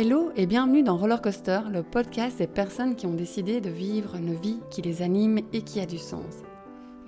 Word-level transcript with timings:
Hello 0.00 0.30
et 0.36 0.46
bienvenue 0.46 0.84
dans 0.84 0.96
Roller 0.96 1.20
Coaster, 1.20 1.58
le 1.72 1.82
podcast 1.82 2.38
des 2.38 2.46
personnes 2.46 2.94
qui 2.94 3.06
ont 3.06 3.14
décidé 3.14 3.60
de 3.60 3.68
vivre 3.68 4.14
une 4.14 4.32
vie 4.32 4.60
qui 4.70 4.80
les 4.80 5.02
anime 5.02 5.40
et 5.52 5.62
qui 5.62 5.80
a 5.80 5.86
du 5.86 5.98
sens. 5.98 6.44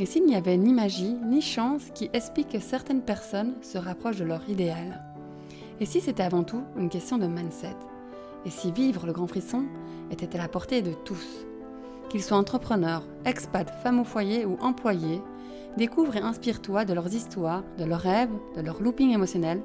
Et 0.00 0.06
s'il 0.06 0.26
n'y 0.26 0.34
avait 0.34 0.56
ni 0.56 0.72
magie 0.72 1.14
ni 1.24 1.40
chance 1.40 1.84
qui 1.94 2.10
explique 2.12 2.48
que 2.48 2.58
certaines 2.58 3.02
personnes 3.02 3.54
se 3.62 3.78
rapprochent 3.78 4.18
de 4.18 4.24
leur 4.24 4.42
idéal. 4.48 5.04
Et 5.78 5.86
si 5.86 6.00
c'était 6.00 6.24
avant 6.24 6.42
tout 6.42 6.64
une 6.76 6.88
question 6.88 7.16
de 7.16 7.28
mindset? 7.28 7.76
Et 8.44 8.50
si 8.50 8.72
vivre 8.72 9.06
le 9.06 9.12
grand 9.12 9.28
frisson 9.28 9.66
était 10.10 10.34
à 10.34 10.38
la 10.38 10.48
portée 10.48 10.82
de 10.82 10.94
tous? 11.04 11.46
Qu'ils 12.08 12.24
soient 12.24 12.38
entrepreneurs, 12.38 13.04
expats, 13.24 13.70
femmes 13.84 14.00
au 14.00 14.04
foyer 14.04 14.44
ou 14.44 14.56
employés, 14.60 15.22
découvre 15.76 16.16
et 16.16 16.22
inspire-toi 16.22 16.84
de 16.84 16.94
leurs 16.94 17.14
histoires, 17.14 17.62
de 17.78 17.84
leurs 17.84 18.00
rêves, 18.00 18.34
de 18.56 18.62
leur 18.62 18.82
looping 18.82 19.12
émotionnel 19.12 19.62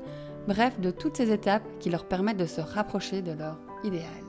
bref, 0.47 0.79
de 0.79 0.91
toutes 0.91 1.17
ces 1.17 1.31
étapes 1.31 1.63
qui 1.79 1.89
leur 1.89 2.07
permettent 2.07 2.37
de 2.37 2.45
se 2.45 2.61
rapprocher 2.61 3.21
de 3.21 3.31
leur 3.31 3.57
idéal. 3.83 4.25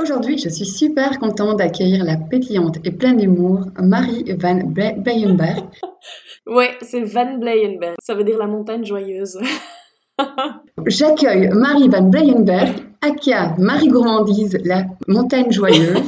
Aujourd'hui, 0.00 0.38
je 0.38 0.48
suis 0.48 0.66
super 0.66 1.18
contente 1.20 1.58
d'accueillir 1.58 2.04
la 2.04 2.16
pétillante 2.16 2.78
et 2.84 2.90
pleine 2.90 3.16
d'humour 3.16 3.66
Marie 3.78 4.24
Van 4.38 4.58
Bleyenberg. 4.64 5.64
ouais, 6.46 6.76
c'est 6.82 7.02
Van 7.02 7.38
Bleyenberg. 7.38 7.94
Ça 8.02 8.14
veut 8.14 8.24
dire 8.24 8.38
la 8.38 8.48
montagne 8.48 8.84
joyeuse. 8.84 9.38
J'accueille 10.86 11.48
Marie 11.52 11.88
Van 11.88 12.02
Bleyenberg, 12.02 12.74
aka 13.00 13.54
Marie 13.58 13.88
Gourmandise, 13.88 14.58
la 14.64 14.84
montagne 15.06 15.52
joyeuse. 15.52 16.02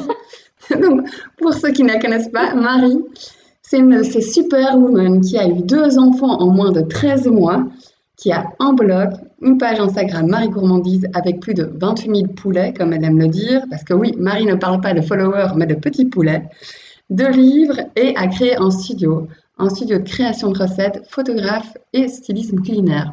Donc, 0.80 1.08
pour 1.38 1.54
ceux 1.54 1.70
qui 1.70 1.84
ne 1.84 1.92
la 1.92 2.00
connaissent 2.00 2.30
pas, 2.30 2.54
Marie, 2.54 3.04
c'est 3.68 4.20
superwomen 4.20 5.20
qui 5.20 5.36
a 5.38 5.48
eu 5.48 5.60
deux 5.62 5.98
enfants 5.98 6.40
en 6.40 6.52
moins 6.52 6.70
de 6.70 6.82
13 6.82 7.26
mois, 7.26 7.64
qui 8.16 8.30
a 8.30 8.46
un 8.60 8.72
blog, 8.72 9.10
une 9.42 9.58
page 9.58 9.80
Instagram 9.80 10.28
Marie 10.28 10.48
Gourmandise 10.48 11.06
avec 11.14 11.40
plus 11.40 11.54
de 11.54 11.70
28 11.74 12.16
000 12.16 12.26
poulets, 12.28 12.72
comme 12.72 12.92
elle 12.92 13.04
aime 13.04 13.18
le 13.18 13.26
dire, 13.26 13.64
parce 13.68 13.82
que 13.82 13.92
oui, 13.92 14.14
Marie 14.16 14.46
ne 14.46 14.54
parle 14.54 14.80
pas 14.80 14.94
de 14.94 15.00
followers, 15.00 15.52
mais 15.56 15.66
de 15.66 15.74
petits 15.74 16.06
poulets, 16.06 16.44
deux 17.10 17.30
livres 17.30 17.80
et 17.96 18.16
a 18.16 18.28
créé 18.28 18.56
un 18.56 18.70
studio, 18.70 19.26
un 19.58 19.68
studio 19.68 19.98
de 19.98 20.04
création 20.04 20.50
de 20.50 20.58
recettes, 20.58 21.02
photographe 21.08 21.76
et 21.92 22.08
stylisme 22.08 22.60
culinaire. 22.62 23.12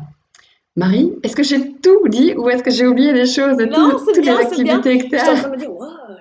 Marie, 0.75 1.13
est-ce 1.23 1.35
que 1.35 1.43
j'ai 1.43 1.73
tout 1.81 2.07
dit 2.09 2.33
ou 2.35 2.49
est-ce 2.49 2.63
que 2.63 2.71
j'ai 2.71 2.87
oublié 2.87 3.11
des 3.13 3.25
choses 3.25 3.57
de 3.57 3.65
non, 3.65 3.91
toutes 3.91 4.21
bien, 4.21 4.37
les 4.37 4.45
activités 4.45 4.97
que 4.99 5.07
tu 5.07 5.15
as 5.15 5.19
Je 5.19 5.23
suis 5.23 5.31
en 5.31 5.35
train 5.35 5.49
de 5.49 5.55
me 5.55 5.59
dire, 5.59 5.71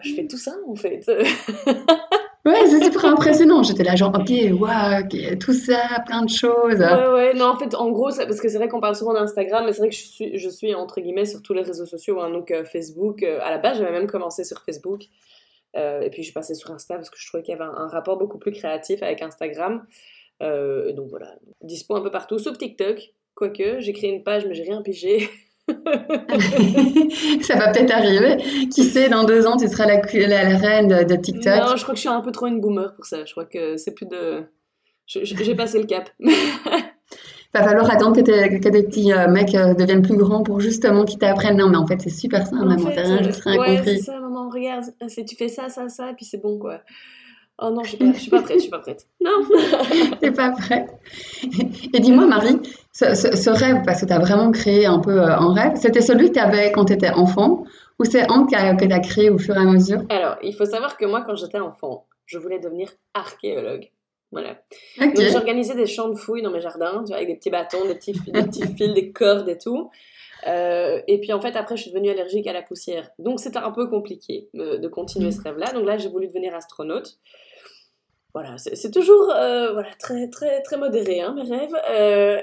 je 0.02 0.14
fais 0.14 0.26
tout 0.26 0.36
ça 0.36 0.52
en 0.68 0.74
fait. 0.74 1.04
Ouais, 2.44 2.66
c'est 2.66 2.82
super 2.82 3.04
impressionnant. 3.04 3.62
J'étais 3.62 3.84
là, 3.84 3.94
genre, 3.94 4.12
ok, 4.12 4.32
waouh, 4.58 5.36
tout 5.38 5.52
ça, 5.52 6.02
plein 6.06 6.24
de 6.24 6.28
choses. 6.28 6.80
Ouais, 6.80 7.08
ouais, 7.12 7.34
non, 7.34 7.46
en 7.46 7.56
fait, 7.56 7.74
en 7.76 7.90
gros, 7.92 8.10
parce 8.16 8.40
que 8.40 8.48
c'est 8.48 8.58
vrai 8.58 8.68
qu'on 8.68 8.80
parle 8.80 8.96
souvent 8.96 9.14
d'Instagram, 9.14 9.64
mais 9.64 9.72
c'est 9.72 9.78
vrai 9.78 9.90
que 9.90 9.94
je 10.36 10.48
suis, 10.48 10.74
entre 10.74 11.00
guillemets, 11.00 11.24
sur 11.24 11.40
tous 11.40 11.54
les 11.54 11.62
réseaux 11.62 11.86
sociaux, 11.86 12.20
hein, 12.20 12.30
donc 12.30 12.50
euh, 12.50 12.64
Facebook. 12.64 13.22
Euh, 13.22 13.38
à 13.42 13.50
la 13.50 13.58
base, 13.58 13.78
j'avais 13.78 13.92
même 13.92 14.08
commencé 14.08 14.42
sur 14.42 14.60
Facebook. 14.62 15.02
Euh, 15.76 16.00
et 16.00 16.10
puis, 16.10 16.24
je 16.24 16.32
passée 16.32 16.54
sur 16.54 16.72
Insta 16.72 16.96
parce 16.96 17.10
que 17.10 17.16
je 17.18 17.26
trouvais 17.28 17.44
qu'il 17.44 17.52
y 17.52 17.54
avait 17.54 17.64
un, 17.64 17.86
rapport 17.86 18.18
beaucoup 18.18 18.38
plus 18.38 18.52
créatif 18.52 19.02
avec 19.04 19.22
Instagram. 19.22 19.86
donc, 20.40 21.08
voilà, 21.10 21.36
dispo 21.62 21.94
un 21.94 22.00
peu 22.00 22.10
partout, 22.10 22.40
sauf 22.40 22.58
TikTok. 22.58 23.12
Quoique, 23.36 23.78
j'ai 23.78 23.92
créé 23.92 24.10
une 24.10 24.24
page, 24.24 24.46
mais 24.46 24.54
j'ai 24.54 24.64
rien 24.64 24.82
pigé. 24.82 25.30
ça 27.42 27.56
va 27.56 27.68
peut-être 27.70 27.92
arriver. 27.92 28.36
Qui 28.68 28.84
sait, 28.84 29.08
dans 29.08 29.24
deux 29.24 29.46
ans, 29.46 29.56
tu 29.56 29.68
seras 29.68 29.86
la, 29.86 29.96
la, 29.96 30.58
reine 30.58 30.88
de, 30.88 31.16
TikTok. 31.16 31.60
Non, 31.60 31.76
je 31.76 31.82
crois 31.82 31.94
que 31.94 31.96
je 31.96 32.00
suis 32.00 32.08
un 32.08 32.20
peu 32.20 32.32
trop 32.32 32.46
une 32.46 32.60
boomer 32.60 32.94
pour 32.94 33.06
ça. 33.06 33.24
Je 33.24 33.32
crois 33.32 33.44
que 33.44 33.76
c'est 33.76 33.92
plus 33.92 34.06
de. 34.06 34.44
J'ai 35.06 35.54
passé 35.54 35.78
le 35.78 35.86
cap. 35.86 36.10
va 37.54 37.62
falloir 37.62 37.90
attendre 37.90 38.16
que, 38.16 38.22
que 38.58 38.68
des 38.68 38.82
petits 38.82 39.12
euh, 39.12 39.28
mecs 39.28 39.54
euh, 39.54 39.74
deviennent 39.74 40.02
plus 40.02 40.16
grands 40.16 40.42
pour 40.42 40.60
justement 40.60 41.04
qu'ils 41.04 41.18
t'apprennent. 41.18 41.58
Non, 41.58 41.68
mais 41.68 41.76
en 41.76 41.86
fait, 41.86 42.00
c'est 42.00 42.10
super 42.10 42.46
simple, 42.46 42.64
maman. 42.64 42.90
T'as 42.94 43.02
rien, 43.02 43.22
juste 43.22 43.42
rien 43.42 43.60
ouais, 43.60 43.80
c'est 43.84 43.98
ça, 43.98 44.18
maman. 44.18 44.48
Regarde, 44.48 44.84
tu 45.26 45.36
fais 45.36 45.48
ça, 45.48 45.68
ça, 45.68 45.88
ça, 45.88 46.10
et 46.10 46.14
puis 46.14 46.24
c'est 46.24 46.40
bon, 46.40 46.58
quoi. 46.58 46.80
Oh 47.64 47.70
non, 47.70 47.84
je 47.84 47.96
ne 48.02 48.12
suis 48.14 48.30
pas 48.30 48.42
prête, 48.42 48.56
je 48.56 48.62
suis 48.62 48.70
pas 48.70 48.80
prête. 48.80 49.06
Non. 49.20 49.30
T'es 50.20 50.32
pas 50.32 50.50
prête. 50.50 50.88
Et 51.94 52.00
dis-moi, 52.00 52.26
Marie, 52.26 52.58
ce, 52.92 53.50
rêve, 53.50 53.82
parce 53.86 54.00
que 54.00 54.06
tu 54.06 54.12
as 54.12 54.18
vraiment 54.18 54.50
créé 54.50 54.86
un 54.86 54.98
peu 54.98 55.20
euh, 55.20 55.36
un 55.36 55.54
rêve, 55.54 55.76
c'était 55.76 56.00
celui 56.00 56.28
que 56.28 56.34
tu 56.34 56.40
avais 56.40 56.72
quand 56.72 56.86
tu 56.86 56.94
étais 56.94 57.10
enfant 57.10 57.64
ou 58.00 58.04
c'est 58.04 58.22
un 58.28 58.44
que 58.46 58.84
tu 58.84 58.92
as 58.92 58.98
créé 59.00 59.30
au 59.30 59.38
fur 59.38 59.54
et 59.56 59.60
à 59.60 59.64
mesure? 59.64 60.00
Alors, 60.08 60.36
il 60.42 60.54
faut 60.54 60.64
savoir 60.64 60.96
que 60.96 61.04
moi, 61.04 61.22
quand 61.24 61.36
j'étais 61.36 61.60
enfant, 61.60 62.06
je 62.26 62.38
voulais 62.38 62.58
devenir 62.58 62.90
archéologue. 63.14 63.90
Voilà. 64.32 64.56
Donc, 64.98 65.20
j'organisais 65.20 65.76
des 65.76 65.86
champs 65.86 66.08
de 66.08 66.16
fouilles 66.16 66.42
dans 66.42 66.50
mes 66.50 66.60
jardins, 66.60 67.02
tu 67.04 67.08
vois, 67.08 67.16
avec 67.16 67.28
des 67.28 67.36
petits 67.36 67.50
bâtons, 67.50 67.86
des 67.86 67.94
petits, 67.94 68.14
des 68.26 68.42
petits 68.42 68.66
fils, 68.76 68.92
des 68.92 69.12
cordes 69.12 69.48
et 69.48 69.58
tout. 69.58 69.90
Euh, 70.48 71.00
et 71.06 71.20
puis 71.20 71.32
en 71.32 71.40
fait, 71.40 71.54
après, 71.54 71.76
je 71.76 71.82
suis 71.82 71.92
devenue 71.92 72.10
allergique 72.10 72.46
à 72.48 72.52
la 72.52 72.62
poussière. 72.62 73.10
Donc 73.18 73.38
c'était 73.38 73.58
un 73.58 73.70
peu 73.70 73.88
compliqué 73.88 74.48
euh, 74.56 74.78
de 74.78 74.88
continuer 74.88 75.30
ce 75.30 75.40
rêve-là. 75.42 75.72
Donc 75.72 75.86
là, 75.86 75.98
j'ai 75.98 76.08
voulu 76.08 76.26
devenir 76.26 76.54
astronaute 76.54 77.18
voilà, 78.34 78.56
c'est 78.56 78.90
toujours 78.90 79.30
euh, 79.30 79.72
voilà, 79.74 79.90
très, 79.98 80.28
très, 80.30 80.62
très 80.62 80.78
modéré, 80.78 81.20
hein, 81.20 81.34
mes 81.34 81.42
rêves. 81.42 81.76
Euh, 81.90 82.40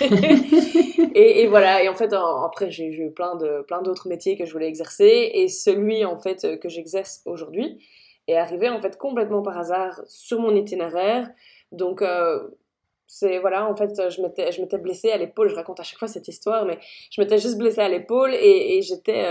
et, 1.14 1.46
voilà, 1.46 1.84
et 1.84 1.88
en 1.88 1.94
fait, 1.94 2.12
après, 2.12 2.72
j'ai 2.72 2.86
eu 2.86 3.12
plein 3.12 3.36
d'autres 3.36 4.08
métiers 4.08 4.36
que 4.36 4.44
je 4.44 4.52
voulais 4.52 4.66
exercer, 4.66 5.30
et 5.34 5.46
celui, 5.46 6.04
en 6.04 6.18
fait, 6.18 6.58
que 6.58 6.68
j'exerce 6.68 7.22
aujourd'hui 7.24 7.78
est 8.26 8.36
arrivé, 8.36 8.68
en 8.68 8.80
fait, 8.80 8.98
complètement 8.98 9.42
par 9.42 9.58
hasard 9.58 10.00
sur 10.06 10.40
mon 10.40 10.56
itinéraire. 10.56 11.30
Donc, 11.70 12.02
euh, 12.02 12.48
c'est, 13.06 13.38
voilà, 13.38 13.68
en 13.70 13.76
fait, 13.76 14.10
je 14.10 14.22
m'étais 14.22 14.78
blessée 14.78 15.12
à 15.12 15.18
l'épaule, 15.18 15.48
je 15.48 15.54
raconte 15.54 15.78
à 15.78 15.84
chaque 15.84 16.00
fois 16.00 16.08
cette 16.08 16.26
histoire, 16.26 16.64
mais 16.64 16.80
je 17.12 17.20
m'étais 17.20 17.38
juste 17.38 17.58
blessée 17.58 17.80
à 17.80 17.88
l'épaule, 17.88 18.34
et, 18.34 18.76
et 18.76 18.82
j'étais 18.82 19.24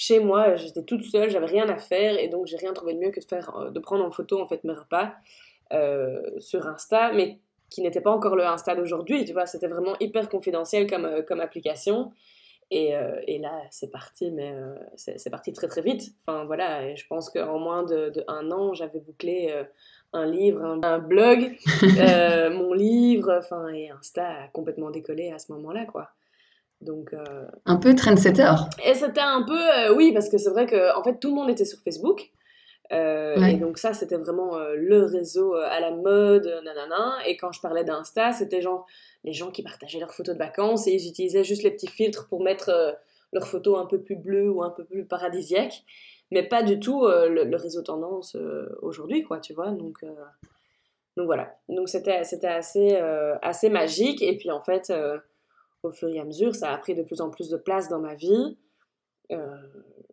chez 0.00 0.18
moi, 0.18 0.56
j'étais 0.56 0.82
toute 0.82 1.04
seule, 1.04 1.28
j'avais 1.28 1.44
rien 1.44 1.68
à 1.68 1.76
faire 1.76 2.18
et 2.18 2.28
donc 2.28 2.46
j'ai 2.46 2.56
rien 2.56 2.72
trouvé 2.72 2.94
de 2.94 3.00
mieux 3.00 3.10
que 3.10 3.20
de 3.20 3.24
faire, 3.26 3.54
euh, 3.54 3.70
de 3.70 3.78
prendre 3.80 4.02
en 4.02 4.10
photo 4.10 4.40
en 4.40 4.46
fait 4.46 4.64
mes 4.64 4.72
repas 4.72 5.12
euh, 5.74 6.22
sur 6.38 6.66
Insta, 6.66 7.12
mais 7.12 7.38
qui 7.68 7.82
n'était 7.82 8.00
pas 8.00 8.10
encore 8.10 8.34
le 8.34 8.46
Insta 8.46 8.74
d'aujourd'hui, 8.74 9.26
tu 9.26 9.34
vois, 9.34 9.44
c'était 9.44 9.68
vraiment 9.68 9.94
hyper 10.00 10.30
confidentiel 10.30 10.88
comme, 10.88 11.04
euh, 11.04 11.20
comme 11.20 11.40
application. 11.40 12.12
Et, 12.70 12.92
et 13.26 13.40
là, 13.40 13.62
c'est 13.72 13.90
parti, 13.90 14.30
mais 14.30 14.54
c'est 14.94 15.28
parti 15.28 15.52
très 15.52 15.66
très 15.66 15.82
vite. 15.82 16.14
Enfin 16.20 16.44
voilà, 16.44 16.86
et 16.86 16.94
je 16.94 17.04
pense 17.08 17.28
qu'en 17.28 17.58
moins 17.58 17.82
de, 17.82 18.12
un 18.28 18.48
an, 18.52 18.74
j'avais 18.74 19.00
bouclé 19.00 19.52
un 20.12 20.24
livre, 20.24 20.62
un, 20.62 20.98
blog, 21.00 21.56
mon 22.52 22.72
livre, 22.72 23.36
enfin, 23.36 23.66
et 23.74 23.90
Insta 23.90 24.44
a 24.44 24.48
complètement 24.52 24.92
décollé 24.92 25.32
à 25.32 25.40
ce 25.40 25.50
moment-là, 25.50 25.84
quoi. 25.86 26.10
Donc, 26.80 27.12
euh, 27.12 27.46
Un 27.66 27.76
peu 27.76 27.94
trendsetter. 27.94 28.50
Et 28.84 28.94
c'était 28.94 29.20
un 29.20 29.42
peu, 29.42 29.58
euh, 29.58 29.94
oui, 29.94 30.12
parce 30.12 30.28
que 30.28 30.38
c'est 30.38 30.50
vrai 30.50 30.66
que 30.66 30.96
en 30.96 31.02
fait 31.02 31.18
tout 31.20 31.28
le 31.28 31.34
monde 31.34 31.50
était 31.50 31.64
sur 31.64 31.78
Facebook. 31.80 32.30
Euh, 32.92 33.40
et 33.44 33.56
donc 33.56 33.78
ça, 33.78 33.92
c'était 33.92 34.16
vraiment 34.16 34.58
le 34.74 35.04
réseau 35.04 35.54
à 35.54 35.78
la 35.78 35.92
mode, 35.92 36.46
nanana. 36.64 37.18
Et 37.26 37.36
quand 37.36 37.52
je 37.52 37.60
parlais 37.60 37.84
d'Insta, 37.84 38.32
c'était 38.32 38.62
genre 38.62 38.86
les 39.22 39.32
gens 39.32 39.52
qui 39.52 39.62
partageaient 39.62 40.00
leurs 40.00 40.12
photos 40.12 40.34
de 40.34 40.40
vacances 40.40 40.88
et 40.88 40.92
ils 40.92 41.08
utilisaient 41.08 41.44
juste 41.44 41.62
les 41.62 41.70
petits 41.70 41.86
filtres 41.86 42.26
pour 42.28 42.42
mettre 42.42 42.98
leurs 43.32 43.46
photos 43.46 43.78
un 43.78 43.86
peu 43.86 44.00
plus 44.00 44.16
bleues 44.16 44.50
ou 44.50 44.64
un 44.64 44.70
peu 44.70 44.84
plus 44.84 45.04
paradisiaques. 45.04 45.84
Mais 46.32 46.42
pas 46.42 46.64
du 46.64 46.80
tout 46.80 47.06
le, 47.06 47.56
réseau 47.56 47.82
tendance 47.82 48.36
aujourd'hui, 48.82 49.22
quoi, 49.22 49.38
tu 49.38 49.52
vois. 49.52 49.70
Donc, 49.70 50.04
donc 51.16 51.26
voilà. 51.26 51.54
Donc 51.68 51.88
c'était, 51.88 52.24
c'était 52.24 52.48
assez, 52.48 52.96
assez 53.40 53.70
magique. 53.70 54.20
Et 54.20 54.36
puis 54.36 54.50
en 54.50 54.62
fait 54.62 54.92
au 55.82 55.90
fur 55.90 56.08
et 56.08 56.20
à 56.20 56.24
mesure, 56.24 56.54
ça 56.54 56.72
a 56.72 56.78
pris 56.78 56.94
de 56.94 57.02
plus 57.02 57.20
en 57.20 57.30
plus 57.30 57.48
de 57.48 57.56
place 57.56 57.88
dans 57.88 58.00
ma 58.00 58.14
vie, 58.14 58.56
euh, 59.32 59.56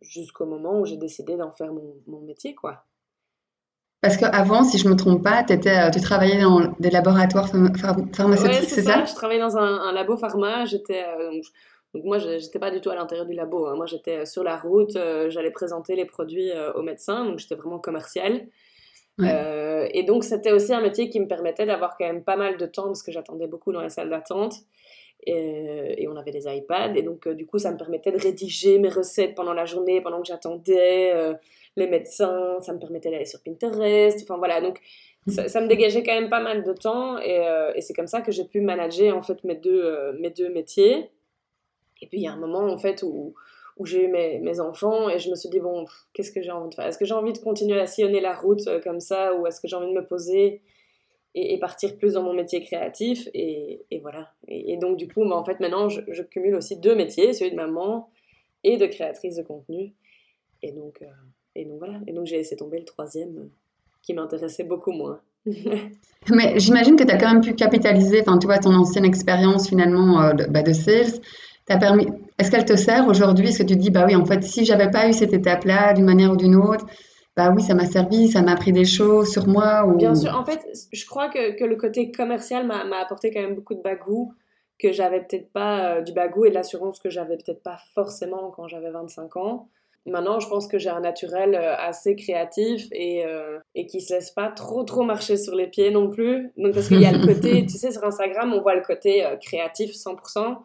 jusqu'au 0.02 0.46
moment 0.46 0.80
où 0.80 0.86
j'ai 0.86 0.98
décidé 0.98 1.36
d'en 1.36 1.52
faire 1.52 1.74
mon, 1.74 1.96
mon, 2.06 2.22
métier, 2.22 2.54
quoi. 2.54 2.84
Parce 4.02 4.16
qu'avant, 4.16 4.64
si 4.64 4.78
je 4.78 4.86
ne 4.86 4.94
me 4.94 4.96
trompe 4.96 5.24
pas, 5.24 5.42
étais, 5.50 5.70
euh, 5.70 5.90
tu 5.90 6.00
travaillais 6.00 6.40
dans 6.40 6.72
des 6.80 6.92
laboratoires 6.92 7.48
pharmaceutiques, 7.48 8.70
c'est 8.70 8.84
ça, 8.84 9.04
Je 9.04 9.16
travaillais 9.16 9.42
dans 9.42 9.58
un, 9.58 9.92
labo 9.92 10.18
pharma. 10.18 10.66
J'étais, 10.66 11.04
euh, 11.04 11.32
donc, 11.94 12.04
moi, 12.06 12.20
je 12.20 12.30
n'étais 12.30 12.60
pas 12.60 12.70
du 12.70 12.80
tout 12.80 12.92
à 12.92 12.96
l'intérieur 12.96 13.26
du 13.26 13.34
labo. 13.34 13.66
Hein. 13.66 13.76
Moi, 13.76 13.88
j'étais 13.88 14.26
sur 14.28 14.44
la 14.44 14.56
route. 14.56 14.94
J'allais 15.30 15.52
présenter 15.52 15.96
les 15.96 16.06
produits 16.06 16.52
aux 16.76 16.84
médecins. 16.84 17.26
Donc, 17.26 17.40
j'étais 17.40 17.56
vraiment 17.56 17.80
commercial. 17.80 18.48
et 19.20 20.04
donc, 20.04 20.24
c'était 20.24 20.52
aussi 20.52 20.74
un 20.74 20.82
métier 20.82 21.10
qui 21.10 21.20
me 21.20 21.28
permettait 21.28 21.66
d'avoir 21.66 21.98
quand 21.98 22.06
même 22.06 22.24
pas 22.24 22.36
mal 22.36 22.58
de 22.58 22.68
temps 22.68 22.86
parce 22.86 23.02
que 23.02 23.12
j'attendais 23.12 23.48
beaucoup 23.48 23.74
dans 23.74 23.82
les 23.82 23.90
salles 23.90 24.12
d'attente. 24.12 24.54
Et, 25.26 26.08
on 26.08 26.16
avait 26.16 26.32
des 26.32 26.46
iPads. 26.48 26.96
Et 26.96 27.02
donc, 27.02 27.28
euh, 27.28 27.34
du 27.34 27.46
coup, 27.46 27.60
ça 27.60 27.72
me 27.72 27.78
permettait 27.78 28.12
de 28.12 28.18
rédiger 28.18 28.80
mes 28.80 28.90
recettes 28.90 29.36
pendant 29.36 29.54
la 29.54 29.66
journée, 29.66 30.02
pendant 30.02 30.22
que 30.22 30.28
j'attendais 30.28 31.12
euh, 31.14 31.34
les 31.76 31.88
médecins. 31.88 32.60
Ça 32.62 32.74
me 32.74 32.80
permettait 32.80 33.12
d'aller 33.12 33.26
sur 33.26 33.42
Pinterest. 33.42 34.20
Enfin, 34.24 34.38
voilà. 34.38 34.62
Donc, 34.62 34.80
ça, 35.28 35.60
me 35.60 35.68
dégageait 35.68 36.04
quand 36.04 36.14
même 36.14 36.30
pas 36.30 36.40
mal 36.40 36.64
de 36.64 36.74
temps. 36.74 37.18
Et, 37.20 37.46
euh, 37.46 37.74
et 37.76 37.82
c'est 37.82 37.94
comme 37.94 38.08
ça 38.08 38.22
que 38.22 38.32
j'ai 38.32 38.46
pu 38.46 38.62
manager, 38.62 39.18
en 39.18 39.22
fait, 39.22 39.44
mes 39.44 39.56
deux, 39.56 40.14
mes 40.20 40.30
deux 40.30 40.50
métiers. 40.50 41.12
Et 42.02 42.08
puis, 42.08 42.20
il 42.20 42.24
y 42.24 42.28
a 42.28 42.32
un 42.32 42.38
moment, 42.38 42.64
en 42.64 42.78
fait, 42.78 43.04
où, 43.04 43.34
où 43.78 43.86
j'ai 43.86 44.06
eu 44.06 44.08
mes, 44.08 44.40
mes, 44.40 44.60
enfants 44.60 45.10
et 45.10 45.20
je 45.20 45.30
me 45.30 45.36
suis 45.36 45.50
dit, 45.50 45.60
bon, 45.60 45.86
qu'est-ce 46.14 46.32
que 46.32 46.42
j'ai 46.42 46.52
envie 46.52 46.70
de 46.70 46.76
faire? 46.76 46.86
Est-ce 46.86 46.98
que 46.98 47.06
j'ai 47.06 47.16
envie 47.16 47.34
de 47.34 47.40
continuer 47.40 47.80
à 47.80 47.88
sillonner 47.88 48.22
la 48.22 48.34
route 48.34 48.70
comme 48.84 49.00
ça 49.00 49.36
ou 49.36 49.46
est-ce 49.46 49.60
que 49.60 49.68
j'ai 49.68 49.76
envie 49.76 49.90
de 49.94 50.00
me 50.00 50.06
poser? 50.06 50.62
Et, 51.38 51.58
partir 51.60 51.96
plus 51.98 52.14
dans 52.14 52.24
mon 52.24 52.34
métier 52.34 52.62
créatif. 52.62 53.28
Et, 53.34 53.86
voilà. 54.02 54.32
Et, 54.48 54.78
donc, 54.78 54.98
du 54.98 55.08
coup, 55.08 55.28
bah, 55.28 55.36
en 55.36 55.44
fait, 55.44 55.60
maintenant, 55.60 55.90
je, 55.90 56.22
cumule 56.24 56.56
aussi 56.56 56.78
deux 56.78 56.96
métiers, 56.96 57.34
celui 57.34 57.52
de 57.52 57.56
maman 57.56 58.10
et 58.64 58.78
de 58.78 58.86
créatrice 58.88 59.36
de 59.36 59.44
contenu. 59.44 59.94
Et 60.64 60.72
donc, 60.72 61.00
euh, 61.02 61.06
et 61.56 61.66
donc 61.66 61.78
voilà. 61.78 62.00
Et 62.08 62.14
donc, 62.14 62.26
j'ai 62.26 62.38
laissé 62.38 62.56
tomber 62.56 62.80
le 62.80 62.86
troisième 62.86 63.38
euh, 63.38 63.52
qui 64.02 64.14
m'intéressait 64.14 64.64
beaucoup 64.64 64.92
moins. 64.92 65.22
Mais 65.46 66.60
j'imagine 66.60 66.96
que 66.96 67.04
tu 67.04 67.12
as 67.12 67.18
quand 67.18 67.32
même 67.32 67.44
pu 67.44 67.54
capitaliser, 67.54 68.22
enfin, 68.22 68.38
tu 68.40 68.48
vois, 68.48 68.58
ton 68.58 68.74
ancienne 68.74 69.06
expérience 69.06 69.70
finalement 69.70 70.22
euh, 70.22 70.34
de, 70.34 70.46
bah, 70.46 70.64
de 70.64 70.74
sales. 70.74 71.22
permis... 71.68 72.08
Est-ce 72.40 72.50
qu'elle 72.50 72.66
te 72.66 72.76
sert 72.76 73.08
aujourd'hui? 73.08 73.50
Est-ce 73.50 73.60
que 73.60 73.68
tu 73.68 73.76
te 73.76 73.80
dis, 73.80 73.92
bah 73.92 74.06
oui, 74.08 74.16
en 74.16 74.26
fait, 74.26 74.44
si 74.44 74.66
j'avais 74.66 74.90
pas 74.90 75.08
eu 75.08 75.14
cette 75.14 75.34
étape-là, 75.34 75.94
d'une 75.94 76.06
manière 76.06 76.32
ou 76.32 76.36
d'une 76.36 76.56
autre, 76.56 76.86
bah 77.38 77.54
oui, 77.56 77.62
ça 77.62 77.76
m'a 77.76 77.86
servi, 77.86 78.30
ça 78.30 78.42
m'a 78.42 78.54
appris 78.54 78.72
des 78.72 78.84
choses 78.84 79.32
sur 79.32 79.48
moi 79.48 79.86
ou... 79.86 79.96
Bien 79.96 80.16
sûr, 80.16 80.36
en 80.36 80.44
fait, 80.44 80.68
je 80.92 81.06
crois 81.06 81.30
que, 81.30 81.56
que 81.56 81.64
le 81.64 81.76
côté 81.76 82.12
commercial 82.12 82.66
m'a 82.66 82.98
apporté 83.00 83.32
quand 83.32 83.42
même 83.42 83.54
beaucoup 83.54 83.76
de 83.76 83.82
bagou 83.82 84.34
que 84.80 84.92
j'avais 84.92 85.22
peut-être 85.22 85.52
pas, 85.52 85.98
euh, 85.98 86.02
du 86.02 86.14
bagou 86.14 86.46
et 86.46 86.50
de 86.50 86.56
l'assurance 86.56 87.00
que 87.00 87.12
j'avais 87.12 87.38
peut-être 87.38 87.62
pas 87.62 87.78
forcément 87.94 88.52
quand 88.56 88.68
j'avais 88.68 88.90
25 88.90 89.38
ans. 89.38 89.70
Maintenant, 90.08 90.40
je 90.40 90.48
pense 90.48 90.68
que 90.68 90.80
j'ai 90.80 90.90
un 90.90 91.02
naturel 91.02 91.54
euh, 91.54 91.76
assez 91.78 92.16
créatif 92.16 92.88
et, 92.92 93.24
euh, 93.26 93.60
et 93.76 93.86
qui 93.86 94.02
se 94.02 94.16
laisse 94.16 94.32
pas 94.32 94.50
trop 94.50 94.84
trop 94.84 95.04
marcher 95.04 95.38
sur 95.38 95.54
les 95.54 95.68
pieds 95.68 95.92
non 95.92 96.10
plus. 96.10 96.52
Donc 96.58 96.74
parce 96.74 96.88
qu'il 96.88 97.02
y 97.02 97.06
a 97.06 97.12
le 97.12 97.24
côté, 97.24 97.66
tu 97.70 97.78
sais, 97.78 97.92
sur 97.92 98.04
Instagram, 98.04 98.52
on 98.52 98.62
voit 98.62 98.76
le 98.76 98.82
côté 98.82 99.24
créatif 99.44 99.92
100%, 99.92 100.58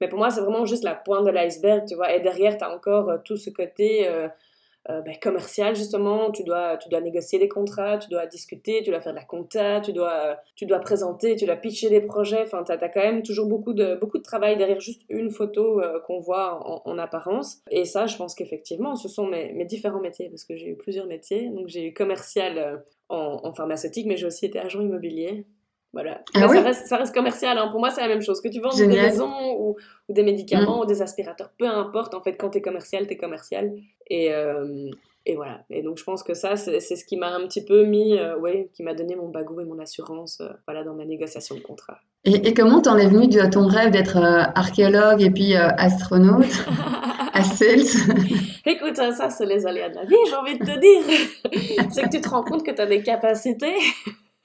mais 0.00 0.08
pour 0.08 0.18
moi, 0.18 0.28
c'est 0.28 0.40
vraiment 0.40 0.66
juste 0.66 0.84
la 0.84 0.94
pointe 0.94 1.24
de 1.24 1.30
l'iceberg, 1.30 1.84
tu 1.86 1.94
vois. 1.94 2.12
Et 2.14 2.20
derrière, 2.20 2.58
tu 2.58 2.64
as 2.64 2.74
encore 2.74 3.18
tout 3.24 3.36
ce 3.36 3.50
côté 3.50 4.08
euh, 4.90 5.02
ben, 5.02 5.14
commercial 5.20 5.76
justement, 5.76 6.30
tu 6.30 6.44
dois, 6.44 6.78
tu 6.78 6.88
dois 6.88 7.00
négocier 7.00 7.38
des 7.38 7.48
contrats, 7.48 7.98
tu 7.98 8.08
dois 8.08 8.26
discuter, 8.26 8.82
tu 8.82 8.90
dois 8.90 9.00
faire 9.00 9.12
de 9.12 9.18
la 9.18 9.24
compta, 9.24 9.80
tu 9.80 9.92
dois, 9.92 10.38
tu 10.54 10.64
dois 10.64 10.78
présenter, 10.78 11.36
tu 11.36 11.44
dois 11.44 11.56
pitcher 11.56 11.90
des 11.90 12.00
projets, 12.00 12.42
enfin 12.42 12.64
tu 12.64 12.72
as, 12.72 12.88
quand 12.88 13.02
même 13.02 13.22
toujours 13.22 13.46
beaucoup 13.46 13.74
de, 13.74 13.96
beaucoup 13.96 14.16
de 14.18 14.22
travail 14.22 14.56
derrière 14.56 14.80
juste 14.80 15.02
une 15.10 15.30
photo 15.30 15.80
euh, 15.80 16.00
qu'on 16.06 16.20
voit 16.20 16.60
en, 16.86 16.98
apparence. 16.98 17.58
Et 17.70 17.84
ça, 17.84 18.06
je 18.06 18.16
pense 18.16 18.34
qu'effectivement, 18.34 18.96
ce 18.96 19.08
sont 19.08 19.26
mes, 19.26 19.52
mes, 19.52 19.66
différents 19.66 20.00
métiers, 20.00 20.30
parce 20.30 20.44
que 20.44 20.56
j'ai 20.56 20.68
eu 20.68 20.76
plusieurs 20.76 21.06
métiers, 21.06 21.50
donc 21.50 21.68
j'ai 21.68 21.84
eu 21.84 21.92
commercial 21.92 22.58
euh, 22.58 22.76
en, 23.08 23.40
en 23.44 23.52
pharmaceutique, 23.52 24.06
mais 24.06 24.16
j'ai 24.16 24.26
aussi 24.26 24.46
été 24.46 24.58
agent 24.58 24.80
immobilier. 24.80 25.44
Voilà. 25.94 26.22
Ah 26.34 26.48
ça, 26.48 26.60
reste, 26.60 26.86
ça, 26.86 26.96
reste, 26.98 27.14
commercial. 27.14 27.56
Hein. 27.56 27.68
Pour 27.70 27.80
moi, 27.80 27.90
c'est 27.90 28.02
la 28.02 28.08
même 28.08 28.20
chose. 28.20 28.40
Que 28.42 28.48
tu 28.48 28.60
vends 28.60 28.74
des 28.76 28.86
maisons 28.86 29.32
ou, 29.58 29.76
ou 30.08 30.12
des 30.12 30.22
médicaments 30.22 30.78
mm. 30.78 30.80
ou 30.82 30.86
des 30.86 31.00
aspirateurs, 31.00 31.50
peu 31.58 31.66
importe. 31.66 32.14
En 32.14 32.20
fait, 32.20 32.36
quand 32.36 32.50
tu 32.50 32.58
es 32.58 32.62
commercial, 32.62 33.06
tu 33.06 33.14
es 33.14 33.16
commercial. 33.16 33.72
Et, 34.10 34.32
euh, 34.32 34.90
et 35.26 35.36
voilà. 35.36 35.60
Et 35.70 35.82
donc, 35.82 35.98
je 35.98 36.04
pense 36.04 36.22
que 36.22 36.34
ça, 36.34 36.56
c'est 36.56 36.80
ce 36.80 37.04
qui 37.04 37.16
m'a 37.16 37.28
un 37.28 37.46
petit 37.46 37.64
peu 37.64 37.84
mis, 37.84 38.16
euh, 38.18 38.38
ouais, 38.38 38.70
qui 38.74 38.82
m'a 38.82 38.94
donné 38.94 39.16
mon 39.16 39.28
bagou 39.28 39.60
et 39.60 39.64
mon 39.64 39.78
assurance 39.78 40.40
euh, 40.40 40.48
voilà, 40.66 40.84
dans 40.84 40.94
ma 40.94 41.04
négociation 41.04 41.54
de 41.54 41.60
contrat. 41.60 41.98
Et, 42.24 42.48
et 42.48 42.54
comment 42.54 42.80
t'en 42.80 42.96
es 42.96 43.06
venu 43.06 43.28
de 43.28 43.48
ton 43.50 43.66
rêve 43.66 43.90
d'être 43.90 44.16
archéologue 44.16 45.22
et 45.22 45.30
puis 45.30 45.54
astronaute 45.54 46.44
à 47.32 47.42
Écoute, 48.66 48.96
ça, 48.96 49.30
c'est 49.30 49.46
les 49.46 49.66
aléas 49.66 49.90
de 49.90 49.94
la 49.94 50.04
vie, 50.04 50.16
j'ai 50.28 50.34
envie 50.34 50.58
de 50.58 50.64
te 50.64 50.78
dire. 50.78 51.88
c'est 51.90 52.02
que 52.02 52.08
tu 52.08 52.20
te 52.20 52.28
rends 52.28 52.42
compte 52.42 52.64
que 52.64 52.72
tu 52.72 52.80
as 52.80 52.86
des 52.86 53.02
capacités 53.02 53.74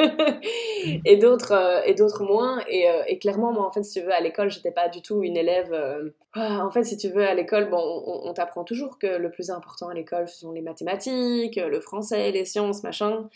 et 1.05 1.17
d'autres 1.17 1.51
euh, 1.53 1.81
et 1.85 1.93
d'autres 1.93 2.23
moins. 2.23 2.61
Et, 2.67 2.89
euh, 2.89 3.03
et, 3.07 3.19
clairement 3.19 3.51
moi 3.51 3.65
en 3.65 3.71
fait 3.71 3.83
si 3.83 3.99
tu 3.99 4.05
veux 4.05 4.13
à 4.13 4.19
l'école 4.19 4.49
j'étais 4.49 4.71
pas 4.71 4.89
du 4.89 5.01
tout 5.01 5.23
une 5.23 5.37
élève 5.37 5.73
euh, 5.73 6.09
ah, 6.33 6.65
en 6.65 6.71
fait 6.71 6.83
si 6.83 6.97
tu 6.97 7.09
veux 7.09 7.25
à 7.25 7.33
l'école 7.33 7.69
bon 7.69 8.03
on, 8.05 8.33
t'apprend 8.33 8.63
toujours 8.63 8.97
que 8.97 9.07
le 9.07 9.31
plus 9.31 9.49
important 9.49 9.89
à 9.89 9.93
l'école 9.93 10.27
ce 10.27 10.39
sont 10.39 10.51
les 10.51 10.61
mathématiques 10.61 11.55
le 11.55 11.79
français 11.79 12.31
les 12.31 12.45
sciences 12.45 12.83
machin. 12.83 13.29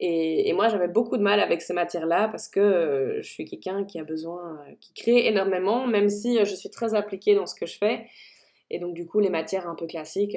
Et, 0.00 0.48
et 0.48 0.52
moi 0.52 0.68
j'avais 0.68 0.88
beaucoup 0.88 1.16
de 1.16 1.22
mal 1.22 1.38
avec 1.38 1.62
ces 1.62 1.72
matières 1.72 2.06
là 2.06 2.28
parce 2.28 2.48
que 2.48 3.18
je 3.18 3.28
suis 3.28 3.44
quelqu'un 3.44 3.84
qui 3.84 4.00
a 4.00 4.04
besoin 4.04 4.58
qui 4.80 4.92
crée 4.94 5.26
énormément 5.26 5.86
même 5.86 6.08
si 6.08 6.38
je 6.44 6.54
suis 6.54 6.70
très 6.70 6.94
appliquée 6.94 7.34
dans 7.34 7.46
ce 7.46 7.54
que 7.54 7.66
je 7.66 7.78
fais. 7.78 8.06
Et 8.70 8.78
donc 8.78 8.94
du 8.94 9.06
coup 9.06 9.20
les 9.20 9.30
matières 9.30 9.68
un 9.68 9.74
peu 9.74 9.86
classiques 9.86 10.36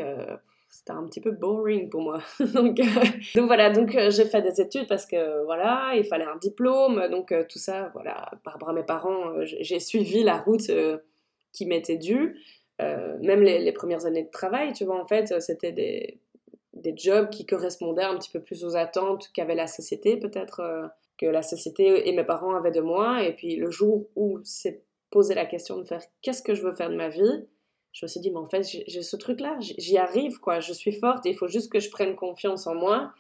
c'était 0.76 0.92
un 0.92 1.06
petit 1.06 1.22
peu 1.22 1.32
boring 1.32 1.90
pour 1.90 2.02
moi. 2.02 2.20
donc, 2.54 2.80
euh, 2.80 2.84
donc, 3.36 3.46
voilà, 3.48 3.70
donc 3.70 3.96
euh, 3.96 4.10
j'ai 4.10 4.26
fait 4.26 4.42
des 4.42 4.60
études 4.60 4.88
parce 4.88 5.06
que 5.06 5.44
voilà, 5.46 5.94
il 5.96 6.04
fallait 6.04 6.26
un 6.26 6.36
diplôme, 6.36 7.08
donc 7.10 7.32
euh, 7.32 7.46
tout 7.48 7.60
ça, 7.60 7.92
voilà, 7.94 8.32
par 8.44 8.58
à 8.68 8.74
mes 8.74 8.84
parents, 8.84 9.34
j'ai 9.44 9.80
suivi 9.80 10.24
la 10.24 10.38
route 10.38 10.70
qui 11.54 11.66
m'était 11.66 11.98
due. 11.98 12.38
même 12.80 13.42
les, 13.42 13.60
les, 13.60 13.72
premières 13.72 14.06
années 14.06 14.24
de 14.24 14.30
travail, 14.30 14.74
tu 14.74 14.84
vois, 14.84 15.00
en 15.00 15.06
fait, 15.06 15.40
c'était 15.40 15.72
des, 15.72 16.20
des 16.74 16.94
jobs 16.98 17.30
qui 17.30 17.46
correspondaient 17.46 18.04
un 18.04 18.18
petit 18.18 18.32
peu 18.32 18.42
plus 18.42 18.66
aux 18.66 18.76
attentes 18.76 19.30
qu'avait 19.34 19.56
la 19.56 19.68
société, 19.68 20.18
peut-être 20.18 20.92
que 21.18 21.26
la 21.26 21.42
société 21.42 22.10
et 22.10 22.12
mes 22.12 22.26
parents 22.26 22.56
avaient 22.56 22.72
de 22.72 22.82
moi. 22.82 23.24
Et 23.24 23.34
puis 23.34 23.56
le 23.56 23.72
jour 23.72 24.08
où 24.18 24.40
s'est 24.44 24.84
posé 25.10 25.36
la 25.36 25.46
question 25.46 25.78
de 25.78 25.86
faire 25.86 26.02
qu'est-ce 26.22 26.44
que 26.44 26.54
je 26.54 26.64
veux 26.64 26.74
faire 26.74 26.90
de 26.90 26.96
ma 26.96 27.08
vie, 27.08 27.48
je 27.96 28.06
me 28.06 28.10
suis 28.10 28.20
dit, 28.20 28.30
mais 28.30 28.40
en 28.40 28.46
fait, 28.46 28.64
j'ai 28.88 29.02
ce 29.02 29.16
truc-là, 29.16 29.58
j'y 29.60 29.98
arrive, 29.98 30.40
quoi. 30.40 30.60
Je 30.60 30.74
suis 30.74 30.92
forte, 30.92 31.26
et 31.26 31.30
il 31.30 31.38
faut 31.38 31.48
juste 31.48 31.72
que 31.72 31.80
je 31.80 31.90
prenne 31.90 32.16
confiance 32.16 32.68
en 32.68 32.76
moi 32.76 33.14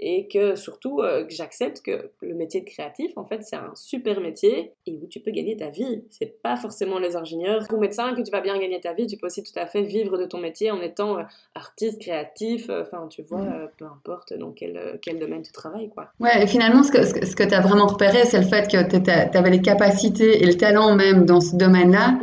et 0.00 0.28
que 0.28 0.54
surtout 0.54 1.00
euh, 1.00 1.24
que 1.24 1.34
j'accepte 1.34 1.82
que 1.82 2.10
le 2.20 2.34
métier 2.34 2.60
de 2.60 2.66
créatif 2.66 3.10
en 3.16 3.24
fait 3.24 3.42
c'est 3.42 3.56
un 3.56 3.72
super 3.74 4.20
métier 4.20 4.70
et 4.86 4.92
où 4.92 5.08
tu 5.08 5.18
peux 5.18 5.32
gagner 5.32 5.56
ta 5.56 5.70
vie. 5.70 6.04
C'est 6.08 6.40
pas 6.40 6.56
forcément 6.56 7.00
les 7.00 7.16
ingénieurs. 7.16 7.64
Ou 7.72 7.78
médecins 7.78 8.14
que 8.14 8.20
tu 8.20 8.30
vas 8.30 8.40
bien 8.40 8.56
gagner 8.60 8.80
ta 8.80 8.92
vie 8.92 9.08
tu 9.08 9.16
peux 9.16 9.26
aussi 9.26 9.42
tout 9.42 9.58
à 9.58 9.66
fait 9.66 9.82
vivre 9.82 10.16
de 10.16 10.24
ton 10.24 10.38
métier 10.38 10.70
en 10.70 10.80
étant 10.80 11.18
euh, 11.18 11.22
artiste 11.56 12.00
créatif 12.00 12.70
euh, 12.70 12.82
enfin 12.82 13.08
tu 13.08 13.22
vois 13.22 13.40
mm. 13.40 13.70
peu 13.76 13.86
importe 13.86 14.34
dans 14.34 14.52
quel, 14.52 15.00
quel 15.02 15.18
domaine 15.18 15.42
tu 15.42 15.50
travailles 15.50 15.88
quoi. 15.88 16.12
Ouais 16.20 16.44
et 16.44 16.46
finalement 16.46 16.84
ce 16.84 16.92
que, 16.92 17.04
ce 17.04 17.34
que 17.34 17.42
tu 17.42 17.54
as 17.54 17.60
vraiment 17.60 17.88
repéré 17.88 18.24
c'est 18.24 18.38
le 18.38 18.46
fait 18.46 18.70
que 18.70 19.00
tu 19.00 19.36
avais 19.36 19.50
les 19.50 19.62
capacités 19.62 20.40
et 20.40 20.46
le 20.46 20.54
talent 20.54 20.94
même 20.94 21.24
dans 21.24 21.40
ce 21.40 21.56
domaine 21.56 21.90
là 21.90 22.16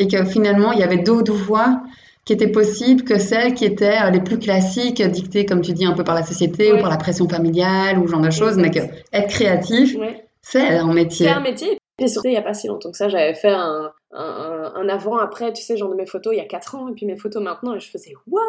et 0.00 0.08
que 0.08 0.24
finalement, 0.24 0.72
il 0.72 0.80
y 0.80 0.82
avait 0.82 0.98
d'autres 0.98 1.34
voies 1.34 1.80
qui 2.24 2.32
étaient 2.32 2.48
possibles 2.48 3.04
que 3.04 3.18
celles 3.18 3.54
qui 3.54 3.64
étaient 3.64 3.98
euh, 4.02 4.10
les 4.10 4.20
plus 4.20 4.38
classiques, 4.38 5.02
dictées, 5.02 5.44
comme 5.44 5.60
tu 5.60 5.72
dis, 5.72 5.84
un 5.84 5.92
peu 5.92 6.04
par 6.04 6.14
la 6.14 6.24
société 6.24 6.72
ou 6.72 6.78
par 6.78 6.90
la 6.90 6.96
pression 6.96 7.28
familiale 7.28 7.98
ou 7.98 8.06
ce 8.06 8.12
genre 8.12 8.20
de 8.20 8.30
choses, 8.30 8.56
mais 8.56 8.70
que 8.70 8.80
être 9.12 9.28
créatif, 9.28 9.96
c'est 10.42 10.78
un 10.78 10.92
métier. 10.92 11.26
C'est 11.26 11.32
un 11.32 11.40
métier. 11.40 11.78
Et 11.98 12.08
surtout, 12.08 12.28
il 12.28 12.32
n'y 12.32 12.38
a 12.38 12.42
pas 12.42 12.54
si 12.54 12.66
longtemps 12.66 12.90
que 12.90 12.96
ça, 12.96 13.08
j'avais 13.08 13.34
fait 13.34 13.50
un, 13.50 13.92
un, 14.12 14.88
avant-après, 14.88 15.52
tu 15.52 15.62
sais, 15.62 15.76
genre 15.76 15.90
de 15.90 15.96
mes 15.96 16.06
photos 16.06 16.32
il 16.34 16.38
y 16.38 16.40
a 16.40 16.46
4 16.46 16.74
ans, 16.76 16.88
et 16.88 16.92
puis 16.92 17.04
mes 17.04 17.16
photos 17.16 17.42
maintenant, 17.42 17.74
et 17.74 17.80
je 17.80 17.90
faisais 17.90 18.14
What? 18.26 18.42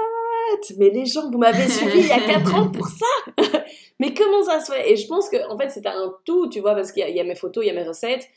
Mais 0.78 0.90
les 0.90 1.06
gens, 1.06 1.30
vous 1.30 1.38
m'avez 1.38 1.68
suivi 1.68 2.00
il 2.00 2.08
y 2.08 2.12
a 2.12 2.20
4 2.20 2.56
ans 2.56 2.70
pour 2.70 2.88
ça? 2.88 3.34
Mais 4.00 4.14
comment 4.14 4.42
ça 4.44 4.62
se 4.62 4.72
fait? 4.72 4.92
Et 4.92 4.96
je 4.96 5.06
pense 5.06 5.30
que, 5.30 5.38
en 5.52 5.58
fait, 5.58 5.70
c'était 5.70 5.90
un 5.90 6.14
tout, 6.24 6.50
tu 6.50 6.62
vois, 6.62 6.76
parce 6.76 6.94
qu'il 6.94 7.08
y, 7.08 7.12
y, 7.12 7.20
a 7.20 7.24
mes 7.24 7.36
photos, 7.36 7.64
il 7.64 7.68
y 7.68 7.72
a 7.72 7.74
mes 7.74 7.88
recettes, 7.88 8.28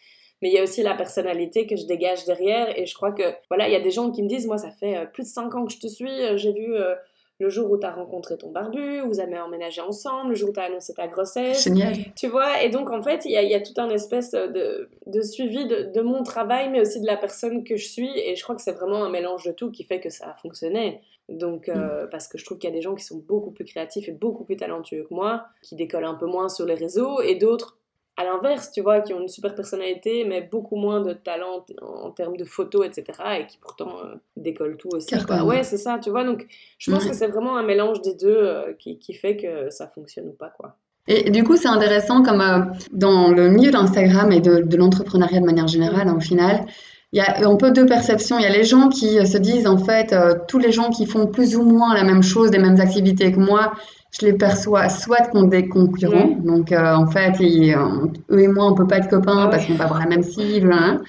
mais 0.45 0.51
il 0.51 0.55
y 0.55 0.59
a 0.59 0.63
aussi 0.63 0.83
la 0.83 0.95
personnalité 0.95 1.67
que 1.67 1.75
je 1.75 1.87
dégage 1.87 2.27
derrière 2.27 2.79
et 2.79 2.85
je 2.85 2.95
crois 2.95 3.13
que 3.13 3.23
voilà 3.49 3.67
il 3.67 3.73
y 3.73 3.77
a 3.77 3.81
des 3.81 3.91
gens 3.91 4.11
qui 4.11 4.23
me 4.23 4.29
disent 4.29 4.47
moi 4.47 4.59
ça 4.59 4.71
fait 4.71 4.95
euh, 4.95 5.07
plus 5.07 5.23
de 5.23 5.29
5 5.29 5.55
ans 5.55 5.65
que 5.65 5.73
je 5.73 5.79
te 5.79 5.87
suis 5.87 6.21
euh, 6.21 6.37
j'ai 6.37 6.53
vu 6.53 6.77
euh, 6.77 6.95
le 7.41 7.49
jour 7.49 7.71
où 7.71 7.79
tu 7.79 7.87
as 7.87 7.91
rencontré 7.91 8.37
ton 8.37 8.53
barbu, 8.53 9.01
vous 9.01 9.19
avez 9.19 9.37
emménagé 9.41 9.81
ensemble, 9.81 10.31
le 10.31 10.35
jour 10.37 10.51
où 10.51 10.53
tu 10.53 10.61
as 10.61 10.67
annoncé 10.67 10.95
ta 10.95 11.09
grossesse. 11.09 11.65
Génial. 11.65 11.95
Tu 12.15 12.29
vois, 12.29 12.63
et 12.63 12.69
donc 12.69 12.91
en 12.91 13.03
fait, 13.03 13.25
il 13.25 13.33
y 13.33 13.37
a, 13.37 13.43
y 13.43 13.55
a, 13.55 13.61
tout 13.61 13.73
un 13.77 13.91
espèce 13.91 14.31
de, 14.31 14.89
de 15.07 15.21
suivi 15.21 15.67
de, 15.67 15.91
de, 15.93 16.01
mon 16.01 16.23
travail, 16.23 16.71
mais 16.71 16.81
aussi 16.81 17.01
de 17.01 17.07
la 17.07 17.17
personne 17.17 17.65
que 17.65 17.77
je 17.77 17.89
suis. 17.89 18.09
Et 18.21 18.37
je 18.37 18.43
crois 18.45 18.55
que 18.55 18.63
c'est 18.63 18.73
vraiment 18.73 19.03
un 19.03 19.11
mélange 19.11 19.45
de 19.45 19.51
tout 19.51 19.73
qui 19.73 19.83
fait 19.83 19.99
que 19.99 20.11
ça 20.11 20.29
a 20.31 20.35
fonctionné. 20.35 21.01
Donc, 21.29 21.67
mm. 21.67 22.09
parce 22.13 22.29
que 22.29 22.39
je 22.39 22.45
trouve 22.45 22.59
qu'il 22.59 22.71
y 22.71 22.73
a 22.73 22.77
des 22.77 22.83
gens 22.83 22.95
qui 22.95 23.03
sont 23.03 23.19
beaucoup 23.19 23.51
plus 23.51 23.65
créatifs 23.65 24.09
et 24.09 24.13
beaucoup 24.13 24.45
plus 24.45 24.57
talentueux 24.57 25.03
que 25.03 25.13
moi, 25.13 25.45
qui 25.61 25.75
décollent 25.75 26.05
un 26.05 26.15
peu 26.15 26.27
moins 26.27 26.49
sur 26.49 26.67
les 26.67 26.75
réseaux, 26.75 27.21
et 27.21 27.35
d'autres 27.35 27.79
à 28.17 28.25
l'inverse, 28.25 28.71
tu 28.71 28.81
vois, 28.81 29.01
qui 29.01 29.13
ont 29.13 29.21
une 29.21 29.29
super 29.29 29.55
personnalité, 29.55 30.25
mais 30.25 30.41
beaucoup 30.41 30.77
moins 30.77 31.01
de 31.01 31.15
talent 31.15 31.65
en, 31.83 32.11
termes 32.11 32.37
de 32.37 32.45
photos, 32.45 32.87
etc., 32.87 33.19
et 33.41 33.47
qui 33.47 33.59
pourtant 33.59 33.97
euh, 34.05 34.15
décollent 34.37 34.77
tout 34.77 34.91
aussi. 34.93 35.15
Ouais, 35.45 35.65
c'est 35.65 35.79
ça, 35.79 35.99
tu 35.99 36.11
vois. 36.11 36.25
Donc, 36.25 36.47
je 36.79 36.93
pense 36.93 37.07
que 37.07 37.13
c'est 37.13 37.27
vraiment 37.27 37.57
un 37.57 37.65
mélange 37.65 38.03
des 38.03 38.15
deux 38.15 38.37
euh, 38.37 38.73
qui, 38.79 38.99
qui, 38.99 39.15
fait 39.15 39.37
que 39.37 39.69
ça 39.71 39.89
fonctionne 39.89 40.29
ou 40.29 40.33
pas, 40.33 40.51
quoi. 40.57 40.77
Et 41.07 41.31
du 41.31 41.45
coup, 41.45 41.57
c'est 41.57 41.69
intéressant 41.69 42.23
comme 42.23 42.41
euh, 42.41 42.61
dans 42.93 43.29
le 43.29 43.51
milieu 43.51 43.71
d'Instagram 43.71 44.31
et 44.33 44.41
de, 44.41 44.63
de 44.63 44.77
l'entrepreneuriat 44.77 45.41
de 45.41 45.47
manière 45.47 45.69
générale, 45.69 46.09
au 46.09 46.21
final, 46.21 46.65
il 47.13 47.19
y 47.19 47.21
a 47.21 47.49
un 47.49 47.57
peu 47.57 47.73
deux 47.73 47.87
perceptions. 47.87 48.39
Il 48.39 48.43
y 48.43 48.47
a 48.47 48.53
les 48.53 48.65
gens 48.65 48.89
qui 48.89 49.25
se 49.27 49.39
disent, 49.39 49.67
en 49.67 49.79
fait, 49.79 50.15
tous 50.49 50.59
les 50.59 50.73
gens 50.73 50.91
qui 50.91 51.07
font 51.07 51.29
plus 51.29 51.55
ou 51.55 51.63
moins 51.63 51.95
la 51.95 52.03
même 52.03 52.25
chose, 52.25 52.51
les 52.51 52.59
mêmes 52.59 52.81
activités 52.81 53.31
que 53.31 53.39
moi, 53.39 53.73
je 54.19 54.27
les 54.27 54.33
perçois 54.33 54.89
soit 54.89 55.29
comme 55.33 55.49
des 55.49 55.69
concurrents. 55.69 56.37
Donc, 56.45 56.73
euh, 56.73 56.95
en 56.95 57.07
fait, 57.07 57.33
eux 57.41 58.41
et 58.41 58.49
moi, 58.49 58.67
on 58.67 58.75
peut 58.75 58.87
pas 58.87 58.99
être 58.99 59.09
copains 59.09 59.49
parce 59.49 59.67
qu'on 59.67 59.75
va 59.75 59.85
avoir 59.85 60.01
la 60.01 60.07
même 60.07 60.23
cible. 60.23 60.73
Hein. 60.73 61.01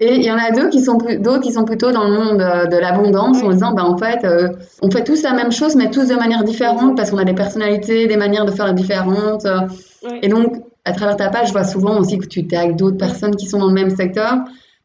Et 0.00 0.16
il 0.16 0.24
y 0.24 0.30
en 0.30 0.36
a 0.36 0.50
deux 0.50 0.68
qui 0.68 0.80
sont 0.80 0.98
d'autres 0.98 1.40
qui 1.40 1.52
sont 1.52 1.64
plutôt 1.64 1.92
dans 1.92 2.04
le 2.04 2.12
monde 2.12 2.42
euh, 2.42 2.66
de 2.66 2.76
l'abondance 2.76 3.42
en 3.42 3.50
disant, 3.50 3.72
ben, 3.72 3.84
en 3.84 3.96
fait, 3.96 4.24
euh, 4.24 4.48
on 4.82 4.90
fait 4.90 5.04
tous 5.04 5.22
la 5.22 5.32
même 5.32 5.52
chose, 5.52 5.76
mais 5.76 5.90
tous 5.90 6.08
de 6.08 6.14
manière 6.14 6.44
différente 6.44 6.96
parce 6.96 7.10
qu'on 7.10 7.18
a 7.18 7.24
des 7.24 7.34
personnalités, 7.34 8.06
des 8.06 8.16
manières 8.16 8.44
de 8.44 8.50
faire 8.50 8.74
différentes. 8.74 9.46
Et 10.20 10.28
donc, 10.28 10.56
à 10.84 10.92
travers 10.92 11.16
ta 11.16 11.30
page, 11.30 11.48
je 11.48 11.52
vois 11.52 11.64
souvent 11.64 11.98
aussi 11.98 12.18
que 12.18 12.26
tu 12.26 12.40
es 12.40 12.56
avec 12.56 12.76
d'autres 12.76 12.98
personnes 12.98 13.36
qui 13.36 13.46
sont 13.46 13.58
dans 13.58 13.68
le 13.68 13.72
même 13.72 13.90
secteur. 13.90 14.34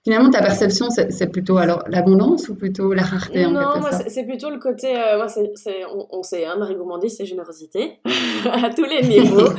Finalement, 0.06 0.30
ta 0.30 0.42
perception, 0.42 0.88
c'est 0.90 1.30
plutôt 1.30 1.58
alors 1.58 1.84
l'abondance 1.88 2.48
ou 2.48 2.56
plutôt 2.56 2.94
la 2.94 3.04
rareté 3.04 3.46
en 3.46 3.52
Non, 3.52 3.80
moi, 3.80 3.92
c'est 3.92 4.24
plutôt 4.24 4.50
le 4.50 4.58
côté. 4.58 4.96
Euh, 4.96 5.18
moi, 5.18 5.28
c'est, 5.28 5.84
on, 6.12 6.24
sait, 6.24 6.46
hein, 6.46 6.56
Marie 6.58 6.76
Gourmandie, 6.76 7.10
c'est 7.10 7.26
générosité 7.26 8.00
à 8.46 8.70
tous 8.70 8.86
les 8.86 9.02
niveaux. 9.02 9.50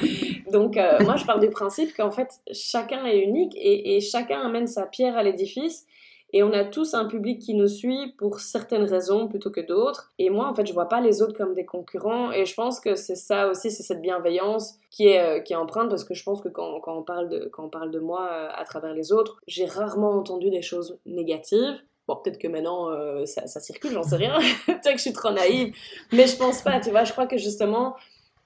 Donc, 0.50 0.78
euh, 0.78 0.98
moi, 1.04 1.16
je 1.16 1.26
pars 1.26 1.40
du 1.40 1.50
principe 1.50 1.94
qu'en 1.94 2.10
fait, 2.10 2.28
chacun 2.52 3.04
est 3.04 3.18
unique 3.18 3.54
et, 3.54 3.96
et 3.96 4.00
chacun 4.00 4.40
amène 4.40 4.66
sa 4.66 4.86
pierre 4.86 5.18
à 5.18 5.22
l'édifice. 5.22 5.84
Et 6.32 6.42
on 6.42 6.52
a 6.52 6.64
tous 6.64 6.94
un 6.94 7.06
public 7.06 7.40
qui 7.40 7.54
nous 7.54 7.66
suit 7.66 8.14
pour 8.18 8.40
certaines 8.40 8.84
raisons 8.84 9.26
plutôt 9.26 9.50
que 9.50 9.60
d'autres. 9.60 10.12
Et 10.18 10.30
moi, 10.30 10.48
en 10.48 10.54
fait, 10.54 10.66
je 10.66 10.72
vois 10.72 10.88
pas 10.88 11.00
les 11.00 11.22
autres 11.22 11.36
comme 11.36 11.54
des 11.54 11.64
concurrents. 11.64 12.30
Et 12.30 12.46
je 12.46 12.54
pense 12.54 12.78
que 12.80 12.94
c'est 12.94 13.16
ça 13.16 13.48
aussi, 13.48 13.70
c'est 13.70 13.82
cette 13.82 14.00
bienveillance 14.00 14.74
qui 14.90 15.08
est, 15.08 15.20
euh, 15.20 15.40
qui 15.40 15.52
est 15.52 15.56
empreinte 15.56 15.88
parce 15.88 16.04
que 16.04 16.14
je 16.14 16.22
pense 16.22 16.40
que 16.40 16.48
quand, 16.48 16.80
quand 16.80 16.96
on, 16.96 17.02
parle 17.02 17.28
de, 17.28 17.48
quand 17.52 17.64
on 17.64 17.68
parle 17.68 17.90
de 17.90 17.98
moi 17.98 18.28
euh, 18.30 18.48
à 18.54 18.64
travers 18.64 18.94
les 18.94 19.12
autres, 19.12 19.40
j'ai 19.46 19.64
rarement 19.64 20.12
entendu 20.12 20.50
des 20.50 20.62
choses 20.62 20.98
négatives. 21.04 21.80
Bon, 22.06 22.16
peut-être 22.16 22.38
que 22.38 22.48
maintenant 22.48 22.90
euh, 22.90 23.26
ça, 23.26 23.46
circule, 23.60 23.92
j'en 23.92 24.02
sais 24.02 24.16
rien. 24.16 24.38
peut-être 24.66 24.92
que 24.92 24.96
je 24.98 25.02
suis 25.02 25.12
trop 25.12 25.30
naïve. 25.30 25.74
Mais 26.12 26.26
je 26.26 26.36
pense 26.36 26.62
pas, 26.62 26.78
tu 26.80 26.90
vois. 26.90 27.04
Je 27.04 27.12
crois 27.12 27.26
que 27.26 27.38
justement, 27.38 27.96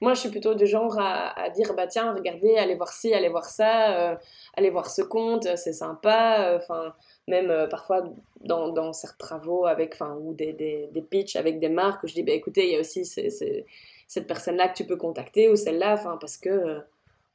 moi, 0.00 0.14
je 0.14 0.20
suis 0.20 0.30
plutôt 0.30 0.54
du 0.54 0.66
genre 0.66 0.98
à, 0.98 1.48
dire 1.50 1.74
bah 1.74 1.86
tiens, 1.86 2.12
regardez, 2.12 2.56
allez 2.56 2.74
voir 2.74 2.92
ci, 2.92 3.14
allez 3.14 3.28
voir 3.28 3.44
ça, 3.44 4.18
allez 4.54 4.68
voir 4.68 4.90
ce 4.90 5.00
compte, 5.00 5.46
c'est 5.56 5.72
sympa. 5.72 6.58
Enfin, 6.58 6.92
même 7.28 7.50
euh, 7.50 7.66
parfois 7.66 8.04
dans, 8.40 8.68
dans, 8.68 8.92
certains 8.92 9.26
travaux 9.26 9.66
avec, 9.66 9.94
enfin, 9.94 10.16
ou 10.20 10.34
des, 10.34 10.52
des, 10.52 10.88
des 10.92 11.02
pitchs 11.02 11.36
avec 11.36 11.60
des 11.60 11.68
marques 11.68 12.02
où 12.04 12.06
je 12.06 12.14
dis, 12.14 12.22
bah, 12.22 12.32
écoutez, 12.32 12.66
il 12.66 12.72
y 12.72 12.76
a 12.76 12.80
aussi 12.80 13.04
cette 13.04 14.26
personne-là 14.26 14.68
que 14.68 14.76
tu 14.76 14.84
peux 14.84 14.96
contacter 14.96 15.48
ou 15.48 15.56
celle-là, 15.56 15.94
enfin, 15.94 16.18
parce 16.20 16.36
que, 16.36 16.80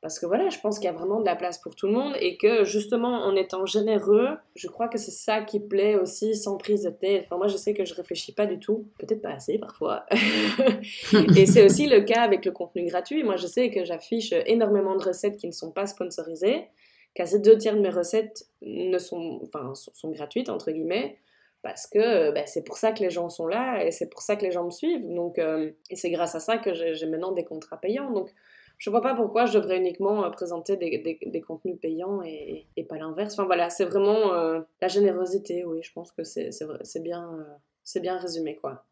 parce 0.02 0.20
que 0.20 0.26
voilà, 0.26 0.50
je 0.50 0.60
pense 0.60 0.78
qu'il 0.78 0.86
y 0.86 0.90
a 0.90 0.94
vraiment 0.94 1.20
de 1.20 1.26
la 1.26 1.36
place 1.36 1.58
pour 1.58 1.76
tout 1.76 1.88
le 1.88 1.94
monde 1.94 2.14
et 2.22 2.38
que 2.38 2.64
justement, 2.64 3.24
en 3.26 3.36
étant 3.36 3.66
généreux, 3.66 4.30
je 4.56 4.68
crois 4.68 4.88
que 4.88 4.98
c'est 4.98 5.12
ça 5.12 5.42
qui 5.42 5.60
plaît 5.60 5.96
aussi 5.96 6.36
sans 6.36 6.58
prise 6.58 6.84
de 6.84 6.90
tête. 6.92 7.26
Enfin, 7.26 7.38
moi, 7.38 7.48
je 7.48 7.58
sais 7.58 7.74
que 7.74 7.84
je 7.84 7.94
réfléchis 7.96 8.32
pas 8.32 8.46
du 8.46 8.60
tout, 8.60 8.86
peut-être 9.00 9.22
pas 9.22 9.32
assez 9.32 9.58
parfois. 9.58 10.06
et 11.36 11.46
c'est 11.46 11.66
aussi 11.66 11.88
le 11.88 12.02
cas 12.02 12.22
avec 12.22 12.46
le 12.46 12.52
contenu 12.52 12.86
gratuit. 12.86 13.24
Moi, 13.24 13.36
je 13.36 13.48
sais 13.48 13.72
que 13.72 13.84
j'affiche 13.84 14.34
énormément 14.46 14.96
de 14.96 15.04
recettes 15.04 15.38
qui 15.38 15.48
ne 15.48 15.52
sont 15.52 15.72
pas 15.72 15.88
sponsorisées 15.88 16.68
quasi 17.14 17.40
deux 17.42 17.58
tiers 17.58 17.76
de 17.76 17.82
mes 17.82 17.90
recettes 17.90 18.46
ne 18.62 18.98
sont, 18.98 19.42
enfin, 19.44 19.74
sont 19.76 20.12
gratuites, 20.12 20.50
entre 20.50 20.72
guillemets, 20.72 21.18
parce 21.62 21.88
que 21.88 22.32
ben, 22.32 22.44
c'est 22.46 22.64
pour 22.64 22.78
ça 22.78 22.92
que 22.92 23.04
les 23.04 23.10
gens 23.10 23.30
sont 23.30 23.48
là 23.48 23.84
et 23.84 23.92
c'est 23.92 24.10
pour 24.10 24.22
ça 24.22 24.36
que 24.36 24.46
les 24.46 24.52
gens 24.52 24.66
me 24.66 24.72
suivent. 24.72 25.08
Donc, 25.14 25.40
euh, 25.40 25.72
et 25.90 25.96
c'est 25.96 26.12
grâce 26.12 26.36
à 26.36 26.40
ça 26.40 26.58
que 26.58 26.74
j'ai 26.74 27.06
maintenant 27.06 27.32
des 27.32 27.44
contrats 27.44 27.78
payants. 27.78 28.12
Donc, 28.12 28.34
je 28.78 28.90
vois 28.90 29.02
pas 29.02 29.14
pourquoi 29.14 29.46
je 29.46 29.58
devrais 29.58 29.78
uniquement 29.78 30.24
euh, 30.24 30.30
présenter 30.30 30.78
des, 30.78 31.20
des, 31.26 31.42
contenus 31.42 31.78
payants 31.82 32.22
et, 32.24 32.66
et 32.78 32.84
pas 32.86 32.98
l'inverse. 32.98 33.34
Enfin 33.34 33.46
voilà, 33.46 33.70
c'est 33.70 33.86
vraiment 33.86 34.32
la 34.82 34.88
générosité, 34.88 35.66
oui, 35.66 35.82
je 35.84 35.92
pense 35.92 36.12
que 36.12 36.24
c'est 36.24 36.50
bien, 37.02 37.46
c'est 37.84 38.00
bien 38.00 38.18
résumé, 38.18 38.56
quoi. 38.56 38.86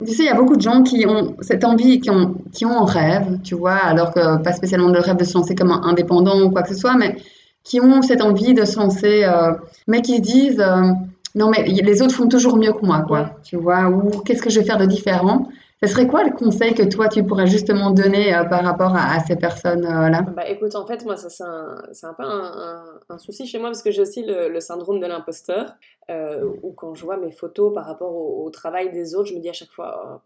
Tu 0.00 0.12
sais, 0.12 0.24
il 0.24 0.26
y 0.26 0.28
a 0.28 0.34
beaucoup 0.34 0.56
de 0.56 0.60
gens 0.60 0.82
qui 0.82 1.06
ont 1.06 1.36
cette 1.40 1.64
envie, 1.64 2.00
qui 2.00 2.10
ont, 2.10 2.34
qui 2.52 2.66
ont 2.66 2.82
un 2.82 2.84
rêve, 2.84 3.38
tu 3.44 3.54
vois, 3.54 3.76
alors 3.76 4.12
que 4.12 4.42
pas 4.42 4.52
spécialement 4.52 4.88
le 4.88 4.98
rêve 4.98 5.16
de 5.16 5.24
se 5.24 5.34
lancer 5.34 5.54
comme 5.54 5.70
un 5.70 5.82
indépendant 5.84 6.42
ou 6.42 6.50
quoi 6.50 6.62
que 6.62 6.70
ce 6.70 6.74
soit, 6.74 6.96
mais 6.96 7.16
qui 7.62 7.80
ont 7.80 8.02
cette 8.02 8.20
envie 8.20 8.54
de 8.54 8.64
se 8.64 8.76
lancer, 8.76 9.22
euh, 9.22 9.52
mais 9.86 10.02
qui 10.02 10.16
se 10.16 10.20
disent 10.20 10.60
euh, 10.60 10.90
non, 11.36 11.48
mais 11.48 11.62
les 11.64 12.02
autres 12.02 12.14
font 12.14 12.28
toujours 12.28 12.56
mieux 12.56 12.72
que 12.72 12.84
moi, 12.84 13.04
quoi, 13.06 13.38
tu 13.44 13.56
vois, 13.56 13.88
ou 13.88 14.10
qu'est-ce 14.22 14.42
que 14.42 14.50
je 14.50 14.58
vais 14.60 14.66
faire 14.66 14.78
de 14.78 14.86
différent? 14.86 15.48
Ce 15.86 15.92
serait 15.92 16.06
quoi 16.06 16.24
le 16.24 16.30
conseil 16.30 16.74
que 16.74 16.82
toi, 16.82 17.08
tu 17.08 17.24
pourrais 17.24 17.46
justement 17.46 17.90
donner 17.90 18.34
euh, 18.34 18.44
par 18.44 18.64
rapport 18.64 18.94
à, 18.96 19.20
ces 19.20 19.36
personnes-là 19.36 20.22
Bah 20.34 20.48
écoute, 20.48 20.74
en 20.74 20.86
fait, 20.86 21.04
moi, 21.04 21.16
ça, 21.16 21.28
c'est 21.28 21.44
un, 21.44 22.10
un, 22.10 22.14
peu 22.14 22.22
un, 22.22 23.18
souci 23.18 23.46
chez 23.46 23.58
moi 23.58 23.68
parce 23.68 23.82
que 23.82 23.90
j'ai 23.90 24.00
aussi 24.00 24.24
le, 24.26 24.60
syndrome 24.60 24.98
de 24.98 25.06
l'imposteur, 25.06 25.74
euh, 26.10 26.48
où 26.62 26.72
quand 26.72 26.94
je 26.94 27.04
vois 27.04 27.18
mes 27.18 27.32
photos 27.32 27.74
par 27.74 27.86
rapport 27.86 28.14
au, 28.14 28.48
travail 28.50 28.92
des 28.92 29.14
autres, 29.14 29.28
je 29.28 29.34
me 29.34 29.40
dis 29.40 29.48
à 29.50 29.52
chaque 29.52 29.70
fois, 29.70 30.02
oh, 30.06 30.20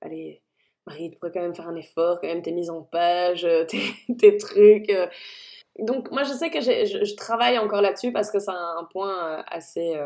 allez, 0.00 0.42
Marie, 0.86 1.10
tu 1.10 1.18
pourrais 1.18 1.32
quand 1.32 1.42
même 1.42 1.54
faire 1.54 1.68
un 1.68 1.76
effort, 1.76 2.20
quand 2.20 2.26
même 2.26 2.42
tes 2.42 2.52
mises 2.52 2.70
en 2.70 2.82
page, 2.82 3.44
euh, 3.44 3.64
tes, 4.18 4.36
trucs. 4.36 4.92
Donc 5.78 6.10
moi, 6.10 6.24
je 6.24 6.32
sais 6.32 6.50
que 6.50 6.60
je, 6.60 7.04
je, 7.04 7.14
travaille 7.14 7.58
encore 7.58 7.82
là-dessus 7.82 8.12
parce 8.12 8.30
que 8.30 8.40
c'est 8.40 8.50
un 8.50 8.86
point 8.92 9.44
assez, 9.48 9.96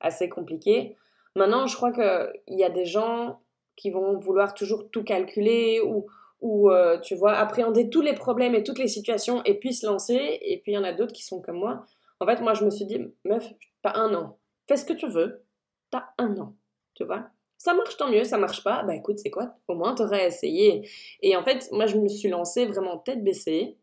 assez 0.00 0.28
compliqué. 0.28 0.96
Maintenant, 1.36 1.66
je 1.66 1.76
crois 1.76 1.92
qu'il 1.92 2.58
y 2.58 2.64
a 2.64 2.70
des 2.70 2.84
gens 2.84 3.40
qui 3.76 3.90
vont 3.90 4.18
vouloir 4.18 4.54
toujours 4.54 4.90
tout 4.90 5.04
calculer 5.04 5.80
ou, 5.80 6.06
ou 6.40 6.70
euh, 6.70 6.98
tu 7.00 7.14
vois, 7.14 7.32
appréhender 7.32 7.90
tous 7.90 8.00
les 8.00 8.14
problèmes 8.14 8.54
et 8.54 8.62
toutes 8.62 8.78
les 8.78 8.88
situations 8.88 9.42
et 9.44 9.58
puis 9.58 9.74
se 9.74 9.86
lancer. 9.86 10.38
Et 10.42 10.60
puis 10.62 10.72
il 10.72 10.74
y 10.74 10.78
en 10.78 10.84
a 10.84 10.92
d'autres 10.92 11.12
qui 11.12 11.24
sont 11.24 11.40
comme 11.40 11.58
moi. 11.58 11.84
En 12.20 12.26
fait, 12.26 12.40
moi, 12.40 12.54
je 12.54 12.64
me 12.64 12.70
suis 12.70 12.86
dit, 12.86 12.98
meuf, 13.24 13.46
t'as 13.82 13.98
un 13.98 14.14
an. 14.14 14.38
Fais 14.68 14.76
ce 14.76 14.84
que 14.84 14.92
tu 14.92 15.08
veux. 15.08 15.44
T'as 15.90 16.04
un 16.18 16.36
an. 16.38 16.54
Tu 16.94 17.04
vois 17.04 17.28
ça 17.64 17.72
marche 17.72 17.96
tant 17.96 18.10
mieux, 18.10 18.24
ça 18.24 18.36
marche 18.36 18.62
pas, 18.62 18.82
bah 18.82 18.94
écoute, 18.94 19.18
c'est 19.18 19.30
quoi? 19.30 19.54
Au 19.68 19.74
moins, 19.74 19.94
t'aurais 19.94 20.26
essayé. 20.26 20.86
Et 21.22 21.34
en 21.34 21.42
fait, 21.42 21.66
moi, 21.72 21.86
je 21.86 21.96
me 21.96 22.08
suis 22.08 22.28
lancée 22.28 22.66
vraiment 22.66 22.98
tête 22.98 23.24
baissée, 23.24 23.78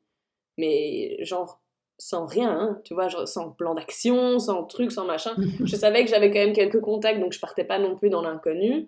mais 0.56 1.18
genre 1.26 1.60
sans 1.98 2.28
rien, 2.28 2.52
hein, 2.52 2.82
tu 2.84 2.94
vois, 2.94 3.08
genre, 3.08 3.28
sans 3.28 3.50
plan 3.50 3.74
d'action, 3.74 4.38
sans 4.38 4.66
truc, 4.66 4.92
sans 4.92 5.06
machin. 5.06 5.36
je 5.66 5.76
savais 5.76 6.04
que 6.04 6.12
j'avais 6.12 6.30
quand 6.30 6.38
même 6.38 6.54
quelques 6.54 6.80
contacts, 6.80 7.20
donc 7.20 7.34
je 7.34 7.40
partais 7.40 7.64
pas 7.64 7.80
non 7.80 7.96
plus 7.96 8.12
dans 8.12 8.22
l'inconnu. 8.22 8.88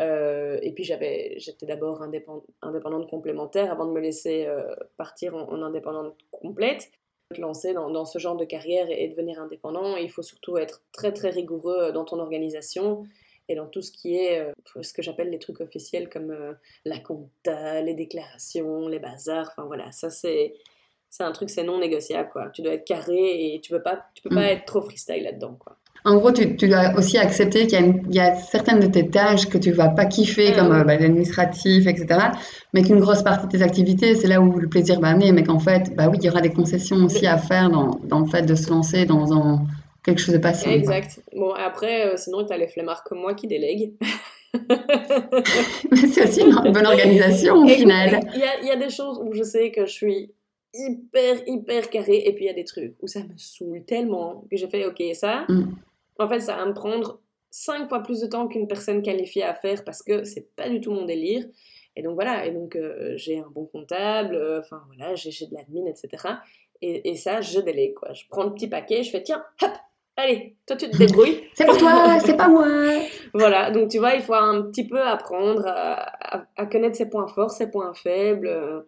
Euh, 0.00 0.58
et 0.62 0.72
puis 0.72 0.84
j'avais, 0.84 1.34
j'étais 1.38 1.66
d'abord 1.66 2.02
indépendante 2.02 3.08
complémentaire 3.08 3.70
avant 3.70 3.86
de 3.86 3.92
me 3.92 4.00
laisser 4.00 4.46
euh, 4.46 4.74
partir 4.96 5.34
en, 5.34 5.62
indépendante 5.62 6.16
complète. 6.30 6.90
Te 7.34 7.40
lancer 7.40 7.72
dans, 7.72 7.90
dans, 7.90 8.04
ce 8.04 8.18
genre 8.18 8.36
de 8.36 8.44
carrière 8.44 8.86
et, 8.90 9.08
devenir 9.08 9.40
indépendant, 9.40 9.96
il 9.96 10.10
faut 10.10 10.22
surtout 10.22 10.58
être 10.58 10.82
très 10.92 11.12
très 11.12 11.30
rigoureux 11.30 11.90
dans 11.92 12.04
ton 12.04 12.18
organisation 12.18 13.04
et 13.48 13.54
dans 13.54 13.66
tout 13.66 13.82
ce 13.82 13.92
qui 13.92 14.16
est 14.16 14.40
euh, 14.40 14.82
ce 14.82 14.92
que 14.92 15.02
j'appelle 15.02 15.30
les 15.30 15.38
trucs 15.38 15.60
officiels 15.60 16.08
comme 16.08 16.56
la 16.84 16.98
compta, 16.98 17.80
les 17.80 17.94
déclarations, 17.94 18.88
les 18.88 18.98
bazars. 18.98 19.48
Enfin 19.52 19.66
voilà, 19.66 19.90
ça 19.92 20.10
c'est 20.10 20.54
c'est 21.08 21.22
un 21.22 21.32
truc 21.32 21.48
c'est 21.48 21.62
non 21.62 21.78
négociable 21.78 22.28
quoi. 22.30 22.50
Tu 22.50 22.62
dois 22.62 22.74
être 22.74 22.84
carré 22.84 23.54
et 23.54 23.60
tu 23.60 23.70
peux 23.70 23.82
pas 23.82 24.04
tu 24.14 24.22
peux 24.22 24.34
pas 24.34 24.42
mm. 24.42 24.56
être 24.56 24.64
trop 24.66 24.82
freestyle 24.82 25.22
là-dedans 25.22 25.56
quoi. 25.58 25.78
En 26.06 26.16
gros, 26.16 26.32
tu, 26.32 26.68
dois 26.68 26.92
aussi 26.98 27.16
accepter 27.16 27.66
qu'il 27.66 28.02
y, 28.10 28.20
a 28.20 28.34
certaines 28.34 28.78
de 28.78 28.86
tes 28.86 29.08
tâches 29.08 29.48
que 29.48 29.56
tu 29.56 29.72
vas 29.72 29.88
pas 29.88 30.04
kiffer, 30.04 30.52
comme 30.52 30.70
euh, 30.70 30.84
bah, 30.84 30.98
l'administratif, 30.98 31.86
etc. 31.86 32.06
Mais 32.74 32.82
qu'une 32.82 33.00
grosse 33.00 33.22
partie 33.22 33.46
de 33.46 33.52
tes 33.52 33.62
activités, 33.62 34.14
c'est 34.14 34.28
là 34.28 34.38
où 34.38 34.58
le 34.58 34.68
plaisir 34.68 35.00
va 35.00 35.08
amener. 35.08 35.32
Mais 35.32 35.44
qu'en 35.44 35.58
fait, 35.58 35.94
bah 35.96 36.08
oui, 36.10 36.18
il 36.20 36.26
y 36.26 36.28
aura 36.28 36.42
des 36.42 36.52
concessions 36.52 36.96
aussi 36.96 37.26
à 37.26 37.38
faire 37.38 37.70
dans, 37.70 37.98
dans 38.04 38.20
le 38.20 38.26
fait 38.26 38.42
de 38.42 38.54
se 38.54 38.68
lancer 38.68 39.06
dans 39.06 39.66
quelque 40.04 40.20
chose 40.20 40.34
de 40.34 40.40
patient. 40.40 40.70
Exact. 40.70 41.22
Bon, 41.34 41.52
après, 41.52 42.06
euh, 42.06 42.16
sinon, 42.18 42.44
tu 42.44 42.52
as 42.52 42.58
les 42.58 42.68
flemmards 42.68 43.02
comme 43.04 43.20
moi 43.20 43.32
qui 43.32 43.46
délèguent. 43.46 43.94
c'est 46.12 46.22
aussi 46.22 46.42
une 46.42 46.70
bonne 46.70 46.86
organisation 46.86 47.54
au 47.56 47.68
final. 47.68 48.20
Il 48.34 48.66
y 48.66 48.70
a, 48.70 48.76
des 48.76 48.90
choses 48.90 49.18
où 49.24 49.32
je 49.32 49.42
sais 49.42 49.70
que 49.70 49.86
je 49.86 49.92
suis 49.92 50.34
hyper, 50.74 51.36
hyper 51.46 51.88
carré, 51.88 52.24
et 52.26 52.34
puis 52.34 52.44
il 52.44 52.48
y 52.48 52.50
a 52.50 52.54
des 52.54 52.64
trucs 52.64 52.96
où 53.00 53.06
ça 53.06 53.20
me 53.20 53.36
saoule 53.36 53.84
tellement 53.84 54.44
que 54.50 54.56
j'ai 54.56 54.66
fait, 54.66 54.84
ok, 54.86 55.02
ça, 55.14 55.44
mm 55.48 55.72
en 56.18 56.28
fait, 56.28 56.40
ça 56.40 56.56
va 56.56 56.66
me 56.66 56.74
prendre 56.74 57.20
cinq 57.50 57.88
fois 57.88 58.02
plus 58.02 58.20
de 58.20 58.26
temps 58.26 58.48
qu'une 58.48 58.66
personne 58.66 59.02
qualifiée 59.02 59.44
à 59.44 59.54
faire 59.54 59.84
parce 59.84 60.02
que 60.02 60.24
c'est 60.24 60.54
pas 60.56 60.68
du 60.68 60.80
tout 60.80 60.90
mon 60.90 61.04
délire. 61.04 61.44
Et 61.96 62.02
donc 62.02 62.14
voilà, 62.14 62.44
et 62.46 62.50
donc 62.50 62.74
euh, 62.74 63.12
j'ai 63.16 63.38
un 63.38 63.48
bon 63.54 63.66
comptable, 63.66 64.34
euh, 64.34 64.58
enfin 64.58 64.82
voilà, 64.88 65.14
j'ai 65.14 65.30
de 65.46 65.54
l'admin, 65.54 65.86
etc. 65.86 66.34
Et, 66.82 67.10
et, 67.10 67.16
ça, 67.16 67.40
je 67.40 67.60
délègue 67.60 67.94
quoi. 67.94 68.12
Je 68.12 68.24
prends 68.28 68.42
le 68.42 68.52
petit 68.52 68.66
paquet, 68.66 69.04
je 69.04 69.10
fais 69.10 69.22
tiens, 69.22 69.44
hop, 69.62 69.70
allez, 70.16 70.56
toi 70.66 70.76
tu 70.76 70.90
te 70.90 70.96
débrouilles. 70.96 71.44
c'est 71.54 71.64
pour 71.64 71.78
toi, 71.78 72.18
c'est 72.18 72.36
pas 72.36 72.48
moi. 72.48 72.66
voilà, 73.34 73.70
donc 73.70 73.90
tu 73.90 73.98
vois, 73.98 74.14
il 74.14 74.22
faut 74.22 74.34
un 74.34 74.62
petit 74.62 74.88
peu 74.88 75.00
apprendre 75.00 75.62
à, 75.66 76.42
à, 76.56 76.66
connaître 76.66 76.96
ses 76.96 77.08
points 77.08 77.28
forts, 77.28 77.52
ses 77.52 77.70
points 77.70 77.94
faibles. 77.94 78.48
Euh. 78.48 78.80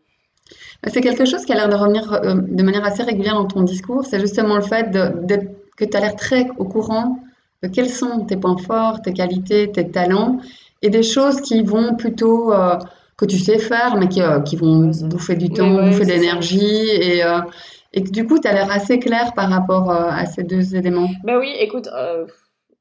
C'est 0.89 1.01
quelque 1.01 1.25
chose 1.25 1.45
qui 1.45 1.53
a 1.53 1.55
l'air 1.55 1.69
de 1.69 1.77
revenir 1.77 2.21
de 2.21 2.63
manière 2.65 2.85
assez 2.85 3.05
régulière 3.05 3.35
dans 3.35 3.47
ton 3.47 3.63
discours, 3.63 4.05
c'est 4.05 4.21
justement 4.21 4.57
le 4.57 4.63
fait 4.63 4.91
d'être 4.91 5.56
que 5.77 5.85
tu 5.85 5.97
as 5.97 6.01
l'air 6.01 6.17
très 6.17 6.49
au 6.59 6.65
courant 6.65 7.19
de 7.63 7.69
quels 7.69 7.89
sont 7.89 8.25
tes 8.27 8.37
points 8.37 8.59
forts, 8.59 9.03
tes 9.03 9.13
qualités, 9.13 9.71
tes 9.71 9.91
talents, 9.91 10.39
et 10.83 10.91
des 10.91 11.03
choses 11.03 11.41
qui 11.41 11.63
vont 11.63 11.95
plutôt, 11.97 12.53
euh, 12.53 12.77
que 13.17 13.25
tu 13.25 13.39
sais 13.39 13.59
faire, 13.59 13.97
mais 13.97 14.09
qui, 14.09 14.21
euh, 14.21 14.41
qui 14.41 14.57
vont 14.57 14.91
bouffer 15.05 15.37
du 15.37 15.49
temps, 15.51 15.87
bouffer 15.87 16.05
de 16.05 16.11
l'énergie, 16.11 16.89
et, 16.91 17.25
euh, 17.25 17.41
et 17.95 18.01
du 18.01 18.27
coup, 18.27 18.39
tu 18.39 18.47
as 18.47 18.53
l'air 18.53 18.71
assez 18.71 18.99
clair 18.99 19.33
par 19.35 19.49
rapport 19.49 19.91
à 19.91 20.27
ces 20.27 20.43
deux 20.43 20.77
éléments. 20.77 21.09
Ben 21.25 21.39
oui, 21.39 21.55
écoute, 21.59 21.89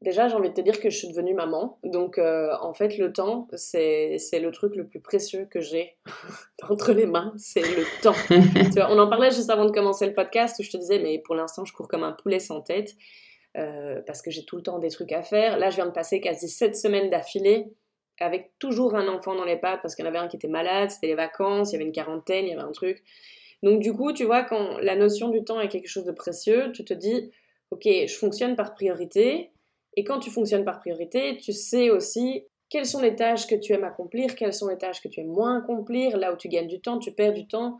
déjà, 0.01 0.27
j'ai 0.27 0.35
envie 0.35 0.49
de 0.49 0.53
te 0.53 0.61
dire 0.61 0.79
que 0.79 0.89
je 0.89 0.97
suis 0.97 1.07
devenue 1.07 1.33
maman, 1.33 1.79
donc 1.83 2.19
en 2.19 2.73
fait, 2.73 2.97
le 2.97 3.11
temps, 3.11 3.47
c'est 3.53 4.17
le 4.33 4.51
truc 4.51 4.75
le 4.75 4.87
plus 4.87 4.99
précieux 4.99 5.47
que 5.49 5.61
j'ai 5.61 5.95
entre 6.69 6.93
les 6.93 7.05
mains, 7.05 7.33
c'est 7.37 7.61
le 7.61 7.83
temps. 8.01 8.13
tu 8.27 8.79
vois, 8.79 8.91
on 8.91 8.99
en 8.99 9.09
parlait 9.09 9.31
juste 9.31 9.49
avant 9.49 9.65
de 9.65 9.71
commencer 9.71 10.05
le 10.05 10.13
podcast, 10.13 10.59
où 10.59 10.63
je 10.63 10.69
te 10.69 10.77
disais, 10.77 10.99
mais 10.99 11.19
pour 11.19 11.35
l'instant, 11.35 11.65
je 11.65 11.73
cours 11.73 11.87
comme 11.87 12.03
un 12.03 12.13
poulet 12.13 12.39
sans 12.39 12.61
tête. 12.61 12.95
Euh, 13.57 14.01
parce 14.05 14.21
que 14.21 14.31
j'ai 14.31 14.43
tout 14.43 14.57
le 14.57 14.63
temps 14.63 14.79
des 14.79 14.89
trucs 14.89 15.13
à 15.13 15.23
faire. 15.23 15.57
Là, 15.57 15.69
je 15.69 15.75
viens 15.75 15.85
de 15.85 15.91
passer 15.91 16.19
quasi 16.19 16.49
sept 16.49 16.75
semaines 16.75 17.09
d'affilée 17.09 17.67
avec 18.19 18.51
toujours 18.59 18.95
un 18.95 19.07
enfant 19.07 19.35
dans 19.35 19.45
les 19.45 19.57
pattes 19.57 19.81
parce 19.81 19.95
qu'il 19.95 20.03
y 20.03 20.07
en 20.07 20.11
avait 20.11 20.19
un 20.19 20.27
qui 20.27 20.35
était 20.35 20.47
malade, 20.47 20.89
c'était 20.89 21.07
les 21.07 21.15
vacances, 21.15 21.71
il 21.71 21.73
y 21.73 21.75
avait 21.77 21.85
une 21.85 21.93
quarantaine, 21.93 22.45
il 22.45 22.49
y 22.49 22.53
avait 22.53 22.61
un 22.61 22.71
truc. 22.71 23.03
Donc 23.63 23.79
du 23.79 23.93
coup, 23.93 24.11
tu 24.11 24.25
vois, 24.25 24.43
quand 24.43 24.77
la 24.79 24.95
notion 24.95 25.29
du 25.29 25.43
temps 25.43 25.59
est 25.59 25.69
quelque 25.69 25.87
chose 25.87 26.03
de 26.03 26.11
précieux, 26.11 26.71
tu 26.73 26.83
te 26.83 26.93
dis, 26.93 27.31
ok, 27.71 27.83
je 27.85 28.15
fonctionne 28.15 28.55
par 28.55 28.73
priorité. 28.73 29.51
Et 29.95 30.03
quand 30.03 30.19
tu 30.19 30.31
fonctionnes 30.31 30.65
par 30.65 30.79
priorité, 30.79 31.37
tu 31.37 31.53
sais 31.53 31.89
aussi 31.89 32.43
quelles 32.69 32.85
sont 32.85 33.01
les 33.01 33.15
tâches 33.15 33.47
que 33.47 33.55
tu 33.55 33.73
aimes 33.73 33.83
accomplir, 33.83 34.35
quelles 34.35 34.53
sont 34.53 34.67
les 34.67 34.77
tâches 34.77 35.01
que 35.01 35.07
tu 35.07 35.21
aimes 35.21 35.27
moins 35.31 35.59
accomplir, 35.59 36.17
là 36.17 36.33
où 36.33 36.35
tu 36.35 36.47
gagnes 36.47 36.67
du 36.67 36.81
temps, 36.81 36.99
tu 36.99 37.11
perds 37.11 37.33
du 37.33 37.47
temps. 37.47 37.79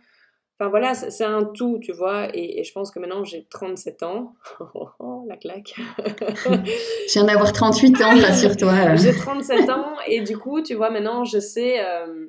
Enfin 0.58 0.70
voilà, 0.70 0.94
c'est 0.94 1.26
un 1.26 1.44
tout, 1.44 1.80
tu 1.82 1.92
vois. 1.92 2.30
Et, 2.34 2.64
je 2.64 2.72
pense 2.72 2.90
que 2.90 3.00
maintenant 3.00 3.24
j'ai 3.24 3.46
37 3.50 4.04
ans. 4.04 4.34
Oh, 5.00 5.26
la 5.28 5.36
claque. 5.36 5.74
je 5.98 7.14
viens 7.14 7.26
d'avoir 7.26 7.52
38 7.52 8.02
ans, 8.02 8.18
rassure-toi. 8.18 8.96
j'ai 8.96 9.14
37 9.14 9.70
ans 9.70 9.96
et 10.08 10.22
du 10.22 10.38
coup, 10.38 10.62
tu 10.62 10.76
vois, 10.76 10.90
maintenant 10.90 11.26
je 11.26 11.40
sais. 11.40 11.84
Euh, 11.84 12.28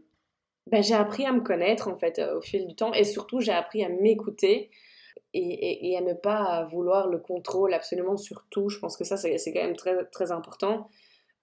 ben, 0.68 0.82
j'ai 0.82 0.94
appris 0.94 1.24
à 1.24 1.32
me 1.32 1.42
connaître 1.42 1.86
en 1.86 1.96
fait 1.96 2.18
euh, 2.18 2.38
au 2.38 2.40
fil 2.40 2.66
du 2.66 2.74
temps 2.74 2.92
et 2.92 3.04
surtout 3.04 3.40
j'ai 3.40 3.52
appris 3.52 3.84
à 3.84 3.88
m'écouter 3.88 4.70
et, 5.36 5.90
et, 5.90 5.96
à 5.96 6.00
ne 6.00 6.14
pas 6.14 6.64
vouloir 6.64 7.08
le 7.08 7.18
contrôle 7.18 7.74
absolument 7.74 8.16
sur 8.16 8.46
tout. 8.50 8.68
Je 8.68 8.78
pense 8.78 8.96
que 8.96 9.04
ça 9.04 9.16
c'est 9.16 9.52
quand 9.52 9.62
même 9.62 9.76
très, 9.76 10.04
très 10.06 10.32
important 10.32 10.88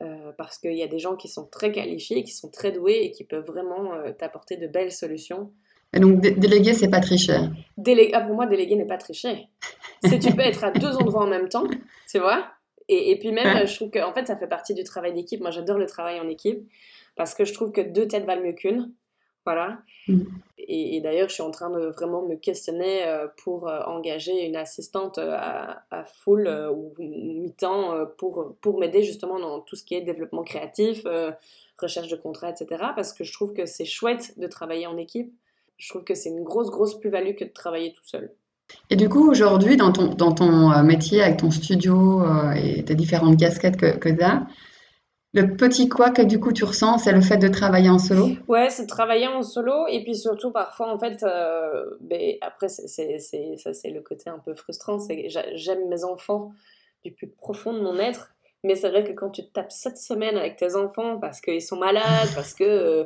euh, 0.01 0.31
parce 0.37 0.57
qu'il 0.57 0.73
y 0.73 0.83
a 0.83 0.87
des 0.87 0.99
gens 0.99 1.15
qui 1.15 1.27
sont 1.27 1.45
très 1.45 1.71
qualifiés, 1.71 2.23
qui 2.23 2.31
sont 2.31 2.49
très 2.49 2.71
doués 2.71 3.01
et 3.03 3.11
qui 3.11 3.23
peuvent 3.23 3.45
vraiment 3.45 3.93
euh, 3.93 4.11
t'apporter 4.11 4.57
de 4.57 4.67
belles 4.67 4.91
solutions. 4.91 5.51
Et 5.95 5.99
donc 5.99 6.21
déléguer 6.21 6.73
c'est 6.73 6.89
pas 6.89 7.01
tricher. 7.01 7.37
ah, 8.13 8.21
pour 8.21 8.35
moi 8.35 8.47
déléguer 8.47 8.75
n'est 8.75 8.87
pas 8.87 8.97
tricher. 8.97 9.47
C'est 10.03 10.19
tu 10.19 10.33
peux 10.33 10.41
être 10.41 10.63
à 10.63 10.71
deux 10.71 10.95
endroits 10.97 11.23
en 11.23 11.27
même 11.27 11.49
temps, 11.49 11.67
tu 12.09 12.19
vois. 12.19 12.47
Et, 12.89 13.11
et, 13.11 13.19
puis 13.19 13.31
même 13.31 13.65
je 13.65 13.75
trouve 13.75 13.91
que 13.91 13.99
en 13.99 14.13
fait 14.13 14.25
ça 14.27 14.35
fait 14.35 14.47
partie 14.47 14.73
du 14.73 14.83
travail 14.83 15.13
d'équipe. 15.13 15.39
Moi 15.39 15.51
j'adore 15.51 15.77
le 15.77 15.85
travail 15.85 16.19
en 16.19 16.27
équipe 16.27 16.67
parce 17.15 17.35
que 17.35 17.45
je 17.45 17.53
trouve 17.53 17.71
que 17.71 17.81
deux 17.81 18.07
têtes 18.07 18.25
valent 18.25 18.43
mieux 18.43 18.53
qu'une. 18.53 18.91
Voilà. 19.45 19.79
Mm. 20.07 20.23
Et, 20.67 21.01
d'ailleurs, 21.01 21.29
je 21.29 21.33
suis 21.33 21.43
en 21.43 21.51
train 21.51 21.69
de 21.69 21.87
vraiment 21.87 22.25
me 22.25 22.35
questionner 22.35 23.05
euh, 23.05 23.27
pour 23.43 23.67
euh, 23.67 23.81
engager 23.85 24.45
une 24.45 24.55
assistante 24.55 25.17
euh, 25.17 25.35
à, 25.35 26.05
full 26.05 26.47
ou 26.71 26.93
mi-temps 26.99 28.05
pour, 28.17 28.55
pour 28.61 28.79
m'aider 28.79 29.03
justement 29.03 29.39
dans 29.39 29.59
tout 29.59 29.75
ce 29.75 29.83
qui 29.83 29.95
est 29.95 30.01
développement 30.01 30.43
créatif, 30.43 31.05
recherche 31.77 32.07
de 32.07 32.15
contrats, 32.15 32.49
etc. 32.49 32.83
Parce 32.95 33.13
que 33.13 33.23
je 33.23 33.33
trouve 33.33 33.53
que 33.53 33.65
c'est 33.65 33.85
chouette 33.85 34.37
de 34.39 34.47
travailler 34.47 34.87
en 34.87 34.97
équipe. 34.97 35.33
Je 35.77 35.89
trouve 35.89 36.03
que 36.03 36.15
c'est 36.15 36.29
une 36.29 36.43
grosse, 36.43 36.69
grosse 36.69 36.99
plus-value 36.99 37.35
que 37.35 37.43
de 37.43 37.49
travailler 37.49 37.93
tout 37.93 38.05
seul. 38.05 38.31
Et 38.89 38.95
du 38.95 39.09
coup, 39.09 39.29
aujourd'hui, 39.29 39.75
dans 39.75 39.91
ton, 39.91 40.13
dans 40.13 40.31
ton 40.31 40.83
métier, 40.83 41.21
avec 41.21 41.37
ton 41.37 41.51
studio 41.51 42.23
et 42.55 42.83
tes 42.83 42.95
différentes 42.95 43.37
casquettes 43.37 43.77
que, 43.77 43.97
que 43.97 44.09
tu 44.09 44.21
as, 44.21 44.47
le 45.33 45.55
petit 45.55 45.89
quoi 45.89 46.11
que 46.11 46.21
du 46.21 46.39
coup 46.39 46.53
tu 46.53 46.63
ressens, 46.63 46.99
c'est 46.99 47.11
le 47.11 47.21
fait 47.21 47.37
de 47.37 47.47
travailler 47.47 47.89
en 47.89 47.97
solo? 47.97 48.29
Ouais, 48.47 48.69
c'est 48.69 48.85
travailler 48.85 49.27
en 49.27 49.41
solo 49.41 49.87
et 49.87 50.03
puis 50.03 50.15
surtout 50.15 50.51
parfois 50.51 50.93
en 50.93 50.99
fait, 50.99 51.23
euh, 51.23 51.97
ben, 52.01 52.35
après 52.41 52.69
c'est, 52.69 52.87
ça 53.17 53.73
c'est 53.73 53.89
le 53.89 54.01
côté 54.01 54.29
un 54.29 54.37
peu 54.37 54.53
frustrant, 54.53 54.99
c'est 54.99 55.23
que 55.23 55.29
j'aime 55.55 55.89
mes 55.89 56.03
enfants 56.03 56.51
du 57.03 57.11
plus 57.11 57.27
profond 57.27 57.73
de 57.73 57.81
mon 57.81 57.97
être, 57.97 58.29
mais 58.63 58.75
c'est 58.75 58.89
vrai 58.89 59.03
que 59.03 59.11
quand 59.11 59.31
tu 59.31 59.49
tapes 59.49 59.71
cette 59.71 59.97
semaine 59.97 60.37
avec 60.37 60.55
tes 60.55 60.75
enfants 60.75 61.19
parce 61.19 61.41
qu'ils 61.41 61.63
sont 61.63 61.77
malades, 61.77 62.29
parce 62.35 62.53
que 62.53 62.63
euh, 62.63 63.03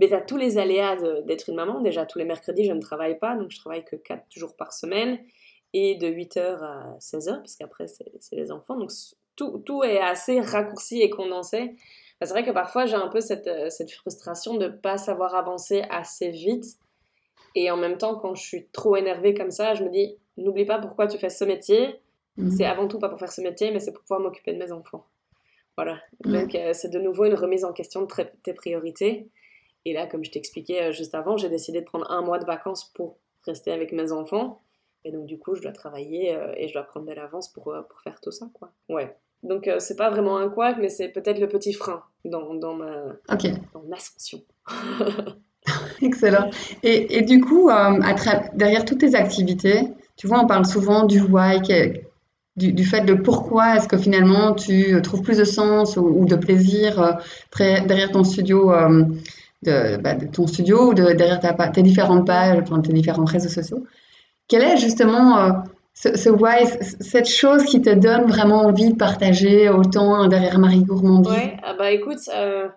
ben, 0.00 0.08
tu 0.08 0.14
as 0.14 0.22
tous 0.22 0.38
les 0.38 0.56
aléas 0.56 0.96
d'être 1.26 1.50
une 1.50 1.56
maman, 1.56 1.80
déjà 1.82 2.06
tous 2.06 2.18
les 2.18 2.24
mercredis 2.24 2.64
je 2.64 2.72
ne 2.72 2.80
travaille 2.80 3.18
pas, 3.18 3.36
donc 3.36 3.50
je 3.50 3.58
travaille 3.58 3.84
que 3.84 3.96
4 3.96 4.24
jours 4.34 4.56
par 4.56 4.72
semaine 4.72 5.18
et 5.74 5.94
de 5.96 6.06
8h 6.06 6.62
à 6.62 6.96
16h, 7.00 7.36
parce 7.36 7.56
qu'après 7.56 7.86
c'est, 7.86 8.06
les 8.32 8.50
enfants, 8.50 8.76
donc 8.76 8.90
tout, 9.36 9.84
est 9.84 10.00
assez 10.00 10.40
raccourci 10.40 11.02
et 11.02 11.10
condensé. 11.10 11.76
C'est 12.22 12.30
vrai 12.30 12.44
que 12.44 12.50
parfois 12.50 12.86
j'ai 12.86 12.94
un 12.94 13.08
peu 13.08 13.20
cette, 13.20 13.46
euh, 13.46 13.68
frustration 13.88 14.54
de 14.54 14.66
ne 14.66 14.70
pas 14.70 14.96
savoir 14.96 15.34
avancer 15.34 15.82
assez 15.90 16.30
vite. 16.30 16.64
Et 17.54 17.70
en 17.70 17.76
même 17.76 17.98
temps, 17.98 18.16
quand 18.16 18.34
je 18.34 18.42
suis 18.42 18.66
trop 18.68 18.96
énervée 18.96 19.34
comme 19.34 19.50
ça, 19.50 19.74
je 19.74 19.84
me 19.84 19.90
dis, 19.90 20.16
n'oublie 20.36 20.64
pas 20.64 20.78
pourquoi 20.78 21.06
tu 21.06 21.18
fais 21.18 21.30
ce 21.30 21.44
métier. 21.44 22.00
Mhm. 22.36 22.50
C'est 22.50 22.64
avant 22.64 22.88
tout 22.88 22.98
pas 22.98 23.08
pour 23.08 23.18
faire 23.18 23.32
ce 23.32 23.40
métier, 23.40 23.70
mais 23.70 23.80
c'est 23.80 23.92
pour 23.92 24.02
pouvoir 24.02 24.20
m'occuper 24.20 24.52
de 24.52 24.58
mes 24.58 24.72
enfants. 24.72 25.06
Voilà. 25.76 26.00
Donc 26.24 26.54
euh, 26.54 26.72
c'est 26.72 26.88
de 26.88 26.98
nouveau 26.98 27.26
une 27.26 27.34
remise 27.34 27.64
en 27.64 27.72
question 27.72 28.02
de 28.02 28.08
tes 28.42 28.54
priorités. 28.54 29.28
Et 29.84 29.92
là, 29.92 30.06
comme 30.06 30.24
je 30.24 30.30
t'expliquais 30.30 30.84
euh, 30.84 30.92
juste 30.92 31.14
avant, 31.14 31.36
j'ai 31.36 31.50
décidé 31.50 31.80
de 31.80 31.84
prendre 31.84 32.10
un 32.10 32.22
mois 32.22 32.38
de 32.38 32.46
vacances 32.46 32.90
pour 32.94 33.18
rester 33.44 33.72
avec 33.72 33.92
mes 33.92 34.10
enfants. 34.10 34.62
Et 35.04 35.12
donc 35.12 35.26
du 35.26 35.38
coup, 35.38 35.54
je 35.54 35.62
dois 35.62 35.72
travailler 35.72 36.36
et 36.56 36.66
je 36.66 36.72
dois 36.72 36.82
prendre 36.82 37.06
de 37.06 37.12
l'avance 37.12 37.52
pour, 37.52 37.72
pour 37.88 38.00
faire 38.00 38.20
tout 38.20 38.32
ça, 38.32 38.50
quoi. 38.52 38.72
Ouais. 38.88 39.16
Donc 39.46 39.68
euh, 39.68 39.76
c'est 39.78 39.96
pas 39.96 40.10
vraiment 40.10 40.38
un 40.38 40.48
couac, 40.48 40.76
mais 40.80 40.88
c'est 40.88 41.08
peut-être 41.08 41.38
le 41.38 41.48
petit 41.48 41.72
frein 41.72 42.02
dans, 42.24 42.54
dans 42.54 42.74
ma 42.74 42.90
dans 43.28 43.84
ascension. 43.92 44.40
Excellent. 46.02 46.50
Et, 46.82 47.18
et, 47.18 47.22
du 47.22 47.40
coup, 47.40 47.70
euh, 47.70 48.00
derrière 48.54 48.84
toutes 48.84 48.98
tes 48.98 49.14
activités, 49.14 49.88
tu 50.16 50.26
vois, 50.26 50.40
on 50.40 50.46
parle 50.46 50.64
souvent 50.64 51.04
du 51.04 51.20
why, 51.20 51.60
du, 52.56 52.72
du, 52.72 52.84
fait 52.84 53.02
de 53.02 53.14
pourquoi 53.14 53.76
est-ce 53.76 53.88
que 53.88 53.96
finalement 53.96 54.54
tu 54.54 55.00
trouves 55.02 55.22
plus 55.22 55.38
de 55.38 55.44
sens 55.44 55.96
ou, 55.96 56.24
de 56.24 56.36
plaisir 56.36 57.00
euh, 57.02 57.12
derrière 57.86 58.10
ton 58.10 58.24
studio, 58.24 58.72
de, 59.62 59.96
bah, 59.98 60.14
de, 60.14 60.26
ton 60.26 60.46
studio 60.46 60.90
ou 60.90 60.94
de, 60.94 61.12
derrière 61.12 61.40
ta, 61.40 61.52
tes 61.68 61.82
différentes 61.82 62.26
pages, 62.26 62.62
tes 62.84 62.92
différents 62.92 63.24
réseaux 63.24 63.48
sociaux. 63.48 63.84
Quel 64.48 64.62
est 64.62 64.76
justement 64.76 65.64
ce, 65.96 66.28
why, 66.28 66.66
cette 67.00 67.28
chose 67.28 67.64
qui 67.64 67.80
te 67.80 67.90
donne 67.90 68.26
vraiment 68.26 68.60
envie 68.60 68.92
de 68.92 68.96
partager 68.96 69.70
autant 69.70 70.28
derrière 70.28 70.58
Marie 70.58 70.84
Gourmandie 70.84 71.30
Ouais, 71.30 71.56
ah 71.62 71.72
bah 71.72 71.90
écoute, 71.90 72.20
euh, 72.34 72.68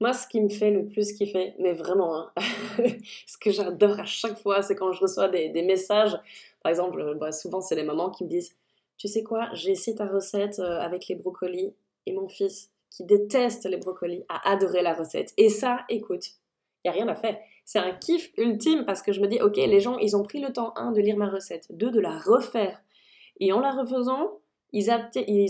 moi 0.00 0.14
ce 0.14 0.26
qui 0.26 0.40
me 0.40 0.48
fait 0.48 0.70
le 0.70 0.86
plus 0.86 1.12
kiffer, 1.12 1.52
mais 1.58 1.74
vraiment, 1.74 2.16
hein, 2.16 2.32
ce 3.26 3.36
que 3.38 3.50
j'adore 3.50 4.00
à 4.00 4.06
chaque 4.06 4.38
fois, 4.38 4.62
c'est 4.62 4.74
quand 4.74 4.90
je 4.92 5.00
reçois 5.00 5.28
des, 5.28 5.62
messages. 5.62 6.16
Par 6.62 6.70
exemple, 6.70 7.16
bah, 7.20 7.30
souvent 7.30 7.60
c'est 7.60 7.74
les 7.74 7.82
mamans 7.82 8.10
qui 8.10 8.24
me 8.24 8.30
disent 8.30 8.56
Tu 8.96 9.06
sais 9.06 9.22
quoi, 9.22 9.50
j'ai 9.52 9.72
essayé 9.72 9.94
ta 9.94 10.06
recette 10.06 10.58
euh, 10.58 10.80
avec 10.80 11.08
les 11.08 11.14
brocolis 11.14 11.74
et 12.06 12.12
mon 12.12 12.26
fils 12.26 12.70
qui 12.88 13.04
déteste 13.04 13.66
les 13.66 13.76
brocolis 13.76 14.24
a 14.30 14.50
adoré 14.50 14.80
la 14.80 14.94
recette. 14.94 15.34
Et 15.36 15.50
ça, 15.50 15.80
écoute, 15.90 16.24
il 16.84 16.90
n'y 16.90 16.96
a 16.96 17.04
rien 17.04 17.08
à 17.08 17.14
faire 17.14 17.36
c'est 17.64 17.78
un 17.78 17.92
kiff 17.92 18.30
ultime 18.36 18.84
parce 18.84 19.02
que 19.02 19.12
je 19.12 19.20
me 19.20 19.26
dis, 19.26 19.40
ok, 19.40 19.56
les 19.56 19.80
gens, 19.80 19.98
ils 19.98 20.16
ont 20.16 20.22
pris 20.22 20.40
le 20.40 20.52
temps, 20.52 20.72
un, 20.76 20.92
de 20.92 21.00
lire 21.00 21.16
ma 21.16 21.28
recette, 21.28 21.66
deux, 21.70 21.90
de 21.90 22.00
la 22.00 22.18
refaire. 22.18 22.82
Et 23.40 23.52
en 23.52 23.60
la 23.60 23.72
refaisant, 23.72 24.40
ils, 24.72 24.90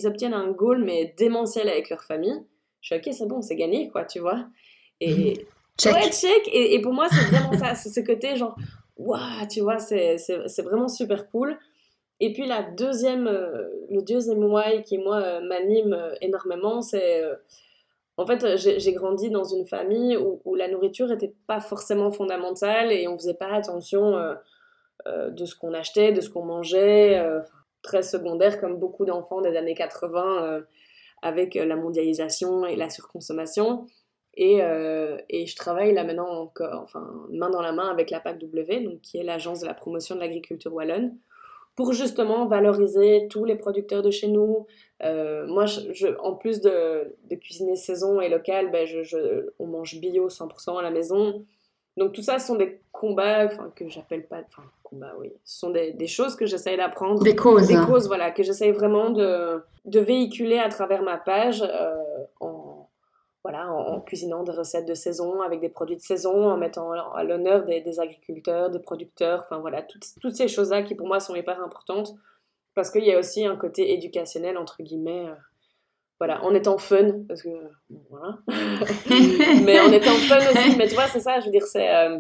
obtiennent, 0.07 0.35
un 0.35 0.51
goal, 0.51 0.85
mais 0.85 1.15
démentiel 1.17 1.69
avec 1.69 1.91
leur 1.91 2.03
famille. 2.03 2.43
Je 2.81 2.95
suis 2.95 2.97
ok, 2.97 3.15
c'est 3.15 3.27
bon, 3.27 3.43
c'est 3.43 3.57
gagné, 3.57 3.89
quoi, 3.89 4.05
tu 4.05 4.19
vois. 4.19 4.47
Et. 5.01 5.47
check. 5.79 5.95
Ouais, 5.95 6.11
check. 6.11 6.49
Et, 6.53 6.81
pour 6.81 6.93
moi, 6.93 7.09
c'est 7.09 7.25
vraiment 7.31 7.53
ça. 7.59 7.75
C'est 7.75 7.91
ce 7.91 8.01
côté, 8.01 8.37
genre, 8.37 8.57
waouh, 8.97 9.47
tu 9.51 9.61
vois, 9.61 9.79
c'est 9.79 10.17
vraiment 10.63 10.89
super 10.89 11.29
cool. 11.31 11.57
Et 12.21 12.33
puis, 12.33 12.47
la 12.47 12.63
deuxième, 12.63 13.27
euh, 13.27 13.69
le 13.91 14.03
deuxième 14.03 14.45
why 14.45 14.83
qui, 14.85 14.99
moi, 14.99 15.17
euh, 15.17 15.41
m'anime 15.41 15.93
euh, 15.93 16.15
énormément, 16.21 16.81
c'est 16.81 17.23
en 18.23 18.27
fait, 18.27 18.57
j'ai 18.57 18.93
grandi 18.93 19.31
dans 19.31 19.43
une 19.43 19.67
famille 19.67 20.17
où, 20.17 20.55
la 20.55 20.69
nourriture 20.69 21.09
n'était 21.09 21.35
pas 21.49 21.61
forcément 21.61 22.13
fondamentale 22.13 22.93
et 22.93 23.09
on 23.09 23.17
faisait 23.17 23.35
pas 23.35 23.53
attention 23.53 24.17
euh, 24.17 24.35
euh, 25.09 25.31
de 25.31 25.45
ce 25.45 25.57
qu'on 25.57 25.75
achetait, 25.75 26.13
de 26.13 26.21
ce 26.21 26.31
qu'on 26.31 26.45
mangeait, 26.45 27.19
euh, 27.19 27.41
très 27.83 28.03
secondaire 28.03 28.61
comme 28.61 28.77
beaucoup 28.77 29.05
d'enfants 29.05 29.41
des 29.41 29.57
années 29.57 29.75
80 29.75 30.63
avec 31.23 31.55
la 31.55 31.75
mondialisation 31.75 32.65
et 32.65 32.77
la 32.77 32.91
surconsommation. 32.91 33.87
Et, 34.35 34.61
et, 35.29 35.47
je 35.47 35.57
travaille 35.57 35.93
là 35.93 36.05
maintenant 36.05 36.29
encore, 36.29 36.81
enfin, 36.81 37.13
main 37.31 37.51
dans 37.51 37.61
la 37.61 37.73
main 37.73 37.89
avec 37.89 38.11
la 38.11 38.21
PAC-W, 38.21 38.85
donc, 38.85 39.01
qui 39.01 39.19
est 39.19 39.25
l'agence 39.25 39.61
de 39.61 39.67
la 39.67 39.75
promotion 39.75 40.15
de 40.15 40.21
l'agriculture 40.21 40.73
wallonne, 40.73 41.17
pour 41.75 41.93
justement 41.93 42.47
valoriser 42.47 43.27
tous 43.31 43.45
les 43.45 43.57
producteurs 43.57 44.03
de 44.03 44.11
chez 44.11 44.29
nous. 44.29 44.67
Euh, 45.05 45.47
moi, 45.47 45.67
je, 45.67 46.17
en 46.21 46.35
plus 46.35 46.61
de, 46.61 47.17
de, 47.29 47.35
cuisiner 47.37 47.77
saison 47.77 48.21
et 48.21 48.29
local, 48.29 48.71
ben 48.71 48.87
je, 48.87 49.51
on 49.59 49.67
mange 49.67 49.99
bio 49.99 50.29
100% 50.29 50.79
à 50.79 50.83
la 50.83 50.91
maison. 50.91 51.45
Donc 51.97 52.13
tout 52.13 52.23
ça, 52.23 52.39
ce 52.39 52.47
sont 52.47 52.57
des 52.57 52.81
combats 52.93 53.49
que 53.75 53.89
j'appelle 53.89 54.27
pas... 54.27 54.41
Enfin, 54.47 54.63
combats, 54.85 55.15
oui. 55.19 55.33
Ce 55.45 55.59
sont 55.59 55.71
des, 55.71 55.93
des 55.93 56.07
choses 56.07 56.37
que 56.37 56.47
j'essaye 56.47 56.77
d'apprendre. 56.77 57.23
Des 57.23 57.35
causes. 57.35 57.67
Des 57.67 57.77
causes, 57.77 58.07
voilà, 58.07 58.31
que 58.31 58.43
j'essaye 58.43 58.71
vraiment 58.71 59.11
de, 59.11 59.63
de, 59.85 60.01
véhiculer 60.01 60.59
à 60.59 60.69
travers 60.69 61.03
ma 61.03 61.17
page 61.17 61.63
euh, 61.63 61.95
en 62.41 62.89
voilà, 63.43 63.73
en, 63.73 64.01
cuisinant 64.01 64.45
des 64.45 64.53
recettes 64.53 64.87
de 64.87 64.95
saison 64.95 65.43
avec 65.43 65.61
des 65.61 65.69
produits 65.69 65.97
de 65.97 66.01
saison, 66.01 66.49
en 66.49 66.57
mettant 66.57 66.93
à 66.93 67.25
l'honneur 67.25 67.65
des, 67.65 67.99
agriculteurs, 67.99 68.71
des 68.71 68.79
producteurs, 68.79 69.41
enfin 69.41 69.59
voilà, 69.59 69.83
toutes, 69.83 70.05
toutes 70.21 70.37
ces 70.37 70.47
choses-là 70.47 70.83
qui 70.83 70.95
pour 70.95 71.09
moi 71.09 71.19
sont 71.19 71.35
hyper 71.35 71.61
importantes 71.61 72.15
parce 72.75 72.91
qu'il 72.91 73.05
y 73.05 73.13
a 73.13 73.19
aussi 73.19 73.45
un 73.45 73.57
côté 73.57 73.93
éducationnel, 73.93 74.57
entre 74.57 74.83
guillemets, 74.83 75.27
euh, 75.27 75.35
voilà, 76.19 76.43
en 76.45 76.55
étant 76.55 76.79
fun, 76.79 77.25
parce 77.27 77.43
que, 77.43 77.49
voilà, 78.11 78.39
mais 79.65 79.81
en 79.81 79.91
étant 79.93 80.13
fun 80.13 80.39
aussi, 80.39 80.77
mais 80.77 80.87
tu 80.87 80.95
vois, 80.95 81.09
c'est 81.09 81.21
ça, 81.21 81.41
je 81.41 81.47
veux 81.47 81.51
dire, 81.51 81.67
c'est, 81.67 81.95
euh, 81.95 82.19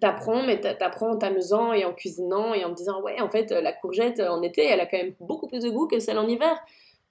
t'apprends, 0.00 0.42
mais 0.42 0.60
t'apprends 0.60 1.10
en 1.10 1.18
t'amusant 1.18 1.72
et 1.72 1.84
en 1.84 1.92
cuisinant 1.92 2.54
et 2.54 2.64
en 2.64 2.70
te 2.70 2.76
disant, 2.76 3.02
ouais, 3.02 3.20
en 3.20 3.28
fait, 3.28 3.50
la 3.50 3.72
courgette 3.72 4.20
en 4.20 4.42
été, 4.42 4.64
elle 4.64 4.80
a 4.80 4.86
quand 4.86 4.98
même 4.98 5.14
beaucoup 5.20 5.48
plus 5.48 5.62
de 5.62 5.70
goût 5.70 5.86
que 5.86 5.98
celle 5.98 6.18
en 6.18 6.28
hiver. 6.28 6.56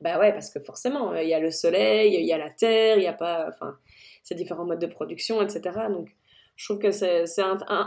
Bah 0.01 0.17
ouais, 0.17 0.31
parce 0.31 0.49
que 0.49 0.59
forcément, 0.61 1.13
il 1.13 1.27
y 1.27 1.33
a 1.33 1.39
le 1.39 1.51
soleil, 1.51 2.15
il 2.15 2.25
y 2.25 2.31
a 2.31 2.37
la 2.37 2.49
terre, 2.49 2.97
il 2.97 3.03
y 3.03 3.07
a 3.07 3.13
pas. 3.13 3.47
Enfin, 3.49 3.77
c'est 4.23 4.33
différents 4.35 4.63
modes 4.63 4.79
de 4.79 4.87
production, 4.87 5.41
etc. 5.41 5.61
Donc, 5.89 6.15
je 6.55 6.65
trouve 6.65 6.79
que 6.79 6.91
c'est 6.91 7.25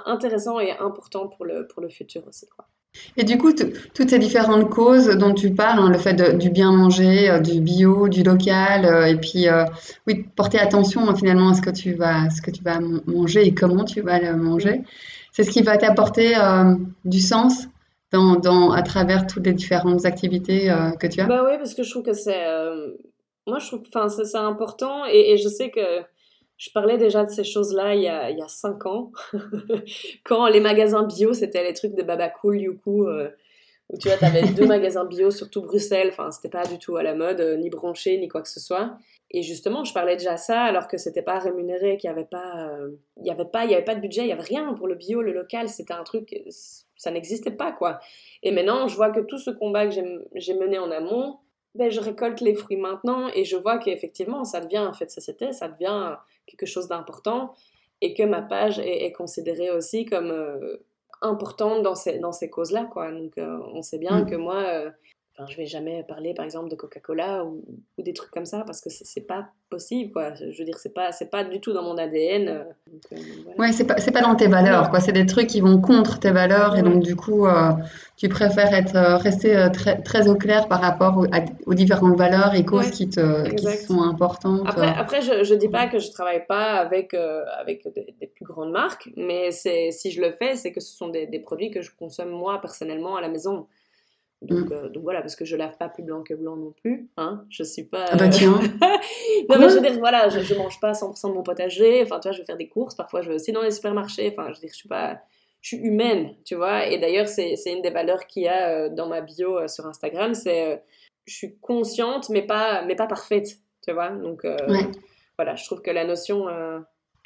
intéressant 0.06 0.60
et 0.60 0.72
important 0.72 1.28
pour 1.28 1.44
le, 1.44 1.66
pour 1.66 1.82
le 1.82 1.88
futur 1.88 2.26
aussi. 2.26 2.46
Quoi. 2.48 2.66
Et 3.16 3.24
du 3.24 3.38
coup, 3.38 3.52
toutes 3.52 4.10
ces 4.10 4.18
différentes 4.18 4.70
causes 4.70 5.08
dont 5.08 5.34
tu 5.34 5.54
parles, 5.54 5.78
hein, 5.78 5.90
le 5.90 5.98
fait 5.98 6.14
de, 6.14 6.32
du 6.32 6.50
bien 6.50 6.72
manger, 6.72 7.30
euh, 7.30 7.40
du 7.40 7.60
bio, 7.60 8.08
du 8.08 8.22
local, 8.22 8.84
euh, 8.84 9.06
et 9.06 9.16
puis 9.16 9.48
euh, 9.48 9.64
oui, 10.06 10.26
porter 10.34 10.58
attention 10.58 11.08
hein, 11.08 11.14
finalement 11.14 11.50
à 11.50 11.54
ce 11.54 11.62
que 11.62 11.70
tu 11.70 11.94
vas, 11.94 12.30
ce 12.30 12.40
que 12.40 12.50
tu 12.50 12.62
vas 12.62 12.80
manger 13.06 13.46
et 13.46 13.54
comment 13.54 13.84
tu 13.84 14.00
vas 14.00 14.18
le 14.18 14.36
manger, 14.36 14.82
c'est 15.30 15.42
ce 15.42 15.50
qui 15.50 15.62
va 15.62 15.76
t'apporter 15.76 16.34
du 17.06 17.20
sens 17.20 17.68
dans, 18.12 18.70
à 18.72 18.82
travers 18.82 19.26
toutes 19.26 19.46
les 19.46 19.54
différentes 19.54 20.04
activités 20.04 20.70
que 21.00 21.06
tu 21.06 21.20
as. 21.22 21.26
Bah 21.26 21.42
oui, 21.46 21.56
parce 21.56 21.72
que 21.72 21.82
je 21.82 21.90
trouve 21.90 22.02
que 22.02 22.12
c'est, 22.12 22.44
moi 23.46 23.58
je 23.58 23.66
trouve, 23.66 23.80
enfin 23.88 24.10
c'est 24.10 24.36
important, 24.36 25.06
et, 25.06 25.38
je 25.38 25.48
sais 25.48 25.70
que 25.70 25.80
je 26.62 26.70
parlais 26.70 26.96
déjà 26.96 27.24
de 27.24 27.30
ces 27.30 27.42
choses-là 27.42 27.96
il 27.96 28.02
y 28.02 28.08
a, 28.08 28.30
il 28.30 28.38
y 28.38 28.42
a 28.42 28.46
cinq 28.46 28.86
ans, 28.86 29.10
quand 30.24 30.46
les 30.46 30.60
magasins 30.60 31.02
bio, 31.02 31.32
c'était 31.32 31.64
les 31.64 31.72
trucs 31.72 31.96
de 31.96 32.04
Baba 32.04 32.28
Cool, 32.28 32.60
Youkou, 32.60 33.08
euh, 33.08 33.30
où 33.88 33.98
tu 33.98 34.06
vois, 34.06 34.16
tu 34.16 34.24
avais 34.24 34.42
deux 34.42 34.66
magasins 34.68 35.04
bio, 35.04 35.32
surtout 35.32 35.62
Bruxelles, 35.62 36.10
enfin, 36.12 36.30
c'était 36.30 36.48
pas 36.48 36.64
du 36.64 36.78
tout 36.78 36.96
à 36.96 37.02
la 37.02 37.16
mode, 37.16 37.40
euh, 37.40 37.56
ni 37.56 37.68
branché, 37.68 38.16
ni 38.16 38.28
quoi 38.28 38.42
que 38.42 38.48
ce 38.48 38.60
soit. 38.60 38.96
Et 39.32 39.42
justement, 39.42 39.82
je 39.82 39.92
parlais 39.92 40.14
déjà 40.14 40.36
ça 40.36 40.62
alors 40.62 40.86
que 40.86 40.98
c'était 40.98 41.22
pas 41.22 41.40
rémunéré, 41.40 41.96
qu'il 41.96 42.06
y 42.06 42.12
avait 42.12 42.26
pas, 42.26 42.68
euh, 42.68 42.90
il 43.16 43.26
y 43.26 43.30
avait 43.32 43.44
pas, 43.44 43.64
il 43.64 43.72
y 43.72 43.74
avait 43.74 43.82
pas 43.82 43.96
de 43.96 44.00
budget, 44.00 44.22
il 44.22 44.28
y 44.28 44.32
avait 44.32 44.42
rien 44.42 44.72
pour 44.74 44.86
le 44.86 44.94
bio, 44.94 45.20
le 45.20 45.32
local, 45.32 45.68
c'était 45.68 45.94
un 45.94 46.04
truc, 46.04 46.44
ça 46.94 47.10
n'existait 47.10 47.50
pas, 47.50 47.72
quoi. 47.72 47.98
Et 48.44 48.52
maintenant, 48.52 48.86
je 48.86 48.94
vois 48.94 49.10
que 49.10 49.18
tout 49.18 49.38
ce 49.38 49.50
combat 49.50 49.88
que 49.88 49.94
j'ai 50.36 50.54
mené 50.54 50.78
en 50.78 50.92
amont, 50.92 51.38
ben, 51.74 51.90
je 51.90 51.98
récolte 51.98 52.40
les 52.40 52.54
fruits 52.54 52.76
maintenant 52.76 53.30
et 53.34 53.44
je 53.44 53.56
vois 53.56 53.78
qu'effectivement, 53.78 54.44
ça 54.44 54.60
devient 54.60 54.76
un 54.76 54.92
fait 54.92 55.06
de 55.06 55.10
société, 55.10 55.52
ça 55.52 55.66
devient 55.66 56.16
quelque 56.46 56.66
chose 56.66 56.88
d'important 56.88 57.54
et 58.00 58.14
que 58.14 58.22
ma 58.22 58.42
page 58.42 58.78
est, 58.80 59.12
considérée 59.12 59.70
aussi 59.70 60.04
comme 60.04 60.30
euh, 60.30 60.76
importante 61.20 61.82
dans 61.82 61.94
ces, 61.94 62.18
dans 62.18 62.32
ces 62.32 62.50
causes-là. 62.50 62.84
Quoi. 62.84 63.12
Donc, 63.12 63.38
euh, 63.38 63.58
on 63.72 63.82
sait 63.82 63.98
bien 63.98 64.22
mm. 64.22 64.30
que 64.30 64.34
moi, 64.34 64.56
euh, 64.56 64.90
Enfin, 65.34 65.50
je 65.50 65.56
vais 65.56 65.64
jamais 65.64 66.04
parler 66.06 66.34
par 66.34 66.44
exemple 66.44 66.68
de 66.68 66.74
Coca-Cola 66.74 67.44
ou, 67.44 67.64
ou, 67.96 68.02
des 68.02 68.12
trucs 68.12 68.30
comme 68.30 68.44
ça 68.44 68.64
parce 68.66 68.82
que 68.82 68.90
c'est 68.90 69.26
pas 69.26 69.48
possible 69.70 70.12
quoi. 70.12 70.34
Je 70.34 70.58
veux 70.58 70.66
dire 70.66 70.78
c'est 70.78 70.92
pas 70.92 71.10
c'est 71.10 71.30
pas 71.30 71.42
du 71.42 71.58
tout 71.58 71.72
dans 71.72 71.82
mon 71.82 71.96
ADN. 71.96 72.48
Euh, 72.48 72.64
euh, 73.12 73.16
Ouais 73.56 73.72
c'est 73.72 73.86
pas 73.86 73.96
c'est 73.96 74.10
pas 74.10 74.20
dans 74.20 74.34
tes 74.34 74.46
valeurs 74.46 74.90
quoi. 74.90 75.00
C'est 75.00 75.12
des 75.12 75.24
trucs 75.24 75.46
qui 75.46 75.62
vont 75.62 75.80
contre 75.80 76.20
tes 76.20 76.32
valeurs 76.32 76.76
et 76.76 76.82
donc 76.82 77.02
du 77.02 77.16
coup 77.16 77.46
euh, 77.46 77.70
tu 78.18 78.28
préfères 78.28 78.74
être 78.74 78.92
rester 79.22 79.68
très 79.72 80.02
très 80.02 80.28
au 80.28 80.34
clair 80.34 80.68
par 80.68 80.82
rapport 80.82 81.24
aux, 81.66 81.74
différentes 81.74 82.18
valeurs 82.18 82.54
et 82.54 82.66
causes 82.66 82.90
qui 82.90 83.08
te 83.08 83.48
qui 83.54 83.86
sont 83.86 84.02
importantes. 84.02 84.66
Après 84.66 84.92
après 84.94 85.22
je 85.22 85.44
je 85.44 85.54
dis 85.54 85.70
pas 85.70 85.86
que 85.86 85.98
je 85.98 86.10
travaille 86.10 86.44
pas 86.46 86.74
avec 86.74 87.14
avec 87.14 87.88
des, 87.94 88.26
plus 88.26 88.44
grandes 88.44 88.72
marques 88.72 89.08
mais 89.16 89.50
c'est 89.50 89.92
si 89.92 90.10
je 90.10 90.20
le 90.20 90.30
fais 90.32 90.56
c'est 90.56 90.72
que 90.72 90.80
ce 90.80 90.94
sont 90.94 91.08
des, 91.08 91.26
des 91.26 91.38
produits 91.38 91.70
que 91.70 91.80
je 91.80 91.90
consomme 91.98 92.30
moi 92.30 92.60
personnellement 92.60 93.16
à 93.16 93.22
la 93.22 93.28
maison. 93.28 93.66
Donc, 94.42 94.70
mm. 94.70 94.72
euh, 94.72 94.88
donc, 94.88 95.02
voilà, 95.02 95.20
parce 95.20 95.36
que 95.36 95.44
je 95.44 95.56
lave 95.56 95.76
pas 95.78 95.88
plus 95.88 96.02
blanc 96.02 96.22
que 96.22 96.34
blanc 96.34 96.56
non 96.56 96.72
plus. 96.72 97.08
Hein. 97.16 97.44
Je 97.48 97.62
suis 97.62 97.84
pas. 97.84 98.06
Ah 98.10 98.16
bah 98.16 98.28
tiens. 98.28 98.50
non, 99.48 99.58
mais 99.58 99.68
je 99.68 99.74
veux 99.74 99.80
dire, 99.80 99.98
voilà, 99.98 100.28
je, 100.28 100.40
je 100.40 100.54
mange 100.54 100.80
pas 100.80 100.92
100% 100.92 101.28
de 101.28 101.34
mon 101.34 101.42
potager. 101.42 102.02
Enfin, 102.02 102.18
tu 102.18 102.28
vois, 102.28 102.32
je 102.32 102.38
vais 102.38 102.44
faire 102.44 102.56
des 102.56 102.68
courses. 102.68 102.94
Parfois, 102.94 103.22
je 103.22 103.28
vais 103.28 103.36
aussi 103.36 103.52
dans 103.52 103.62
les 103.62 103.70
supermarchés. 103.70 104.32
Enfin, 104.32 104.48
je 104.48 104.54
veux 104.54 104.60
dire, 104.60 104.70
je 104.70 104.76
suis 104.76 104.88
pas. 104.88 105.20
Je 105.60 105.68
suis 105.68 105.76
humaine, 105.76 106.34
tu 106.44 106.56
vois. 106.56 106.88
Et 106.88 106.98
d'ailleurs, 106.98 107.28
c'est 107.28 107.54
une 107.66 107.82
des 107.82 107.90
valeurs 107.90 108.26
qu'il 108.26 108.42
y 108.42 108.48
a 108.48 108.70
euh, 108.70 108.88
dans 108.88 109.06
ma 109.06 109.20
bio 109.20 109.58
euh, 109.58 109.68
sur 109.68 109.86
Instagram. 109.86 110.34
C'est. 110.34 110.82
je 111.24 111.34
suis 111.34 111.56
consciente, 111.58 112.28
mais 112.30 112.42
pas, 112.42 112.82
mais 112.84 112.96
pas 112.96 113.06
parfaite, 113.06 113.58
tu 113.86 113.92
vois. 113.92 114.10
Donc, 114.10 114.44
voilà, 115.36 115.54
je 115.54 115.64
trouve 115.64 115.82
que 115.82 115.90
la 115.90 116.04
notion 116.04 116.48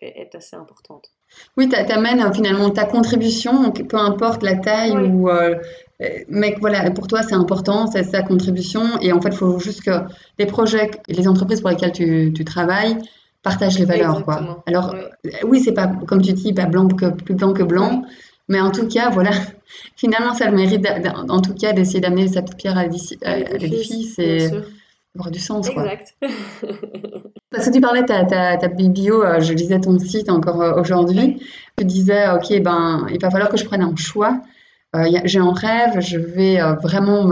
est, 0.01 0.35
assez 0.35 0.55
importante. 0.55 1.16
Oui, 1.57 1.69
tu 1.69 1.93
amènes 1.93 2.33
finalement 2.35 2.71
ta 2.71 2.85
contribution, 2.85 3.71
peu 3.71 3.97
importe 3.97 4.43
la 4.43 4.57
taille 4.57 4.93
ou 4.93 5.31
euh, 5.31 5.55
mais 6.29 6.55
voilà, 6.61 6.91
pour 6.91 7.07
toi, 7.07 7.23
c'est 7.23 7.35
important, 7.35 7.87
c'est 7.87 8.03
sa 8.03 8.23
contribution. 8.23 9.01
Et 9.01 9.13
en 9.13 9.21
fait, 9.21 9.31
il 9.31 9.37
faut 9.37 9.59
juste 9.59 9.83
que 9.83 10.03
les 10.39 10.47
projets 10.47 10.91
et 11.09 11.15
les 11.15 11.27
entreprises 11.27 11.61
pour 11.61 11.71
lesquelles 11.71 11.93
tu, 11.93 12.33
tu 12.35 12.45
travailles 12.45 12.99
partagent 13.43 13.79
les 13.79 13.85
valeurs. 13.85 14.25
Quoi. 14.25 14.63
Alors, 14.67 14.95
oui, 14.95 15.31
euh, 15.33 15.47
oui 15.47 15.61
c'est 15.61 15.73
pas, 15.73 15.87
comme 15.87 16.21
tu 16.21 16.33
dis, 16.33 16.53
pas 16.53 16.67
blanc 16.67 16.89
que, 16.89 17.07
plus 17.07 17.35
blanc 17.35 17.53
que 17.53 17.63
blanc. 17.63 18.03
Mais 18.49 18.61
en 18.61 18.71
tout 18.71 18.87
cas, 18.89 19.09
voilà, 19.11 19.31
finalement, 19.97 20.35
ça 20.35 20.51
le 20.51 20.57
mérite, 20.57 20.87
en 21.29 21.41
tout 21.41 21.55
cas, 21.55 21.73
d'essayer 21.73 22.01
d'amener 22.01 22.29
sa 22.29 22.43
petite 22.43 22.59
pierre 22.59 22.77
à 22.77 22.87
l'édifice 22.87 24.19
et 24.19 24.51
avoir 25.17 25.31
du 25.31 25.41
sens. 25.41 25.69
Exact. 25.69 26.15
Parce 27.51 27.67
que 27.67 27.73
tu 27.73 27.81
parlais 27.81 28.03
de 28.03 28.07
ta, 28.07 28.25
ta, 28.25 28.57
ta 28.57 28.69
bio, 28.69 29.23
euh, 29.23 29.41
je 29.41 29.53
lisais 29.53 29.81
ton 29.81 29.99
site 29.99 30.31
encore 30.31 30.79
aujourd'hui. 30.79 31.41
Tu 31.79 31.85
disais, 31.85 32.29
OK, 32.31 32.61
ben, 32.63 33.07
il 33.11 33.21
va 33.21 33.31
falloir 33.31 33.49
que 33.49 33.57
je 33.57 33.65
prenne 33.65 33.83
un 33.83 33.97
choix. 33.97 34.41
Euh, 34.95 35.05
j'ai 35.25 35.39
un 35.39 35.53
rêve, 35.53 36.01
je 36.01 36.19
vais 36.19 36.61
euh, 36.61 36.75
vraiment 36.75 37.29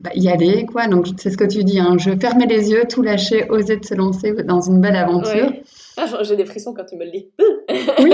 bah, 0.00 0.10
y 0.14 0.28
aller, 0.28 0.66
quoi. 0.66 0.86
Donc, 0.86 1.08
c'est 1.16 1.30
ce 1.30 1.36
que 1.36 1.44
tu 1.44 1.64
dis, 1.64 1.80
hein. 1.80 1.96
je 1.98 2.10
fermer 2.18 2.46
les 2.46 2.70
yeux, 2.70 2.84
tout 2.88 3.02
lâcher, 3.02 3.48
oser 3.50 3.76
de 3.76 3.84
se 3.84 3.94
lancer 3.94 4.32
dans 4.44 4.60
une 4.60 4.80
belle 4.80 4.96
aventure. 4.96 5.52
Ah, 5.96 6.06
j'ai 6.22 6.36
des 6.36 6.44
frissons 6.44 6.74
quand 6.74 6.84
tu 6.84 6.96
me 6.96 7.04
le 7.04 7.10
dis. 7.10 7.28
oui, 8.02 8.12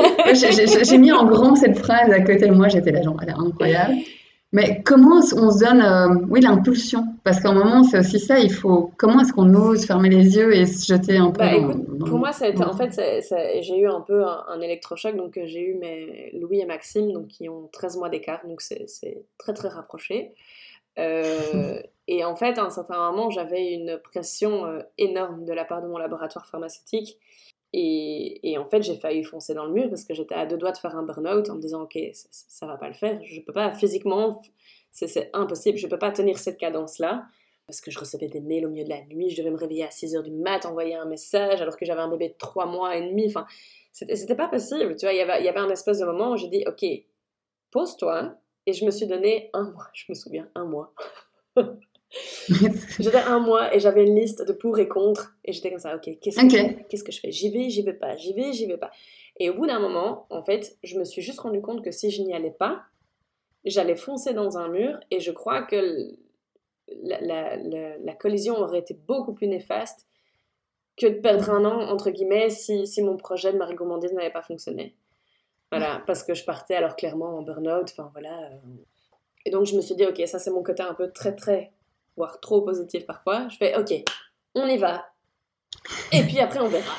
j'ai 0.84 0.98
mis 0.98 1.12
en 1.12 1.24
grand 1.26 1.56
cette 1.56 1.78
phrase 1.78 2.10
à 2.10 2.20
côté 2.20 2.46
de 2.46 2.52
moi, 2.52 2.68
j'étais 2.68 2.92
là, 2.92 3.02
genre, 3.02 3.16
elle 3.22 3.30
est 3.30 3.32
incroyable. 3.32 3.94
Mais 4.52 4.82
comment 4.84 5.18
on 5.18 5.50
se 5.50 5.64
donne, 5.64 5.80
euh, 5.80 6.26
oui, 6.28 6.40
l'impulsion? 6.40 7.04
Parce 7.22 7.40
qu'à 7.40 7.50
un 7.50 7.54
moment, 7.54 7.84
c'est 7.84 8.00
aussi 8.00 8.18
ça, 8.18 8.40
il 8.40 8.52
faut, 8.52 8.90
comment 8.96 9.20
est-ce 9.20 9.32
qu'on 9.32 9.54
ose 9.54 9.86
fermer 9.86 10.08
les 10.08 10.36
yeux 10.36 10.52
et 10.54 10.66
se 10.66 10.92
jeter 10.92 11.18
un 11.18 11.30
peu 11.30 11.38
bah, 11.38 11.52
Pour 12.04 12.18
moi, 12.18 12.32
ça 12.32 12.46
a 12.46 12.48
été, 12.48 12.64
en 12.64 12.72
fait, 12.72 13.00
j'ai 13.62 13.78
eu 13.78 13.86
un 13.86 14.00
peu 14.00 14.24
un, 14.24 14.60
électrochoc, 14.60 15.14
donc 15.14 15.36
euh, 15.36 15.42
j'ai 15.46 15.60
eu 15.60 15.74
mes 15.74 16.32
Louis 16.40 16.60
et 16.60 16.66
Maxime, 16.66 17.12
donc 17.12 17.28
qui 17.28 17.48
ont 17.48 17.68
13 17.72 17.98
mois 17.98 18.08
d'écart, 18.08 18.40
donc 18.44 18.60
c'est 18.60 18.86
très 19.38 19.54
très 19.54 19.68
rapproché. 19.68 20.34
Euh, 20.98 21.80
et 22.08 22.24
en 22.24 22.34
fait, 22.34 22.58
à 22.58 22.64
un 22.64 22.68
certain 22.68 23.10
moment, 23.10 23.30
j'avais 23.30 23.72
une 23.72 23.98
pression 24.02 24.82
énorme 24.98 25.44
de 25.44 25.52
la 25.52 25.64
part 25.64 25.80
de 25.80 25.86
mon 25.86 25.96
laboratoire 25.96 26.46
pharmaceutique. 26.46 27.16
Et, 27.72 28.56
en 28.59 28.64
fait, 28.64 28.83
j'ai 28.83 28.96
failli 28.96 29.22
foncer 29.22 29.54
dans 29.54 29.64
le 29.64 29.72
mur 29.72 29.88
parce 29.88 30.04
que 30.04 30.14
j'étais 30.14 30.35
à 30.35 30.46
deux 30.46 30.56
doigts 30.56 30.72
de 30.72 30.78
faire 30.78 30.96
un 30.96 31.04
burn-out 31.04 31.48
en 31.50 31.54
me 31.54 31.61
disant, 31.61 31.83
OK, 31.83 31.98
ça, 32.12 32.28
ça, 32.30 32.66
va 32.66 32.76
pas 32.76 32.88
le 32.88 32.94
faire. 32.94 33.20
Je 33.24 33.40
peux 33.40 33.52
pas 33.52 33.72
physiquement, 33.72 34.40
c'est 34.90 35.30
impossible. 35.33 35.78
Je 35.78 35.87
peux 35.87 35.98
pas 35.98 36.11
tenir 36.11 36.38
cette 36.38 36.59
cadence-là 36.59 37.26
parce 37.66 37.80
que 37.80 37.92
je 37.92 38.00
recevais 38.00 38.26
des 38.26 38.40
mails 38.40 38.66
au 38.66 38.70
milieu 38.70 38.85
de 38.85 38.88
la 38.88 39.02
nuit. 39.02 39.30
Je 39.30 39.37
devais 39.37 39.52
me 39.52 39.56
réveiller 39.56 39.85
à 39.85 39.90
6 39.90 40.16
heures 40.16 40.22
du 40.24 40.33
mat, 40.33 40.66
envoyer 40.66 40.96
un 40.96 41.04
message 41.04 41.62
alors 41.62 41.76
que 41.76 41.85
j'avais 41.85 42.00
un 42.00 42.09
bébé 42.09 42.30
de 42.30 42.35
3 42.37 42.66
mois 42.66 42.96
et 42.96 43.09
demi. 43.09 43.26
Enfin, 43.28 43.46
c'était 43.92 44.35
pas 44.35 44.48
possible. 44.48 44.96
Tu 44.96 45.06
vois, 45.06 45.12
il 45.12 45.18
y 45.18 45.20
avait, 45.20 45.44
y 45.44 45.48
avait 45.48 45.61
un 45.61 45.70
espèce 45.70 46.00
de 46.00 46.04
moment 46.04 46.33
où 46.33 46.37
j'ai 46.37 46.48
dit, 46.48 46.64
OK, 46.66 46.85
pose-toi. 47.70 48.35
Et 48.66 48.72
je 48.72 48.85
me 48.85 48.90
suis 48.90 49.06
donné 49.06 49.50
un 49.52 49.70
mois. 49.70 49.87
Je 49.94 50.04
me 50.09 50.14
souviens, 50.14 50.48
un 50.56 50.64
mois. 50.64 50.92
j'avais 52.99 53.18
un 53.18 53.38
mois 53.38 53.75
et 53.75 53.81
j'avais 53.81 54.05
une 54.05 54.16
liste 54.16 54.46
de 54.46 54.53
pour 54.53 54.79
et 54.79 54.88
contre 54.88 55.37
et 55.44 55.53
j'étais 55.53 55.70
comme 55.70 55.79
ça, 55.79 55.94
ok, 55.94 56.18
qu'est-ce 56.20 56.40
que, 56.40 56.83
qu'est-ce 56.88 57.05
que 57.05 57.12
je 57.12 57.20
fais? 57.20 57.31
J'y 57.31 57.51
vais, 57.51 57.70
j'y 57.70 57.83
vais 57.83 57.92
pas, 57.92 58.16
j'y 58.16 58.33
vais, 58.33 58.53
j'y 58.53 58.66
vais 58.66 58.79
pas. 58.79 58.90
Et 59.38 59.49
au 59.49 59.55
bout 59.55 59.66
d'un 59.66 59.79
moment, 59.79 60.27
en 60.31 60.42
fait, 60.42 60.77
je 60.83 60.99
me 60.99 61.05
suis 61.05 61.23
juste 61.23 61.40
rendu 61.40 61.61
compte 61.61 61.85
que 61.85 61.90
si 61.90 62.11
je 62.11 62.23
n'y 62.23 62.35
allais 62.35 62.51
pas, 62.51 62.83
j'allais 63.64 63.96
foncer 63.96 64.35
dans 64.35 64.59
un 64.59 64.68
mur 64.68 64.99
et 65.11 65.20
je 65.20 65.31
crois 65.31 65.62
que 65.62 66.11
la, 67.03 67.20
la, 67.20 67.57
la, 67.99 68.14
collision 68.14 68.57
aurait 68.57 68.81
été 68.81 68.94
beaucoup 68.94 69.33
plus 69.33 69.46
néfaste 69.46 70.07
que 70.96 71.07
de 71.07 71.20
perdre 71.20 71.51
un 71.51 71.64
an, 71.64 71.88
entre 71.88 72.11
guillemets, 72.11 72.51
si, 72.51 72.87
si 72.87 73.03
mon 73.03 73.16
projet 73.16 73.53
de 73.53 73.59
Marie 73.59 73.77
Gourmandise 73.77 74.12
n'avait 74.12 74.31
pas 74.31 74.42
fonctionné. 74.42 74.96
Voilà, 75.70 76.03
parce 76.07 76.25
que 76.25 76.35
je 76.35 76.44
partais 76.44 76.75
alors 76.75 76.96
clairement 76.96 77.38
en 77.38 77.42
burn-out, 77.42 77.88
enfin 77.92 78.11
voilà. 78.12 78.51
Euh. 78.51 78.59
Et 79.46 79.51
donc 79.51 79.66
je 79.66 79.77
me 79.77 79.81
suis 79.81 79.94
dit, 79.94 80.05
ok, 80.05 80.20
ça 80.27 80.38
c'est 80.40 80.51
mon 80.51 80.62
côté 80.62 80.83
un 80.83 80.94
peu 80.94 81.12
très 81.12 81.35
très 81.35 81.73
voire 82.20 82.38
trop 82.38 82.61
positif 82.61 83.06
parfois, 83.06 83.48
je 83.48 83.56
fais 83.56 83.74
ok, 83.78 83.92
on 84.54 84.66
y 84.66 84.76
va. 84.76 85.06
Et 86.12 86.22
puis 86.22 86.38
après, 86.38 86.61
on 86.61 86.68
verra. 86.68 86.92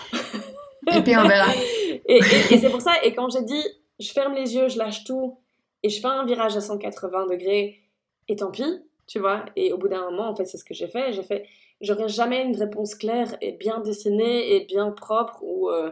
et 0.96 1.02
puis 1.04 1.16
on 1.16 1.28
verra. 1.28 1.52
et, 2.08 2.22
c'est 2.58 2.72
pour 2.72 2.82
ça, 2.82 2.94
et 3.04 3.14
quand 3.14 3.30
j'ai 3.30 3.44
dit, 3.44 3.64
je 4.00 4.12
ferme 4.12 4.34
les 4.34 4.56
yeux, 4.56 4.68
je 4.68 4.80
lâche 4.80 5.04
tout, 5.04 5.38
et 5.84 5.90
je 5.90 6.02
fais 6.02 6.08
un 6.08 6.26
virage 6.26 6.58
à 6.58 6.62
180 6.62 7.28
degrés, 7.28 7.82
et 8.28 8.36
tant 8.36 8.50
pis, 8.50 8.82
tu 9.06 9.20
vois. 9.20 9.46
Et 9.56 9.72
au 9.74 9.78
bout 9.78 9.90
d'un 9.90 10.10
moment, 10.10 10.28
en 10.28 10.36
fait, 10.36 10.46
c'est 10.46 10.58
ce 10.58 10.66
que 10.66 10.74
j'ai 10.74 10.88
fait. 10.88 11.14
J'ai 11.14 11.24
fait, 11.24 11.46
j'aurai 11.82 12.08
jamais 12.10 12.44
une 12.44 12.56
réponse 12.56 12.96
claire 12.96 13.36
et 13.42 13.52
bien 13.52 13.80
dessinée 13.80 14.56
et 14.56 14.66
bien 14.66 14.90
propre 14.90 15.38
où 15.44 15.70
il 15.70 15.86
euh, 15.86 15.92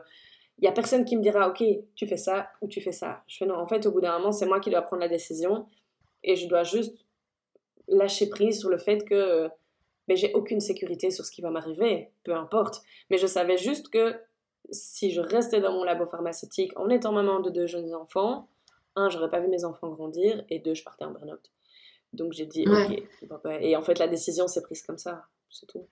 y 0.61 0.67
a 0.67 0.71
personne 0.71 1.05
qui 1.05 1.15
me 1.17 1.21
dira, 1.21 1.49
ok, 1.49 1.63
tu 1.93 2.07
fais 2.07 2.17
ça 2.17 2.49
ou 2.61 2.67
tu 2.67 2.81
fais 2.81 2.91
ça. 2.91 3.21
Je 3.27 3.37
fais 3.37 3.45
non, 3.45 3.57
en 3.57 3.67
fait, 3.67 3.85
au 3.85 3.91
bout 3.91 4.01
d'un 4.01 4.17
moment, 4.17 4.31
c'est 4.31 4.47
moi 4.47 4.59
qui 4.59 4.71
dois 4.71 4.81
prendre 4.81 5.01
la 5.03 5.09
décision 5.09 5.67
et 6.23 6.35
je 6.35 6.47
dois 6.47 6.63
juste 6.63 6.97
lâcher 7.89 8.29
prise 8.29 8.59
sur 8.59 8.69
le 8.69 8.77
fait 8.77 9.03
que 9.03 9.49
mais 10.09 10.15
j'ai 10.15 10.33
aucune 10.33 10.59
sécurité 10.59 11.11
sur 11.11 11.23
ce 11.23 11.31
qui 11.31 11.41
va 11.41 11.51
m'arriver, 11.51 12.09
peu 12.23 12.33
importe. 12.33 12.81
Mais 13.11 13.19
je 13.19 13.27
savais 13.27 13.57
juste 13.57 13.89
que 13.89 14.15
si 14.71 15.11
je 15.11 15.21
restais 15.21 15.61
dans 15.61 15.71
mon 15.71 15.83
labo 15.83 16.07
pharmaceutique 16.07 16.71
en 16.77 16.89
étant 16.89 17.11
maman 17.11 17.39
de 17.39 17.51
deux 17.51 17.67
jeunes 17.67 17.93
enfants, 17.93 18.47
un, 18.95 19.09
j'aurais 19.09 19.29
pas 19.29 19.39
vu 19.39 19.47
mes 19.47 19.63
enfants 19.65 19.89
grandir, 19.89 20.43
et 20.49 20.59
deux, 20.59 20.73
je 20.73 20.83
partais 20.83 21.05
en 21.05 21.11
burn-out. 21.11 21.51
Donc 22.13 22.33
j'ai 22.33 22.47
dit, 22.47 22.65
ok. 22.67 23.03
Et 23.61 23.75
en 23.75 23.81
fait, 23.83 23.99
la 23.99 24.07
décision 24.07 24.47
s'est 24.47 24.63
prise 24.63 24.81
comme 24.81 24.97
ça, 24.97 25.25
c'est 25.51 25.67
tout. 25.67 25.85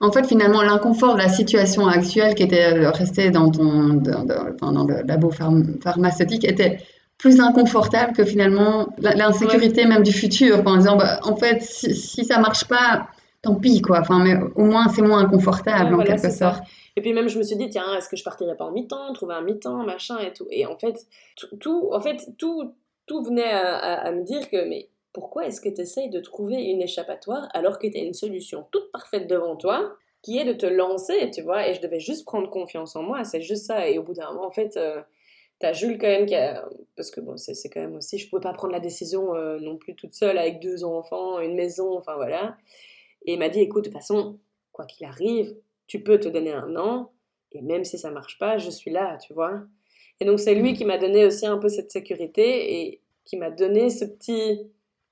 En 0.00 0.10
fait, 0.10 0.26
finalement, 0.26 0.62
l'inconfort 0.62 1.14
de 1.14 1.18
la 1.18 1.28
situation 1.28 1.86
actuelle 1.86 2.34
qui 2.34 2.42
était 2.42 2.88
restée 2.88 3.30
dans, 3.30 3.50
ton, 3.50 3.94
dans, 3.94 4.86
le 4.86 5.06
labo 5.06 5.30
pharmaceutique 5.30 6.44
était 6.44 6.80
plus 7.18 7.40
inconfortable 7.40 8.12
que 8.12 8.24
finalement 8.24 8.88
l'insécurité 8.98 9.84
même 9.84 10.04
du 10.04 10.12
futur, 10.12 10.62
en 10.64 10.76
disant, 10.76 10.96
bah, 10.96 11.18
en 11.24 11.36
fait, 11.36 11.60
si, 11.62 11.94
si 11.94 12.24
ça 12.24 12.38
marche 12.38 12.66
pas, 12.66 13.08
tant 13.42 13.56
pis, 13.56 13.82
quoi. 13.82 14.00
Enfin, 14.00 14.22
mais 14.22 14.36
au 14.54 14.64
moins, 14.64 14.88
c'est 14.88 15.02
moins 15.02 15.18
inconfortable, 15.18 15.94
en 15.94 16.04
quelque 16.04 16.30
sorte. 16.30 16.62
Et 16.96 17.00
puis 17.00 17.12
même, 17.12 17.28
je 17.28 17.38
me 17.38 17.42
suis 17.42 17.56
dit, 17.56 17.68
tiens, 17.68 17.94
est-ce 17.96 18.08
que 18.08 18.16
je 18.16 18.24
partirais 18.24 18.56
pas 18.56 18.64
en 18.64 18.72
mi-temps, 18.72 19.12
trouver 19.12 19.34
un 19.34 19.42
mi-temps, 19.42 19.84
machin 19.84 20.18
et 20.18 20.32
tout. 20.32 20.46
Et 20.50 20.66
en 20.66 20.76
fait, 20.76 21.06
tout, 21.60 21.90
en 21.92 22.00
fait, 22.00 22.28
tout, 22.38 22.72
tout 23.06 23.22
venait 23.22 23.50
à, 23.50 24.10
me 24.12 24.22
dire 24.22 24.48
que, 24.48 24.68
mais 24.68 24.88
pourquoi 25.12 25.46
est-ce 25.46 25.60
que 25.60 25.68
tu 25.68 25.80
essayes 25.80 26.10
de 26.10 26.20
trouver 26.20 26.56
une 26.56 26.82
échappatoire 26.82 27.48
alors 27.54 27.78
que 27.78 27.86
tu 27.86 27.96
as 27.96 28.02
une 28.02 28.14
solution 28.14 28.66
toute 28.70 28.90
parfaite 28.92 29.28
devant 29.28 29.56
toi 29.56 29.92
qui 30.22 30.38
est 30.38 30.44
de 30.44 30.52
te 30.52 30.66
lancer, 30.66 31.30
tu 31.32 31.42
vois, 31.42 31.68
et 31.68 31.74
je 31.74 31.80
devais 31.80 32.00
juste 32.00 32.24
prendre 32.24 32.50
confiance 32.50 32.96
en 32.96 33.02
moi, 33.02 33.22
c'est 33.22 33.40
juste 33.40 33.66
ça. 33.66 33.88
Et 33.88 33.98
au 33.98 34.02
bout 34.02 34.14
d'un 34.14 34.32
moment, 34.32 34.46
en 34.46 34.50
fait, 34.50 34.76
euh, 34.76 35.00
t'as 35.58 35.72
Jules 35.72 35.98
quand 35.98 36.06
même 36.06 36.26
qui 36.26 36.34
a... 36.34 36.68
Parce 36.96 37.10
que 37.10 37.20
bon, 37.20 37.36
c'est 37.36 37.68
quand 37.68 37.80
même 37.80 37.96
aussi, 37.96 38.18
je 38.18 38.28
pouvais 38.28 38.42
pas 38.42 38.52
prendre 38.52 38.72
la 38.72 38.80
décision 38.80 39.34
euh, 39.34 39.58
non 39.60 39.76
plus 39.76 39.94
toute 39.94 40.14
seule 40.14 40.38
avec 40.38 40.60
deux 40.60 40.84
enfants, 40.84 41.40
une 41.40 41.54
maison, 41.54 41.96
enfin 41.96 42.16
voilà. 42.16 42.56
Et 43.24 43.34
il 43.34 43.38
m'a 43.38 43.48
dit, 43.48 43.60
écoute, 43.60 43.84
de 43.84 43.90
toute 43.90 43.98
façon, 43.98 44.38
quoi 44.72 44.84
qu'il 44.84 45.06
arrive, 45.06 45.54
tu 45.86 46.02
peux 46.02 46.18
te 46.18 46.28
donner 46.28 46.52
un 46.52 46.76
an, 46.76 47.12
et 47.52 47.62
même 47.62 47.84
si 47.84 47.98
ça 47.98 48.10
marche 48.10 48.38
pas, 48.38 48.58
je 48.58 48.70
suis 48.70 48.90
là, 48.90 49.16
tu 49.18 49.32
vois. 49.32 49.62
Et 50.20 50.24
donc 50.24 50.40
c'est 50.40 50.54
lui 50.54 50.74
qui 50.74 50.84
m'a 50.84 50.98
donné 50.98 51.24
aussi 51.24 51.46
un 51.46 51.58
peu 51.58 51.68
cette 51.68 51.90
sécurité 51.90 52.80
et 52.80 53.00
qui 53.24 53.36
m'a 53.36 53.50
donné 53.50 53.90
ce 53.90 54.04
petit, 54.04 54.60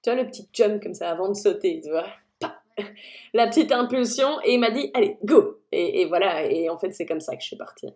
tu 0.03 0.11
vois, 0.11 0.21
le 0.21 0.27
petit 0.27 0.49
jump 0.53 0.83
comme 0.83 0.95
ça 0.95 1.11
avant 1.11 1.29
de 1.29 1.35
sauter, 1.35 1.81
tu 1.83 1.91
vois. 1.91 2.07
La 3.33 3.47
petite 3.47 3.73
impulsion, 3.73 4.41
et 4.45 4.55
il 4.55 4.61
m'a 4.61 4.71
dit, 4.71 4.91
allez, 4.95 5.17
go 5.25 5.61
et, 5.73 6.01
et 6.01 6.07
voilà, 6.07 6.45
et 6.45 6.69
en 6.69 6.79
fait 6.79 6.93
c'est 6.93 7.07
comme 7.07 7.21
ça 7.21 7.37
que 7.37 7.43
je 7.43 7.47
suis 7.47 7.57
partie 7.57 7.89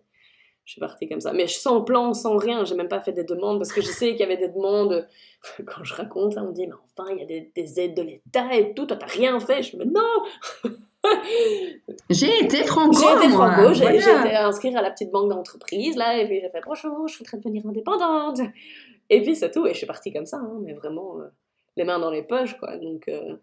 je 0.70 0.74
suis 0.74 0.80
partie 0.80 1.08
comme 1.08 1.20
ça. 1.20 1.32
Mais 1.32 1.48
sans 1.48 1.80
plan, 1.80 2.14
sans 2.14 2.36
rien, 2.36 2.64
j'ai 2.64 2.76
même 2.76 2.86
pas 2.86 3.00
fait 3.00 3.10
des 3.10 3.24
demandes 3.24 3.58
parce 3.58 3.72
que 3.72 3.80
je 3.80 3.88
sais 3.88 4.10
qu'il 4.12 4.20
y 4.20 4.22
avait 4.22 4.36
des 4.36 4.46
demandes. 4.46 5.04
Quand 5.66 5.82
je 5.82 5.94
raconte, 5.94 6.36
on 6.36 6.46
me 6.46 6.52
dit, 6.52 6.68
mais 6.68 6.74
enfin, 6.96 7.10
il 7.10 7.18
y 7.18 7.22
a 7.24 7.42
des, 7.56 7.80
aides 7.80 7.96
de 7.96 8.02
l'État 8.02 8.54
et 8.54 8.72
tout, 8.72 8.86
toi 8.86 8.96
t'as 8.96 9.06
rien 9.06 9.40
fait. 9.40 9.64
Je 9.64 9.76
me 9.76 9.84
dis, 9.84 9.90
non 9.90 10.70
J'ai 12.08 12.44
été 12.44 12.62
franco. 12.62 13.00
J'ai 13.00 13.16
été 13.16 13.32
franco, 13.32 13.74
j'ai 13.74 13.96
été 13.96 14.36
inscrire 14.36 14.78
à 14.78 14.82
la 14.82 14.92
petite 14.92 15.10
banque 15.10 15.30
d'entreprise 15.30 15.96
là, 15.96 16.16
et 16.18 16.26
puis 16.28 16.40
j'ai 16.40 16.50
fait, 16.50 16.62
bonjour, 16.64 17.08
je 17.08 17.18
voudrais 17.18 17.38
devenir 17.38 17.66
indépendante. 17.66 18.38
Et 19.08 19.22
puis 19.22 19.34
c'est 19.34 19.50
tout, 19.50 19.66
et 19.66 19.72
je 19.72 19.78
suis 19.78 19.88
partie 19.88 20.12
comme 20.12 20.26
ça, 20.26 20.36
hein, 20.36 20.60
mais 20.62 20.74
vraiment 20.74 21.18
euh, 21.18 21.24
les 21.76 21.82
mains 21.82 21.98
dans 21.98 22.10
les 22.10 22.22
poches, 22.22 22.56
quoi. 22.60 22.76
Donc. 22.76 23.08
Euh, 23.08 23.34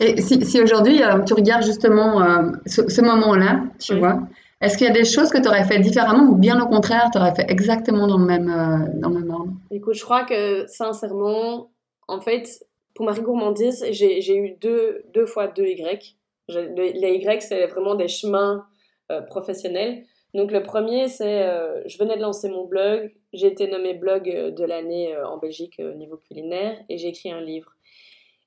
et 0.00 0.18
si, 0.22 0.62
aujourd'hui 0.62 1.02
euh, 1.02 1.22
tu 1.24 1.34
regardes 1.34 1.64
justement 1.64 2.22
ce, 2.64 3.02
moment-là, 3.02 3.64
tu 3.78 3.98
vois, 3.98 4.18
est-ce 4.62 4.78
qu'il 4.78 4.86
y 4.86 4.90
a 4.90 4.92
des 4.92 5.04
choses 5.04 5.30
que 5.30 5.42
tu 5.42 5.48
aurais 5.48 5.64
fait 5.64 5.80
différemment 5.80 6.30
ou 6.30 6.36
bien 6.36 6.62
au 6.62 6.68
contraire, 6.68 7.10
tu 7.12 7.18
aurais 7.18 7.34
fait 7.34 7.46
exactement 7.48 8.06
dans 8.06 8.16
le 8.16 8.24
même, 8.24 8.48
euh, 8.48 9.00
dans 9.00 9.08
le 9.08 9.20
même 9.20 9.30
ordre? 9.30 9.52
Écoute, 9.72 9.94
je 9.94 10.04
crois 10.04 10.24
que 10.24 10.66
sincèrement, 10.68 11.72
en 12.06 12.20
fait, 12.20 12.64
pour 12.94 13.04
Marie 13.04 13.22
Gourmandise, 13.22 13.84
j'ai 13.90 14.36
eu 14.36 14.56
deux, 14.60 15.02
deux 15.12 15.26
fois 15.26 15.48
deux 15.48 15.66
Y. 15.66 16.16
Les 16.48 17.14
Y, 17.16 17.42
c'est 17.42 17.66
vraiment 17.66 17.96
des 17.96 18.06
chemins 18.06 18.64
euh, 19.10 19.20
professionnels. 19.22 20.04
Donc 20.32 20.52
le 20.52 20.62
premier, 20.62 21.08
c'est, 21.08 21.42
euh, 21.42 21.82
je 21.86 21.98
venais 21.98 22.16
de 22.16 22.22
lancer 22.22 22.48
mon 22.48 22.64
blog, 22.64 23.12
j'ai 23.32 23.48
été 23.48 23.66
nommée 23.66 23.94
blog 23.94 24.24
de 24.24 24.64
l'année 24.64 25.14
en 25.26 25.38
Belgique 25.38 25.80
au 25.80 25.94
niveau 25.94 26.16
culinaire 26.16 26.78
et 26.88 26.98
j'ai 26.98 27.08
écrit 27.08 27.32
un 27.32 27.40
livre. 27.40 27.72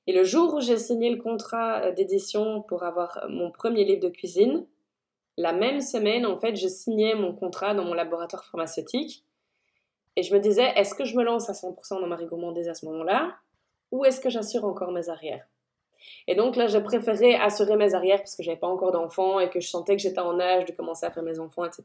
Et 0.06 0.14
le 0.14 0.24
jour 0.24 0.54
où 0.54 0.60
j'ai 0.60 0.78
signé 0.78 1.10
le 1.10 1.20
contrat 1.20 1.90
d'édition 1.90 2.62
pour 2.62 2.84
avoir 2.84 3.26
mon 3.28 3.50
premier 3.50 3.84
livre 3.84 4.00
de 4.00 4.08
cuisine, 4.08 4.64
la 5.36 5.52
même 5.52 5.80
semaine, 5.80 6.24
en 6.26 6.38
fait, 6.38 6.56
je 6.56 6.66
signais 6.66 7.14
mon 7.14 7.34
contrat 7.34 7.74
dans 7.74 7.84
mon 7.84 7.94
laboratoire 7.94 8.44
pharmaceutique. 8.44 9.24
Et 10.16 10.22
je 10.22 10.34
me 10.34 10.40
disais, 10.40 10.72
est-ce 10.76 10.94
que 10.94 11.04
je 11.04 11.14
me 11.16 11.22
lance 11.22 11.50
à 11.50 11.52
100% 11.52 12.00
dans 12.00 12.06
ma 12.06 12.16
gourmandise 12.16 12.68
à 12.68 12.74
ce 12.74 12.86
moment-là 12.86 13.36
Ou 13.92 14.04
est-ce 14.06 14.20
que 14.20 14.30
j'assure 14.30 14.64
encore 14.64 14.92
mes 14.92 15.10
arrières? 15.10 15.46
Et 16.26 16.34
donc 16.34 16.56
là, 16.56 16.66
j'ai 16.66 16.80
préféré 16.80 17.34
assurer 17.34 17.76
mes 17.76 17.94
arrières 17.94 18.18
parce 18.18 18.34
que 18.34 18.42
j'avais 18.42 18.56
pas 18.56 18.66
encore 18.66 18.92
d'enfants 18.92 19.40
et 19.40 19.50
que 19.50 19.60
je 19.60 19.68
sentais 19.68 19.96
que 19.96 20.02
j'étais 20.02 20.20
en 20.20 20.40
âge 20.40 20.64
de 20.64 20.72
commencer 20.72 21.04
à 21.04 21.10
faire 21.10 21.22
mes 21.22 21.38
enfants, 21.38 21.64
etc. 21.64 21.82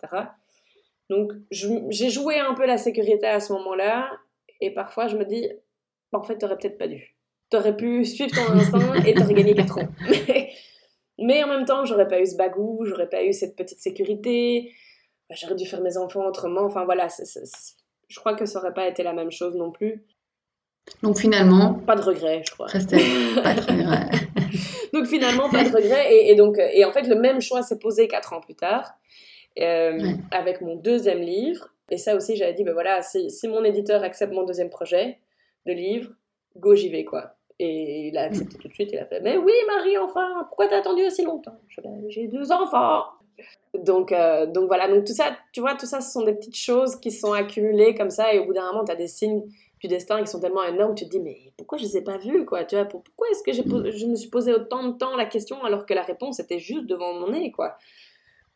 Donc 1.10 1.34
j'ai 1.50 2.10
joué 2.10 2.40
un 2.40 2.54
peu 2.54 2.66
la 2.66 2.78
sécurité 2.78 3.28
à 3.28 3.40
ce 3.40 3.52
moment-là. 3.54 4.10
Et 4.62 4.72
parfois, 4.72 5.08
je 5.08 5.18
me 5.18 5.26
dis, 5.26 5.50
en 6.14 6.22
fait, 6.22 6.38
t'aurais 6.38 6.58
peut-être 6.58 6.78
pas 6.78 6.88
dû. 6.88 7.16
T'aurais 7.50 7.76
pu 7.76 8.06
suivre 8.06 8.34
ton 8.34 8.54
instinct 8.54 8.94
et 9.06 9.14
t'aurais 9.14 9.34
gagné 9.34 9.56
4 9.56 9.80
ans. 9.80 9.88
Mais 11.22 11.44
en 11.44 11.48
même 11.48 11.66
temps, 11.66 11.86
j'aurais 11.86 12.08
pas 12.08 12.20
eu 12.20 12.26
ce 12.26 12.36
bagou, 12.36 12.84
j'aurais 12.86 13.10
pas 13.10 13.24
eu 13.24 13.34
cette 13.34 13.56
petite 13.56 13.80
sécurité, 13.80 14.72
bah, 15.30 15.36
j'aurais 15.38 15.56
dû 15.56 15.66
faire 15.66 15.82
mes 15.82 15.98
enfants 15.98 16.26
autrement. 16.26 16.64
Enfin 16.64 16.86
voilà, 16.86 17.08
je 18.08 18.20
crois 18.20 18.36
que 18.36 18.46
ça 18.46 18.60
aurait 18.60 18.74
pas 18.74 18.88
été 18.88 19.04
la 19.04 19.14
même 19.14 19.32
chose 19.32 19.56
non 19.56 19.72
plus. 19.72 20.04
Donc 21.04 21.18
finalement. 21.18 21.76
Pas 21.86 21.96
de 21.96 22.02
regret, 22.02 22.42
je 22.46 22.52
crois. 22.52 22.68
Restait 22.68 22.98
pas 23.44 23.54
de 23.54 23.62
regret. 23.62 24.10
donc 24.94 25.06
finalement, 25.06 25.50
pas 25.50 25.64
de 25.64 25.70
regret. 25.70 26.26
Et, 26.28 26.36
donc, 26.36 26.58
et 26.58 26.84
en 26.86 26.92
fait, 26.92 27.04
le 27.04 27.16
même 27.16 27.40
choix 27.40 27.62
s'est 27.62 27.80
posé 27.80 28.08
quatre 28.08 28.34
ans 28.34 28.42
plus 28.42 28.56
tard, 28.56 28.92
euh, 29.60 30.14
avec 30.32 30.62
mon 30.62 30.76
deuxième 30.76 31.22
livre. 31.22 31.70
Et 31.90 31.98
ça 31.98 32.16
aussi, 32.16 32.36
j'avais 32.36 32.54
dit, 32.54 32.64
ben 32.64 32.74
voilà, 32.74 33.02
si, 33.02 33.30
si 33.30 33.48
mon 33.48 33.64
éditeur 33.64 34.04
accepte 34.04 34.34
mon 34.34 34.44
deuxième 34.44 34.70
projet 34.70 35.20
de 35.66 35.74
livre, 35.74 36.12
go, 36.58 36.74
j'y 36.76 36.90
vais, 36.90 37.04
quoi. 37.04 37.36
Et 37.64 38.08
il 38.08 38.18
a 38.18 38.24
accepté 38.24 38.58
tout 38.58 38.68
de 38.68 38.74
suite, 38.74 38.90
il 38.92 38.98
a 38.98 39.06
fait 39.06 39.22
Mais 39.22 39.38
oui, 39.38 39.54
Marie, 39.68 39.96
enfin, 39.98 40.46
pourquoi 40.48 40.68
t'as 40.68 40.80
attendu 40.80 41.06
aussi 41.06 41.24
longtemps? 41.24 41.60
J'ai 42.10 42.28
deux 42.28 42.52
enfants 42.52 43.04
donc, 43.78 44.12
euh, 44.12 44.46
donc 44.46 44.68
voilà, 44.68 44.88
donc 44.88 45.06
tout 45.06 45.14
ça, 45.14 45.38
tu 45.54 45.62
vois, 45.62 45.76
tout 45.76 45.86
ça, 45.86 46.02
ce 46.02 46.12
sont 46.12 46.24
des 46.24 46.34
petites 46.34 46.58
choses 46.58 46.98
qui 46.98 47.12
sont 47.12 47.34
accumulées 47.34 47.96
comme 47.96 48.10
ça, 48.10 48.34
et 48.34 48.40
au 48.40 48.46
bout 48.46 48.54
d'un 48.54 48.72
moment, 48.72 48.84
tu 48.84 48.92
as 48.92 48.96
des 48.96 49.08
signes 49.08 49.44
du 49.80 49.88
destin 49.88 50.22
qui 50.22 50.28
sont 50.28 50.40
tellement 50.40 50.64
énormes, 50.64 50.94
tu 50.94 51.06
te 51.06 51.10
dis, 51.10 51.20
mais 51.20 51.38
pourquoi 51.58 51.78
je 51.78 51.84
les 51.86 51.98
ai 51.98 52.02
pas 52.02 52.18
vus, 52.18 52.46
quoi, 52.46 52.66
tu 52.66 52.76
vois, 52.76 52.86
pourquoi 52.86 53.28
est-ce 53.32 53.44
que 53.44 53.54
je 53.54 54.06
me 54.06 54.16
suis 54.16 54.30
posé 54.30 54.54
autant 54.54 54.88
de 54.88 54.98
temps 54.98 55.16
la 55.16 55.26
question 55.26 55.64
alors 55.64 55.86
que 55.86 55.94
la 55.94 56.04
réponse 56.04 56.40
était 56.40 56.60
juste 56.60 56.86
devant 56.86 57.14
mon 57.14 57.32
nez, 57.32 57.52
quoi. 57.52 57.78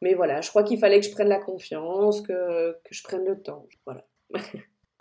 Mais 0.02 0.14
voilà, 0.14 0.42
je 0.42 0.50
crois 0.50 0.64
qu'il 0.64 0.78
fallait 0.78 1.00
que 1.00 1.06
je 1.06 1.12
prenne 1.12 1.30
la 1.30 1.40
confiance, 1.40 2.22
que, 2.22 2.74
que 2.74 2.94
je 2.94 3.04
prenne 3.04 3.26
le 3.26 3.42
temps, 3.42 3.66
voilà. 3.86 4.06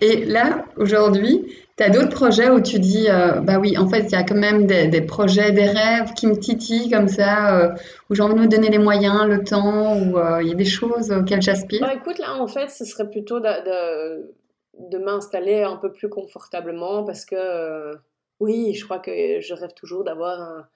Et 0.01 0.25
là, 0.25 0.65
aujourd'hui, 0.77 1.47
tu 1.77 1.83
as 1.83 1.91
d'autres 1.91 2.11
projets 2.11 2.51
où 2.51 2.61
tu 2.61 2.79
dis, 2.79 3.09
euh, 3.09 3.41
bah 3.41 3.59
oui, 3.59 3.77
en 3.79 3.89
fait, 3.89 4.03
il 4.03 4.13
y 4.13 4.17
a 4.17 4.23
quand 4.23 4.37
même 4.37 4.67
des, 4.67 5.01
projets, 5.01 5.53
des 5.53 5.67
rêves 5.67 6.13
qui 6.15 6.27
me 6.27 6.39
titillent 6.39 6.91
comme 6.91 7.09
ça, 7.09 7.59
euh, 7.59 7.75
où 8.09 8.15
j'ai 8.15 8.23
envie 8.23 8.35
de 8.35 8.41
me 8.41 8.47
donner 8.47 8.71
les 8.71 8.79
moyens, 8.79 9.27
le 9.27 9.43
temps, 9.43 9.97
où 9.97 10.19
euh, 10.19 10.43
il 10.43 10.49
y 10.49 10.53
a 10.53 10.55
des 10.55 10.65
choses 10.65 11.11
auxquelles 11.11 11.43
j'aspire. 11.43 11.81
Bah, 11.81 11.95
écoute, 11.95 12.19
là, 12.19 12.35
en 12.35 12.47
fait, 12.47 12.69
ce 12.71 12.85
serait 12.85 13.09
plutôt 13.09 13.41
de, 13.41 14.99
m'installer 14.99 15.63
un 15.63 15.77
peu 15.77 15.93
plus 15.93 16.09
confortablement 16.09 17.05
parce 17.05 17.25
que, 17.25 17.97
oui, 18.41 18.75
je 18.75 18.85
crois 18.85 18.99
que 18.99 19.41
je 19.41 19.55
rêve 19.55 19.75
toujours 19.75 20.05
d'avoir 20.05 20.41
un, 20.41 20.69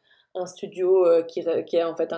studio 0.46 1.04
qui, 1.26 1.40
est 1.40 1.82
en 1.82 1.96
fait 1.96 2.14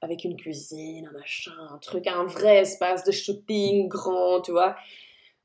avec 0.00 0.22
une 0.22 0.36
cuisine, 0.36 1.08
un 1.08 1.18
machin, 1.18 1.50
un 1.74 1.78
truc, 1.78 2.06
un 2.06 2.22
vrai 2.22 2.58
espace 2.58 3.02
de 3.02 3.10
shooting 3.10 3.88
grand, 3.88 4.40
tu 4.40 4.52
vois. 4.52 4.76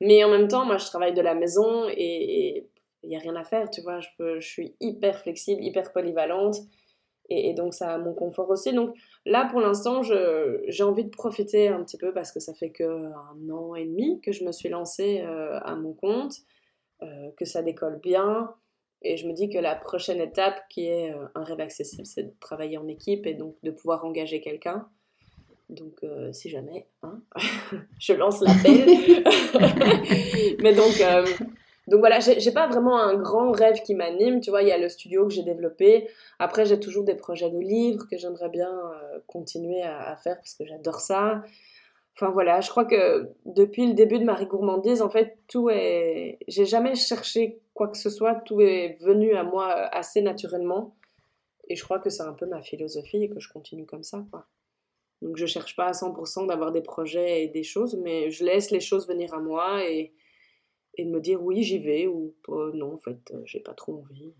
Mais 0.01 0.23
en 0.23 0.29
même 0.29 0.47
temps, 0.47 0.65
moi, 0.65 0.77
je 0.77 0.85
travaille 0.87 1.13
de 1.13 1.21
la 1.21 1.35
maison 1.35 1.87
et 1.87 2.67
il 3.03 3.09
n'y 3.09 3.15
a 3.15 3.19
rien 3.19 3.35
à 3.35 3.43
faire, 3.43 3.69
tu 3.69 3.81
vois. 3.81 3.99
Je, 3.99 4.39
suis 4.39 4.75
hyper 4.79 5.19
flexible, 5.19 5.63
hyper 5.63 5.93
polyvalente. 5.93 6.55
Et, 7.29 7.53
donc, 7.53 7.73
ça 7.73 7.93
a 7.93 7.97
mon 7.99 8.13
confort 8.13 8.49
aussi. 8.49 8.73
Donc, 8.73 8.95
là, 9.25 9.47
pour 9.49 9.61
l'instant, 9.61 10.01
j'ai 10.01 10.83
envie 10.83 11.05
de 11.05 11.09
profiter 11.09 11.69
un 11.69 11.83
petit 11.83 11.97
peu 11.97 12.13
parce 12.13 12.31
que 12.31 12.39
ça 12.39 12.53
fait 12.55 12.71
qu'un 12.71 13.13
an 13.49 13.75
et 13.75 13.85
demi 13.85 14.19
que 14.21 14.31
je 14.31 14.43
me 14.43 14.51
suis 14.51 14.69
lancée 14.69 15.21
euh, 15.21 15.59
à 15.61 15.75
mon 15.75 15.93
compte, 15.93 16.33
euh, 17.03 17.29
que 17.37 17.45
ça 17.45 17.61
décolle 17.61 17.99
bien. 18.01 18.53
Et 19.03 19.17
je 19.17 19.27
me 19.27 19.33
dis 19.33 19.49
que 19.49 19.59
la 19.59 19.75
prochaine 19.75 20.19
étape, 20.19 20.59
qui 20.69 20.87
est 20.87 21.13
euh, 21.13 21.25
un 21.35 21.43
rêve 21.43 21.61
accessible, 21.61 22.05
c'est 22.05 22.23
de 22.23 22.33
travailler 22.39 22.79
en 22.79 22.87
équipe 22.87 23.25
et 23.27 23.35
donc 23.35 23.55
de 23.61 23.71
pouvoir 23.71 24.03
engager 24.03 24.41
quelqu'un. 24.41 24.89
Donc, 25.71 26.03
euh, 26.03 26.33
si 26.33 26.49
jamais, 26.49 26.85
hein, 27.01 27.21
je 27.99 28.13
lance 28.13 28.41
l'appel. 28.41 28.85
Mais 30.61 30.73
donc, 30.73 30.99
euh, 30.99 31.25
donc 31.87 31.99
voilà, 31.99 32.19
j'ai 32.19 32.51
pas 32.51 32.67
vraiment 32.67 32.99
un 32.99 33.15
grand 33.15 33.51
rêve 33.51 33.81
qui 33.81 33.95
m'anime. 33.95 34.41
Tu 34.41 34.49
vois, 34.49 34.63
il 34.63 34.67
y 34.67 34.71
a 34.73 34.77
le 34.77 34.89
studio 34.89 35.25
que 35.27 35.33
j'ai 35.33 35.43
développé. 35.43 36.09
Après, 36.39 36.65
j'ai 36.65 36.79
toujours 36.79 37.05
des 37.05 37.15
projets 37.15 37.49
de 37.49 37.57
livres 37.57 38.05
que 38.11 38.17
j'aimerais 38.17 38.49
bien 38.49 38.69
euh, 38.69 39.19
continuer 39.27 39.81
à, 39.81 40.15
faire 40.17 40.35
parce 40.35 40.55
que 40.55 40.65
j'adore 40.65 40.99
ça. 40.99 41.41
Enfin 42.17 42.29
voilà, 42.29 42.59
je 42.59 42.69
crois 42.69 42.83
que 42.83 43.29
depuis 43.45 43.87
le 43.87 43.93
début 43.93 44.19
de 44.19 44.25
Marie 44.25 44.47
Gourmandise, 44.47 45.01
en 45.01 45.09
fait, 45.09 45.37
tout 45.47 45.69
est. 45.69 46.37
J'ai 46.49 46.65
jamais 46.65 46.95
cherché 46.95 47.61
quoi 47.73 47.87
que 47.87 47.97
ce 47.97 48.09
soit, 48.09 48.35
tout 48.35 48.59
est 48.59 48.97
venu 48.99 49.35
à 49.35 49.43
moi 49.43 49.71
assez 49.71 50.21
naturellement. 50.21 50.93
Et 51.69 51.77
je 51.77 51.83
crois 51.85 51.99
que 51.99 52.09
c'est 52.09 52.23
un 52.23 52.33
peu 52.33 52.45
ma 52.45 52.61
philosophie 52.61 53.23
et 53.23 53.29
que 53.29 53.39
je 53.39 53.47
continue 53.47 53.85
comme 53.85 54.03
ça, 54.03 54.25
quoi. 54.29 54.45
Donc 55.21 55.37
je 55.37 55.45
cherche 55.45 55.75
pas 55.75 55.87
à 55.87 55.91
100% 55.91 56.47
d'avoir 56.47 56.71
des 56.71 56.81
projets 56.81 57.43
et 57.43 57.47
des 57.47 57.63
choses, 57.63 57.95
mais 58.03 58.31
je 58.31 58.43
laisse 58.43 58.71
les 58.71 58.79
choses 58.79 59.07
venir 59.07 59.33
à 59.33 59.39
moi 59.39 59.83
et, 59.83 60.13
et 60.97 61.05
de 61.05 61.09
me 61.09 61.19
dire 61.19 61.41
oui 61.43 61.63
j'y 61.63 61.79
vais 61.79 62.07
ou 62.07 62.33
non 62.73 62.93
en 62.93 62.97
fait 62.97 63.31
euh, 63.31 63.41
j'ai 63.45 63.59
pas 63.59 63.73
trop 63.73 64.03
envie. 64.09 64.33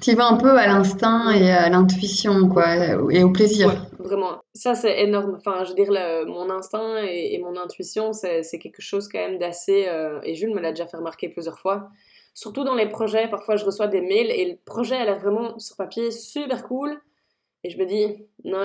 Tu 0.00 0.14
vas 0.16 0.26
un 0.26 0.36
peu 0.36 0.58
à 0.58 0.66
l'instinct 0.66 1.30
et 1.30 1.50
à 1.52 1.68
l'intuition, 1.68 2.48
quoi, 2.48 2.74
et 3.12 3.22
au 3.22 3.30
plaisir. 3.30 3.68
Ouais, 3.68 4.04
vraiment. 4.04 4.40
Ça, 4.52 4.74
c'est 4.74 5.00
énorme. 5.02 5.36
Enfin, 5.36 5.62
je 5.62 5.68
veux 5.68 5.76
dire, 5.76 5.92
mon 6.26 6.50
instinct 6.50 6.96
et, 7.04 7.38
mon 7.38 7.56
intuition, 7.56 8.12
c'est 8.12 8.58
quelque 8.58 8.82
chose 8.82 9.08
quand 9.08 9.20
même 9.20 9.38
d'assez... 9.38 9.86
Euh, 9.86 10.18
et 10.24 10.34
Jules 10.34 10.52
me 10.52 10.60
l'a 10.60 10.70
déjà 10.70 10.86
fait 10.86 10.96
remarquer 10.96 11.28
plusieurs 11.28 11.60
fois. 11.60 11.88
Surtout 12.34 12.64
dans 12.64 12.74
les 12.74 12.88
projets, 12.88 13.28
parfois 13.28 13.56
je 13.56 13.64
reçois 13.64 13.86
des 13.86 14.00
mails 14.00 14.30
et 14.30 14.50
le 14.50 14.56
projet 14.64 14.96
a 14.96 15.04
l'air 15.04 15.18
vraiment 15.18 15.58
sur 15.58 15.76
papier 15.76 16.10
super 16.10 16.66
cool. 16.66 17.00
Et 17.62 17.70
je 17.70 17.78
me 17.78 17.84
dis, 17.84 18.06
non, 18.44 18.60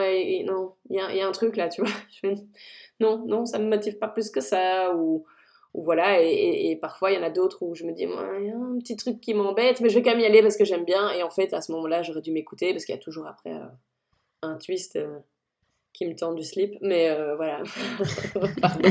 non, 0.45 0.73
il 0.89 0.95
y 0.95 1.21
a, 1.21 1.27
un 1.27 1.31
truc 1.31 1.57
là, 1.57 1.67
tu 1.67 1.81
vois. 1.81 1.91
non, 2.99 3.23
non, 3.25 3.45
ça 3.45 3.59
me 3.59 3.67
motive 3.67 3.97
pas 3.97 4.07
plus 4.07 4.29
que 4.29 4.41
ça. 4.41 4.95
Ou, 4.95 5.25
voilà, 5.73 6.21
et, 6.21 6.77
parfois 6.81 7.11
il 7.11 7.15
y 7.15 7.17
en 7.17 7.23
a 7.23 7.29
d'autres 7.29 7.61
où 7.63 7.75
je 7.75 7.83
me 7.83 7.91
dis, 7.91 8.03
il 8.03 8.45
y 8.45 8.49
a 8.49 8.55
un 8.55 8.77
petit 8.79 8.95
truc 8.95 9.19
qui 9.19 9.33
m'embête, 9.33 9.81
mais 9.81 9.89
je 9.89 9.95
vais 9.95 10.03
quand 10.03 10.11
même 10.11 10.21
y 10.21 10.25
aller 10.25 10.41
parce 10.41 10.55
que 10.55 10.63
j'aime 10.63 10.85
bien. 10.85 11.11
Et 11.11 11.23
en 11.23 11.29
fait, 11.29 11.53
à 11.53 11.61
ce 11.61 11.71
moment-là, 11.73 12.01
j'aurais 12.01 12.21
dû 12.21 12.31
m'écouter 12.31 12.71
parce 12.71 12.85
qu'il 12.85 12.95
y 12.95 12.97
a 12.97 13.01
toujours 13.01 13.27
après 13.27 13.51
euh, 13.51 13.65
un 14.41 14.57
twist 14.57 14.95
euh, 14.95 15.19
qui 15.91 16.05
me 16.05 16.15
tend 16.15 16.33
du 16.33 16.43
slip. 16.43 16.77
Mais 16.81 17.09
euh, 17.09 17.35
voilà. 17.35 17.61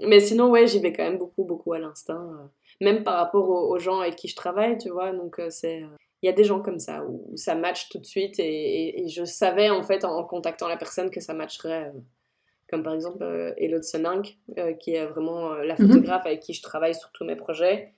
mais 0.06 0.20
sinon, 0.20 0.50
ouais, 0.50 0.66
j'y 0.66 0.80
vais 0.80 0.92
quand 0.92 1.04
même 1.04 1.18
beaucoup, 1.18 1.44
beaucoup 1.44 1.72
à 1.72 1.78
l'instinct. 1.78 2.50
même 2.82 3.02
par 3.02 3.16
rapport 3.16 3.48
aux, 3.48 3.78
gens 3.78 4.00
avec 4.00 4.16
qui 4.16 4.28
je 4.28 4.36
travaille, 4.36 4.76
tu 4.76 4.90
vois. 4.90 5.12
Donc, 5.12 5.40
c'est 5.48 5.82
il 6.22 6.26
y 6.26 6.28
a 6.28 6.32
des 6.32 6.44
gens 6.44 6.60
comme 6.60 6.78
ça 6.78 7.04
où 7.04 7.36
ça 7.36 7.54
match 7.54 7.88
tout 7.88 7.98
de 7.98 8.06
suite 8.06 8.38
et, 8.38 9.04
je 9.08 9.24
savais 9.24 9.70
en 9.70 9.82
fait 9.82 10.04
en, 10.04 10.22
contactant 10.24 10.68
la 10.68 10.76
personne 10.76 11.10
que 11.10 11.20
ça 11.20 11.34
matcherait 11.34 11.92
comme 12.72 12.82
par 12.82 12.94
exemple 12.94 13.22
euh, 13.22 13.52
Elodie 13.58 13.86
Sonank, 13.86 14.38
euh, 14.56 14.72
qui 14.72 14.94
est 14.94 15.04
vraiment 15.04 15.52
euh, 15.52 15.62
la 15.62 15.74
mhm. 15.74 15.88
photographe 15.88 16.24
avec 16.24 16.40
qui 16.40 16.54
je 16.54 16.62
travaille 16.62 16.94
sur 16.94 17.12
tous 17.12 17.24
mes 17.24 17.36
projets. 17.36 17.92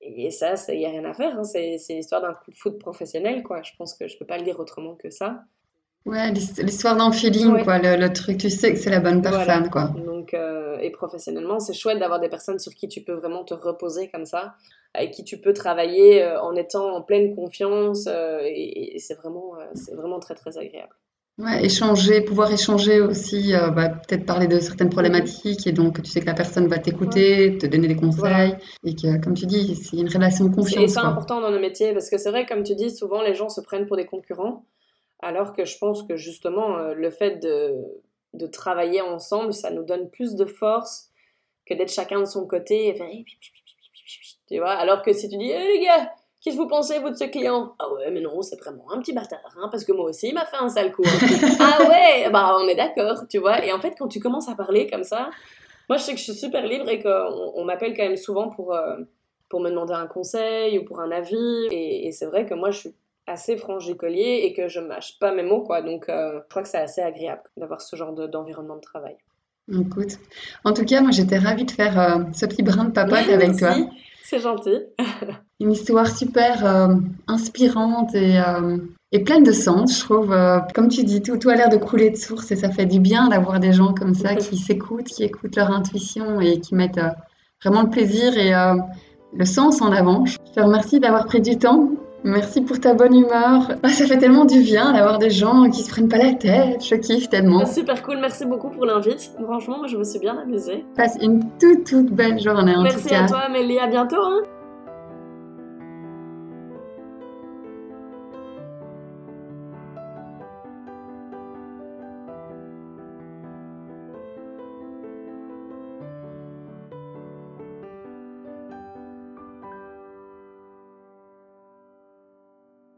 Et 0.00 0.30
ça, 0.30 0.54
il 0.68 0.78
n'y 0.78 0.86
a 0.86 0.90
rien 0.90 1.04
à 1.04 1.12
faire. 1.12 1.36
Hein. 1.36 1.42
C'est 1.42 1.76
l'histoire 1.88 2.22
d'un 2.22 2.34
coup 2.34 2.52
de 2.52 2.54
foot 2.54 2.78
professionnel, 2.78 3.42
quoi. 3.42 3.62
Je 3.62 3.72
pense 3.76 3.94
que 3.94 4.06
je 4.06 4.14
ne 4.14 4.18
peux 4.20 4.26
pas 4.26 4.38
le 4.38 4.44
dire 4.44 4.60
autrement 4.60 4.94
que 4.94 5.10
ça. 5.10 5.42
Ouais, 6.06 6.30
l'histoire 6.30 6.96
d'un 6.96 7.12
feeling, 7.12 7.64
quoi. 7.64 7.78
Le, 7.78 8.08
truc, 8.12 8.38
tu 8.38 8.48
sais 8.48 8.72
que 8.72 8.78
c'est 8.78 8.90
la 8.90 9.00
bonne 9.00 9.22
personne, 9.22 9.68
quoi. 9.70 9.90
Donc, 10.06 10.34
et 10.80 10.90
professionnellement, 10.90 11.58
c'est 11.58 11.74
chouette 11.74 11.98
d'avoir 11.98 12.20
des 12.20 12.28
personnes 12.28 12.58
sur 12.58 12.74
qui 12.74 12.88
tu 12.88 13.02
peux 13.02 13.14
vraiment 13.14 13.44
te 13.44 13.54
reposer 13.54 14.08
comme 14.08 14.24
ça, 14.24 14.54
avec 14.94 15.10
qui 15.10 15.24
tu 15.24 15.38
peux 15.38 15.52
travailler 15.52 16.24
en 16.40 16.54
étant 16.54 16.94
en 16.94 17.02
pleine 17.02 17.34
confiance. 17.34 18.06
et, 18.06 18.94
et 18.94 18.98
c'est 18.98 19.14
vraiment, 19.14 19.54
c'est 19.74 19.94
vraiment 19.94 20.20
très, 20.20 20.34
très 20.34 20.56
agréable. 20.58 20.94
Ouais, 21.38 21.66
échanger, 21.66 22.22
pouvoir 22.22 22.50
échanger 22.50 23.02
aussi, 23.02 23.54
euh, 23.54 23.68
bah, 23.68 23.90
peut-être 23.90 24.24
parler 24.24 24.46
de 24.46 24.58
certaines 24.58 24.88
problématiques 24.88 25.66
et 25.66 25.72
donc 25.72 26.02
tu 26.02 26.10
sais 26.10 26.20
que 26.20 26.26
la 26.26 26.32
personne 26.32 26.66
va 26.66 26.78
t'écouter, 26.78 27.58
te 27.58 27.66
donner 27.66 27.88
des 27.88 27.96
conseils 27.96 28.54
et 28.84 28.94
que, 28.94 29.22
comme 29.22 29.34
tu 29.34 29.44
dis, 29.44 29.76
c'est 29.76 29.98
une 29.98 30.08
relation 30.08 30.46
de 30.46 30.54
confiance. 30.54 30.92
C'est 30.92 30.98
important 30.98 31.42
dans 31.42 31.50
nos 31.50 31.60
métiers 31.60 31.92
parce 31.92 32.08
que 32.08 32.16
c'est 32.16 32.30
vrai, 32.30 32.46
comme 32.46 32.62
tu 32.62 32.74
dis, 32.74 32.88
souvent 32.88 33.20
les 33.20 33.34
gens 33.34 33.50
se 33.50 33.60
prennent 33.60 33.84
pour 33.84 33.98
des 33.98 34.06
concurrents 34.06 34.64
alors 35.20 35.52
que 35.52 35.64
je 35.64 35.78
pense 35.78 36.02
que 36.02 36.16
justement 36.16 36.76
euh, 36.78 36.94
le 36.94 37.10
fait 37.10 37.36
de, 37.36 37.74
de 38.34 38.46
travailler 38.46 39.00
ensemble, 39.00 39.52
ça 39.52 39.70
nous 39.70 39.84
donne 39.84 40.10
plus 40.10 40.34
de 40.34 40.44
force 40.44 41.10
que 41.66 41.74
d'être 41.74 41.92
chacun 41.92 42.20
de 42.20 42.26
son 42.26 42.46
côté 42.46 42.88
et 42.88 43.24
tu 44.48 44.58
vois, 44.58 44.70
alors 44.70 45.02
que 45.02 45.12
si 45.12 45.28
tu 45.28 45.36
dis, 45.36 45.50
hey, 45.50 45.78
les 45.78 45.84
gars, 45.84 46.12
Qu'est-ce 46.46 46.58
que 46.58 46.62
vous 46.62 46.68
pensez, 46.68 47.00
vous, 47.00 47.10
de 47.10 47.16
ce 47.16 47.24
client? 47.24 47.74
Ah 47.80 47.92
ouais, 47.92 48.08
mais 48.12 48.20
non, 48.20 48.40
c'est 48.40 48.54
vraiment 48.54 48.92
un 48.92 49.00
petit 49.00 49.12
bâtard, 49.12 49.40
hein, 49.56 49.68
parce 49.68 49.84
que 49.84 49.90
moi 49.90 50.04
aussi, 50.04 50.28
il 50.28 50.34
m'a 50.34 50.46
fait 50.46 50.58
un 50.58 50.68
sale 50.68 50.92
coup. 50.92 51.02
Hein. 51.04 51.56
ah 51.58 51.88
ouais, 51.88 52.30
bah 52.30 52.56
on 52.60 52.68
est 52.68 52.76
d'accord, 52.76 53.26
tu 53.28 53.38
vois. 53.38 53.64
Et 53.64 53.72
en 53.72 53.80
fait, 53.80 53.96
quand 53.98 54.06
tu 54.06 54.20
commences 54.20 54.48
à 54.48 54.54
parler 54.54 54.86
comme 54.86 55.02
ça, 55.02 55.28
moi, 55.88 55.98
je 55.98 56.04
sais 56.04 56.12
que 56.12 56.18
je 56.18 56.22
suis 56.22 56.34
super 56.34 56.64
libre 56.64 56.88
et 56.88 57.02
qu'on 57.02 57.52
on, 57.56 57.64
m'appelle 57.64 57.96
quand 57.96 58.04
même 58.04 58.16
souvent 58.16 58.48
pour, 58.48 58.74
euh, 58.74 58.96
pour 59.48 59.58
me 59.58 59.70
demander 59.70 59.94
un 59.94 60.06
conseil 60.06 60.78
ou 60.78 60.84
pour 60.84 61.00
un 61.00 61.10
avis. 61.10 61.66
Et, 61.72 62.12
c'est 62.12 62.26
vrai 62.26 62.46
que 62.46 62.54
moi, 62.54 62.70
je 62.70 62.78
suis 62.78 62.94
assez 63.26 63.56
franche 63.56 63.86
du 63.86 63.96
collier 63.96 64.42
et 64.44 64.52
que 64.52 64.68
je 64.68 64.80
mâche 64.80 65.18
pas 65.18 65.34
mes 65.34 65.42
mots, 65.42 65.62
quoi. 65.62 65.82
Donc, 65.82 66.08
euh, 66.08 66.40
je 66.42 66.48
crois 66.48 66.62
que 66.62 66.68
c'est 66.68 66.78
assez 66.78 67.00
agréable 67.00 67.42
d'avoir 67.56 67.80
ce 67.80 67.96
genre 67.96 68.12
d'environnement 68.12 68.76
de, 68.76 68.80
travail. 68.80 69.16
Écoute, 69.72 70.18
en 70.64 70.72
tout 70.72 70.84
cas, 70.84 71.00
moi, 71.00 71.10
j'étais 71.10 71.38
ravie 71.38 71.64
de 71.64 71.70
faire 71.70 71.98
euh, 71.98 72.22
ce 72.32 72.46
petit 72.46 72.62
brin 72.62 72.84
de 72.84 72.90
papote 72.90 73.28
avec 73.32 73.56
toi. 73.56 73.74
C'est 74.22 74.38
gentil. 74.38 74.78
Une 75.60 75.72
histoire 75.72 76.06
super 76.06 76.64
euh, 76.64 76.94
inspirante 77.26 78.14
et, 78.14 78.38
euh, 78.38 78.78
et, 79.10 79.24
pleine 79.24 79.42
de 79.42 79.52
sens, 79.52 79.98
je 79.98 80.04
trouve. 80.04 80.36
Comme 80.74 80.88
tu 80.88 81.04
dis, 81.04 81.22
tout, 81.22 81.36
tout 81.38 81.48
a 81.48 81.56
l'air 81.56 81.68
de 81.68 81.78
couler 81.78 82.10
de 82.10 82.16
source 82.16 82.50
et 82.50 82.56
ça 82.56 82.70
fait 82.70 82.86
du 82.86 83.00
bien 83.00 83.28
d'avoir 83.28 83.58
des 83.58 83.72
gens 83.72 83.94
comme 83.94 84.14
ça 84.14 84.36
qui 84.36 84.56
s'écoutent, 84.56 85.06
qui 85.06 85.24
écoutent 85.24 85.56
leur 85.56 85.70
intuition 85.70 86.40
et 86.40 86.60
qui 86.60 86.74
mettent 86.74 87.00
vraiment 87.64 87.82
le 87.82 87.90
plaisir 87.90 88.36
et 88.36 88.52
le 89.32 89.44
sens 89.44 89.80
en 89.80 89.90
avant. 89.90 90.26
Je 90.26 90.36
te 90.52 90.60
remercie 90.60 91.00
d'avoir 91.00 91.26
pris 91.26 91.40
du 91.40 91.58
temps 91.58 91.90
Merci 92.26 92.60
pour 92.60 92.80
ta 92.80 92.92
bonne 92.92 93.14
humeur. 93.14 93.70
Ah, 93.84 93.88
ça 93.88 94.04
fait 94.04 94.18
tellement 94.18 94.44
du 94.46 94.60
bien 94.60 94.92
d'avoir 94.92 95.18
des 95.18 95.30
gens 95.30 95.70
qui 95.70 95.84
se 95.84 95.90
prennent 95.90 96.08
pas 96.08 96.18
la 96.18 96.34
tête. 96.34 96.84
Je 96.84 96.96
kiffe 96.96 97.28
tellement. 97.28 97.64
Super 97.64 98.02
cool. 98.02 98.18
Merci 98.18 98.44
beaucoup 98.44 98.68
pour 98.68 98.84
l'invite. 98.84 99.30
Franchement, 99.40 99.86
je 99.86 99.96
me 99.96 100.02
suis 100.02 100.18
bien 100.18 100.36
amusée. 100.36 100.84
Passe 100.96 101.16
une 101.22 101.44
toute 101.60 101.84
toute 101.84 102.10
belle 102.10 102.40
journée 102.40 102.74
en 102.74 102.82
Merci 102.82 103.04
tout 103.04 103.08
cas. 103.10 103.20
Merci 103.20 103.34
à 103.34 103.36
toi, 103.36 103.46
Amélie. 103.46 103.78
À 103.78 103.86
bientôt. 103.86 104.20
Hein. 104.20 104.42